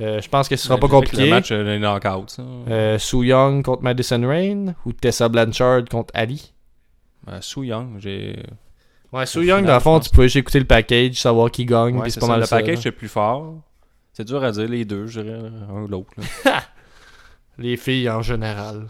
Euh, 0.00 0.20
je 0.22 0.28
pense 0.28 0.48
que 0.48 0.56
ce 0.56 0.64
sera 0.64 0.74
Ouais, 0.76 0.80
pas 0.80 0.88
compliqué. 0.88 1.24
Le 1.24 1.30
match, 1.30 1.52
euh, 1.52 1.62
les 1.64 1.78
knockouts, 1.78 2.40
Young 3.22 3.62
contre 3.62 3.82
Madison 3.82 4.26
Rain 4.26 4.74
ou 4.86 4.92
Tessa 4.94 5.28
Blanchard 5.28 5.84
contre 5.90 6.10
Ali? 6.14 6.51
Euh, 7.28 7.40
Young, 7.56 7.96
j'ai... 7.98 8.42
Ouais, 9.12 9.24
Au 9.36 9.40
Young, 9.42 9.64
dans 9.66 9.74
le 9.74 9.80
fond, 9.80 10.00
tu 10.00 10.10
peux 10.10 10.22
juste 10.22 10.36
écouter 10.36 10.58
le 10.58 10.64
package, 10.64 11.14
savoir 11.14 11.50
qui 11.50 11.66
gagne, 11.66 11.96
Ouais, 11.96 12.02
puis 12.02 12.10
c'est 12.12 12.20
pas 12.20 12.26
ça, 12.26 12.32
mal 12.32 12.40
le 12.40 12.46
ça, 12.46 12.56
package, 12.56 12.78
c'est 12.78 12.92
plus 12.92 13.08
fort. 13.08 13.56
C'est 14.14 14.24
dur 14.24 14.42
à 14.42 14.50
dire, 14.52 14.68
les 14.68 14.84
deux, 14.84 15.06
je 15.06 15.20
dirais, 15.20 15.50
un 15.70 15.82
ou 15.82 15.86
l'autre. 15.88 16.10
Les 17.58 17.76
filles 17.76 18.08
en 18.08 18.22
général. 18.22 18.88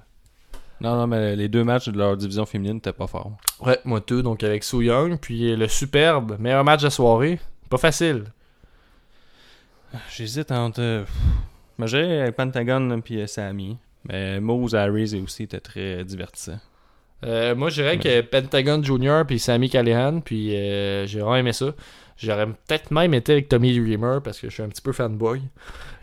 non, 0.80 0.94
non, 0.96 1.06
mais 1.08 1.34
les 1.34 1.48
deux 1.48 1.64
matchs 1.64 1.88
de 1.88 1.98
leur 1.98 2.16
division 2.16 2.46
féminine 2.46 2.74
n'étaient 2.74 2.92
pas 2.92 3.08
forts. 3.08 3.32
Ouais, 3.60 3.78
moi 3.84 4.00
tout, 4.00 4.22
donc 4.22 4.42
avec 4.44 4.62
Sue 4.62 4.84
Young, 4.84 5.18
puis 5.20 5.54
le 5.56 5.66
superbe, 5.66 6.36
meilleur 6.38 6.62
match 6.62 6.82
de 6.82 6.88
soirée. 6.88 7.40
Pas 7.68 7.78
facile. 7.78 8.24
J'hésite 10.14 10.52
entre... 10.52 10.80
euh, 10.80 11.04
Mais 11.78 11.86
j'ai 11.88 12.30
Pentagon 12.32 13.02
et 13.10 13.26
Sammy. 13.26 13.76
Mais 14.08 14.40
Moose 14.40 14.74
Harris 14.74 15.20
aussi 15.22 15.44
était 15.44 15.60
très 15.60 16.04
divertissant. 16.04 16.58
Euh, 17.24 17.54
moi, 17.54 17.68
je 17.70 17.82
dirais 17.82 17.98
que 17.98 18.20
Pentagon 18.22 18.82
Jr. 18.82 19.22
puis 19.26 19.38
Sammy 19.38 19.70
Callahan, 19.70 20.20
puis 20.20 20.56
euh, 20.56 21.06
j'ai 21.06 21.20
vraiment 21.20 21.36
aimé 21.36 21.52
ça. 21.52 21.66
J'aurais 22.18 22.46
peut-être 22.46 22.90
même 22.92 23.14
été 23.14 23.32
avec 23.32 23.48
Tommy 23.48 23.76
Dreamer 23.76 24.20
parce 24.22 24.38
que 24.38 24.48
je 24.48 24.54
suis 24.54 24.62
un 24.62 24.68
petit 24.68 24.82
peu 24.82 24.92
fanboy. 24.92 25.40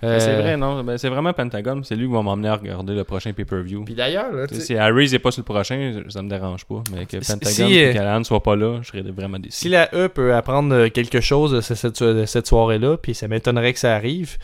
Euh, 0.03 0.20
C'est 0.20 0.36
vrai, 0.41 0.57
non? 0.57 0.84
Ben, 0.84 0.97
c'est 0.97 1.07
vraiment 1.07 1.32
Pentagon. 1.34 1.82
C'est 1.84 1.95
lui 1.95 2.07
qui 2.07 2.13
va 2.13 2.22
m'emmener 2.22 2.49
à 2.49 2.55
regarder 2.55 2.93
le 2.93 3.03
prochain 3.03 3.32
pay-per-view. 3.32 3.86
Puis 3.86 3.93
d'ailleurs, 3.95 4.32
là, 4.34 4.45
Si 4.49 4.76
Harris 4.76 5.11
n'est 5.11 5.20
pas 5.20 5.32
sur 5.32 5.41
le 5.41 5.45
prochain, 5.45 6.01
ça 6.09 6.22
me 6.22 6.30
dérange 6.30 6.65
pas. 6.65 6.82
Mais 6.93 7.05
que 7.05 7.17
Pentagon 7.17 7.67
si, 7.67 7.76
et 7.76 7.89
euh, 7.89 7.93
Callahan 7.93 8.24
soient 8.24 8.43
pas 8.43 8.55
là, 8.55 8.80
je 8.82 8.88
serais 8.88 9.01
vraiment 9.01 9.39
déçu. 9.39 9.55
Si 9.57 9.70
la 9.70 9.89
E 9.93 10.07
peut 10.09 10.34
apprendre 10.34 10.74
euh, 10.74 10.89
quelque 10.89 11.22
chose 11.22 11.51
de 11.51 11.61
ce- 11.61 11.76
cette, 11.76 12.01
de 12.03 12.26
cette 12.26 12.47
soirée-là, 12.47 12.97
puis 12.97 13.13
ça 13.13 13.28
m'étonnerait 13.28 13.74
que 13.74 13.80
ça 13.80 13.93
arrive, 13.95 14.38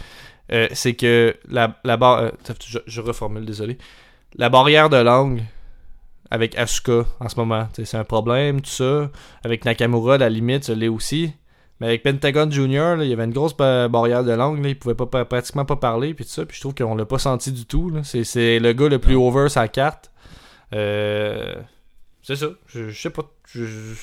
euh, 0.54 0.68
c'est 0.72 0.94
que 0.94 1.36
la, 1.50 1.78
la 1.84 1.98
barre. 1.98 2.20
euh, 2.20 2.30
je, 2.66 2.80
je 2.86 3.02
reformule, 3.02 3.44
désolé. 3.46 3.78
La 4.38 4.50
barrière 4.50 4.90
de 4.90 4.98
langue 4.98 5.42
avec 6.32 6.58
Asuka 6.58 7.06
en 7.20 7.30
ce 7.30 7.36
moment, 7.38 7.68
c'est 7.74 7.96
un 7.98 8.04
problème, 8.04 8.62
tout 8.62 8.70
ça. 8.70 9.10
Avec 9.44 9.66
Nakamura, 9.66 10.16
à 10.16 10.18
la 10.18 10.30
limite, 10.30 10.64
ça 10.66 10.74
l'est 10.76 10.88
aussi. 10.88 11.34
Mais 11.80 11.88
avec 11.88 12.04
Pentagon 12.04 12.50
Junior, 12.50 12.96
là, 12.96 13.04
il 13.04 13.10
y 13.10 13.14
avait 13.14 13.26
une 13.26 13.34
grosse 13.34 13.56
ba- 13.56 13.88
barrière 13.90 14.24
de 14.24 14.32
langue, 14.32 14.64
là, 14.64 14.70
il 14.70 14.80
pouvait 14.80 14.96
pas, 14.96 15.26
pratiquement 15.26 15.66
pas 15.66 15.76
parler, 15.76 16.14
puis 16.14 16.24
tout 16.24 16.32
ça, 16.32 16.46
puis 16.46 16.56
je 16.56 16.62
trouve 16.62 16.74
qu'on 16.74 16.96
l'a 16.96 17.06
pas 17.06 17.20
senti 17.20 17.52
du 17.52 17.66
tout. 17.66 17.92
C'est, 18.04 18.60
le 18.60 18.72
gars 18.74 18.88
le 18.88 18.98
plus 19.00 19.16
over 19.16 19.50
sa 19.50 19.68
carte. 19.68 20.10
Euh, 20.74 21.54
c'est 22.24 22.36
ça. 22.38 22.48
Je, 22.68 22.90
je 22.90 23.02
sais 23.02 23.10
pas. 23.10 23.24
Je, 23.48 23.66
je- 23.66 23.94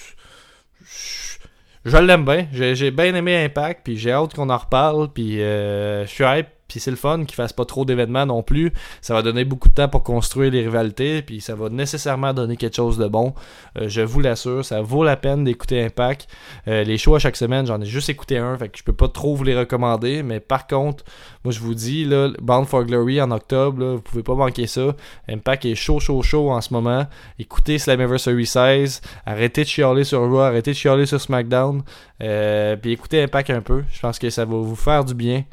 je- 0.85 1.39
je 1.85 1.97
l'aime 1.97 2.25
bien. 2.25 2.47
J'ai, 2.53 2.75
j'ai 2.77 2.91
bien 2.91 3.15
aimé 3.15 3.43
Impact, 3.45 3.81
puis 3.85 3.97
j'ai 3.97 4.13
hâte 4.13 4.35
qu'on 4.35 4.51
en 4.51 4.59
reparle, 4.59 5.09
puis 5.13 5.41
euh, 5.43 6.05
je 6.07 6.11
suis 6.11 6.25
hype, 6.25 6.47
puis 6.73 6.81
c'est 6.81 6.91
le 6.91 6.97
fun 6.97 7.25
qu'il 7.27 7.35
fasse 7.35 7.53
pas 7.53 7.67
trop 7.67 7.85
d'événements 7.85 8.25
non 8.25 8.43
plus. 8.43 8.73
Ça 9.03 9.13
va 9.13 9.21
donner 9.21 9.45
beaucoup 9.45 9.69
de 9.69 9.75
temps 9.75 9.89
pour 9.89 10.03
construire 10.03 10.51
les 10.51 10.63
rivalités, 10.63 11.21
puis 11.21 11.43
ça 11.43 11.55
va 11.55 11.69
nécessairement 11.69 12.33
donner 12.33 12.57
quelque 12.57 12.77
chose 12.77 12.97
de 12.97 13.07
bon. 13.07 13.35
Euh, 13.77 13.91
je 13.91 14.01
vous 14.01 14.21
l'assure, 14.21 14.65
ça 14.65 14.81
vaut 14.81 15.05
la 15.05 15.17
peine 15.17 15.45
d'écouter 15.45 15.83
Impact. 15.83 16.29
Euh, 16.69 16.83
les 16.83 16.97
shows 16.97 17.17
à 17.17 17.19
chaque 17.19 17.37
semaine, 17.37 17.67
j'en 17.67 17.79
ai 17.79 17.85
juste 17.85 18.09
écouté 18.09 18.39
un, 18.39 18.57
fait 18.57 18.71
que 18.71 18.79
je 18.79 18.85
peux 18.85 18.95
pas 18.95 19.09
trop 19.09 19.35
vous 19.35 19.45
les 19.45 19.55
recommander, 19.55 20.23
mais 20.23 20.41
par 20.41 20.67
contre, 20.67 21.05
moi 21.45 21.53
je 21.53 21.61
vous 21.61 21.75
dis, 21.75 22.07
là, 22.07 22.31
Bound 22.41 22.67
for 22.67 22.85
Glory 22.85 23.21
en 23.21 23.31
octobre, 23.33 23.79
là, 23.79 23.95
vous 23.97 24.01
pouvez 24.01 24.23
pas 24.23 24.35
manquer 24.35 24.67
ça. 24.67 24.97
Impact 25.29 25.67
est 25.67 25.75
chaud, 25.75 26.01
chaud, 26.01 26.23
chaud 26.23 26.51
en 26.51 26.63
ce 26.63 26.73
moment. 26.73 27.07
Écoutez 27.39 27.79
Slammiversary 27.79 28.47
16, 28.47 29.03
arrêtez 29.27 29.65
de 29.65 29.69
chialer 29.69 30.05
sur 30.05 30.21
Raw, 30.21 30.39
arrêtez 30.39 30.71
de 30.71 30.77
chialer 30.77 31.05
sur 31.05 31.21
SmackDown, 31.21 31.83
euh, 32.23 32.77
puis 32.77 32.93
écoutez 32.93 33.23
Impact 33.23 33.51
un 33.51 33.61
peu. 33.61 33.85
Je 33.93 34.01
pense 34.01 34.19
que 34.19 34.31
ça 34.31 34.47
va 34.47 34.57
vous 34.57 34.75
faire 34.75 35.05
du 35.05 35.13
bien. 35.13 35.45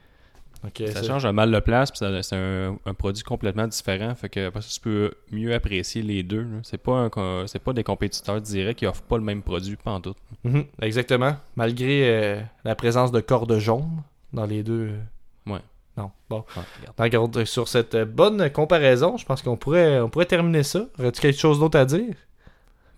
Ça 0.94 1.04
change 1.04 1.26
un 1.26 1.32
mal 1.32 1.52
de 1.52 1.60
place, 1.60 1.90
puis 1.92 2.00
c'est 2.22 2.36
un, 2.36 2.78
un 2.86 2.94
produit 2.94 3.24
complètement 3.24 3.66
différent. 3.68 4.14
Fait 4.16 4.28
que 4.30 4.48
après 4.48 4.62
ça, 4.62 4.68
tu 4.74 4.80
peux 4.82 5.12
mieux 5.32 5.54
apprécier 5.54 6.02
les 6.02 6.22
deux. 6.22 6.46
C'est 6.64 6.78
pas, 6.78 7.10
c'est 7.48 7.60
pas 7.64 7.72
des 7.74 7.84
compétiteurs 7.84 8.42
directs 8.42 8.78
qui 8.80 8.86
offrent 8.86 9.04
pas 9.04 9.18
le 9.18 9.24
même 9.24 9.42
produit, 9.42 9.78
pas 9.78 9.92
en 9.92 10.02
tout. 10.02 10.16
Mhm, 10.44 10.66
exactement. 10.82 11.36
Malgré 11.56 12.02
euh, 12.10 12.42
la 12.66 12.76
présence 12.76 13.12
de 13.12 13.22
cordes 13.22 13.58
jaunes 13.58 14.02
dans 14.34 14.46
les 14.46 14.64
deux. 14.64 14.90
euh, 14.92 15.52
Ouais. 15.52 15.60
Non, 15.98 16.12
bon. 16.30 16.44
Ouais, 16.56 16.64
regarde. 16.98 17.32
Donc, 17.32 17.48
sur 17.48 17.68
cette 17.68 17.96
bonne 17.98 18.50
comparaison, 18.52 19.18
je 19.18 19.26
pense 19.26 19.42
qu'on 19.42 19.58
pourrait, 19.58 20.00
on 20.00 20.10
pourrait 20.10 20.26
terminer 20.26 20.64
ça. 20.64 20.86
Aurais-tu 21.00 21.20
quelque 21.22 21.40
chose 21.40 21.60
d'autre 21.60 21.78
à 21.80 21.86
dire? 21.86 22.16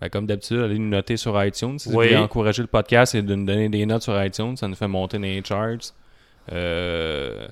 Ben, 0.00 0.08
comme 0.08 0.26
d'habitude, 0.26 0.58
allez 0.58 0.78
nous 0.78 0.88
noter 0.88 1.16
sur 1.16 1.42
iTunes. 1.44 1.78
Si 1.78 1.88
Oui. 1.88 1.94
vous 1.94 2.00
voulez 2.02 2.16
encourager 2.16 2.60
le 2.62 2.68
podcast 2.68 3.14
et 3.14 3.22
de 3.22 3.34
nous 3.36 3.46
donner 3.46 3.68
des 3.68 3.86
notes 3.86 4.02
sur 4.02 4.20
iTunes, 4.22 4.56
ça 4.56 4.66
nous 4.68 4.74
fait 4.74 4.88
monter 4.88 5.16
dans 5.18 5.22
les 5.22 5.42
charts. 5.44 5.94
Euh, 6.50 7.46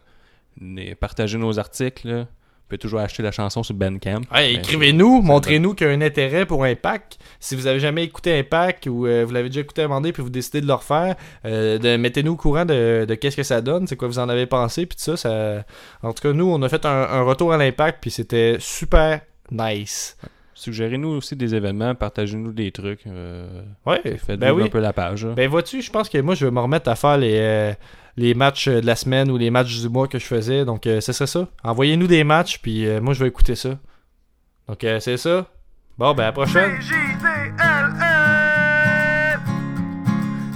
partager 1.00 1.38
nos 1.38 1.58
articles. 1.58 2.08
là. 2.08 2.20
Vous 2.20 2.76
pouvez 2.76 2.78
toujours 2.78 3.00
acheter 3.00 3.24
la 3.24 3.32
chanson 3.32 3.64
sur 3.64 3.74
Bandcamp. 3.74 4.20
Ouais, 4.32 4.54
écrivez-nous, 4.54 5.22
montrez-nous 5.22 5.74
qu'il 5.74 5.88
y 5.88 5.90
a 5.90 5.92
un 5.92 6.00
intérêt 6.02 6.46
pour 6.46 6.62
un 6.62 6.76
pack. 6.76 7.18
Si 7.40 7.56
vous 7.56 7.66
avez 7.66 7.80
jamais 7.80 8.04
écouté 8.04 8.38
un 8.38 8.44
pack 8.44 8.86
ou 8.88 9.06
euh, 9.08 9.24
vous 9.24 9.32
l'avez 9.32 9.48
déjà 9.48 9.62
écouté 9.62 9.82
moment 9.82 10.00
donné 10.00 10.12
puis 10.12 10.22
vous 10.22 10.30
décidez 10.30 10.60
de 10.60 10.68
le 10.68 10.74
refaire, 10.74 11.16
euh, 11.46 11.98
mettez-nous 11.98 12.34
au 12.34 12.36
courant 12.36 12.64
de, 12.64 13.06
de 13.08 13.14
qu'est-ce 13.16 13.36
que 13.36 13.42
ça 13.42 13.60
donne, 13.60 13.88
c'est 13.88 13.96
quoi 13.96 14.06
vous 14.06 14.20
en 14.20 14.28
avez 14.28 14.46
pensé 14.46 14.86
puis 14.86 14.96
tout 14.96 15.02
ça, 15.02 15.16
ça. 15.16 15.64
En 16.04 16.12
tout 16.12 16.22
cas, 16.22 16.32
nous, 16.32 16.48
on 16.48 16.62
a 16.62 16.68
fait 16.68 16.86
un, 16.86 16.90
un 16.90 17.22
retour 17.22 17.52
à 17.52 17.56
l'impact 17.56 17.98
puis 18.02 18.12
c'était 18.12 18.56
super 18.60 19.20
nice. 19.50 20.16
Suggérez-nous 20.60 21.08
aussi 21.08 21.34
des 21.36 21.54
événements, 21.54 21.94
partagez-nous 21.94 22.52
des 22.52 22.70
trucs. 22.70 23.06
euh, 23.06 23.62
Ouais, 23.86 24.00
Faites-nous 24.02 24.36
ben 24.36 24.52
oui. 24.52 24.62
un 24.64 24.68
peu 24.68 24.78
la 24.80 24.92
page. 24.92 25.24
là. 25.24 25.32
Ben 25.32 25.48
vois-tu, 25.48 25.80
je 25.82 25.90
pense 25.90 26.08
que 26.08 26.18
moi 26.18 26.34
je 26.34 26.44
vais 26.44 26.50
me 26.50 26.60
remettre 26.60 26.88
à 26.90 26.96
faire 26.96 27.16
les, 27.18 27.38
euh, 27.40 27.72
les 28.16 28.34
matchs 28.34 28.68
de 28.68 28.84
la 28.86 28.94
semaine 28.96 29.30
ou 29.30 29.38
les 29.38 29.50
matchs 29.50 29.80
du 29.80 29.88
mois 29.88 30.06
que 30.06 30.18
je 30.18 30.24
faisais. 30.26 30.64
Donc 30.64 30.86
euh, 30.86 31.00
ce 31.00 31.12
serait 31.12 31.26
ça. 31.26 31.48
Envoyez-nous 31.64 32.06
des 32.06 32.24
matchs 32.24 32.58
puis 32.60 32.86
euh, 32.86 33.00
moi 33.00 33.14
je 33.14 33.20
vais 33.20 33.28
écouter 33.28 33.54
ça. 33.54 33.78
Donc 34.68 34.84
euh, 34.84 35.00
c'est 35.00 35.16
ça. 35.16 35.46
Bon 35.98 36.12
ben 36.14 36.24
à 36.24 36.26
la 36.26 36.32
prochaine. 36.32 36.72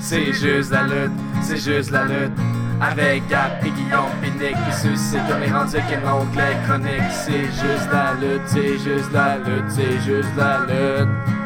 C'est 0.01 0.33
juste 0.33 0.71
la 0.71 0.83
lutte, 0.85 1.13
c'est 1.43 1.57
juste 1.57 1.91
la 1.91 2.05
lutte. 2.05 2.33
Avec 2.91 3.27
Gap 3.29 3.65
et 3.65 3.71
Guillaume 3.71 4.11
Pinique, 4.21 4.57
puis 4.57 4.73
ceux-ci 4.73 5.17
comme 5.29 5.41
les 5.41 5.51
rendus 5.51 5.77
qui 5.89 5.97
l'onglet 6.05 6.57
chronique. 6.67 7.11
C'est 7.11 7.45
juste 7.45 7.89
la 7.91 8.15
lutte, 8.21 8.43
c'est 8.47 8.79
juste 8.79 9.13
la 9.13 9.39
lutte, 9.39 9.71
c'est 9.71 10.01
juste 10.01 10.37
la 10.37 10.59
lutte. 10.67 11.44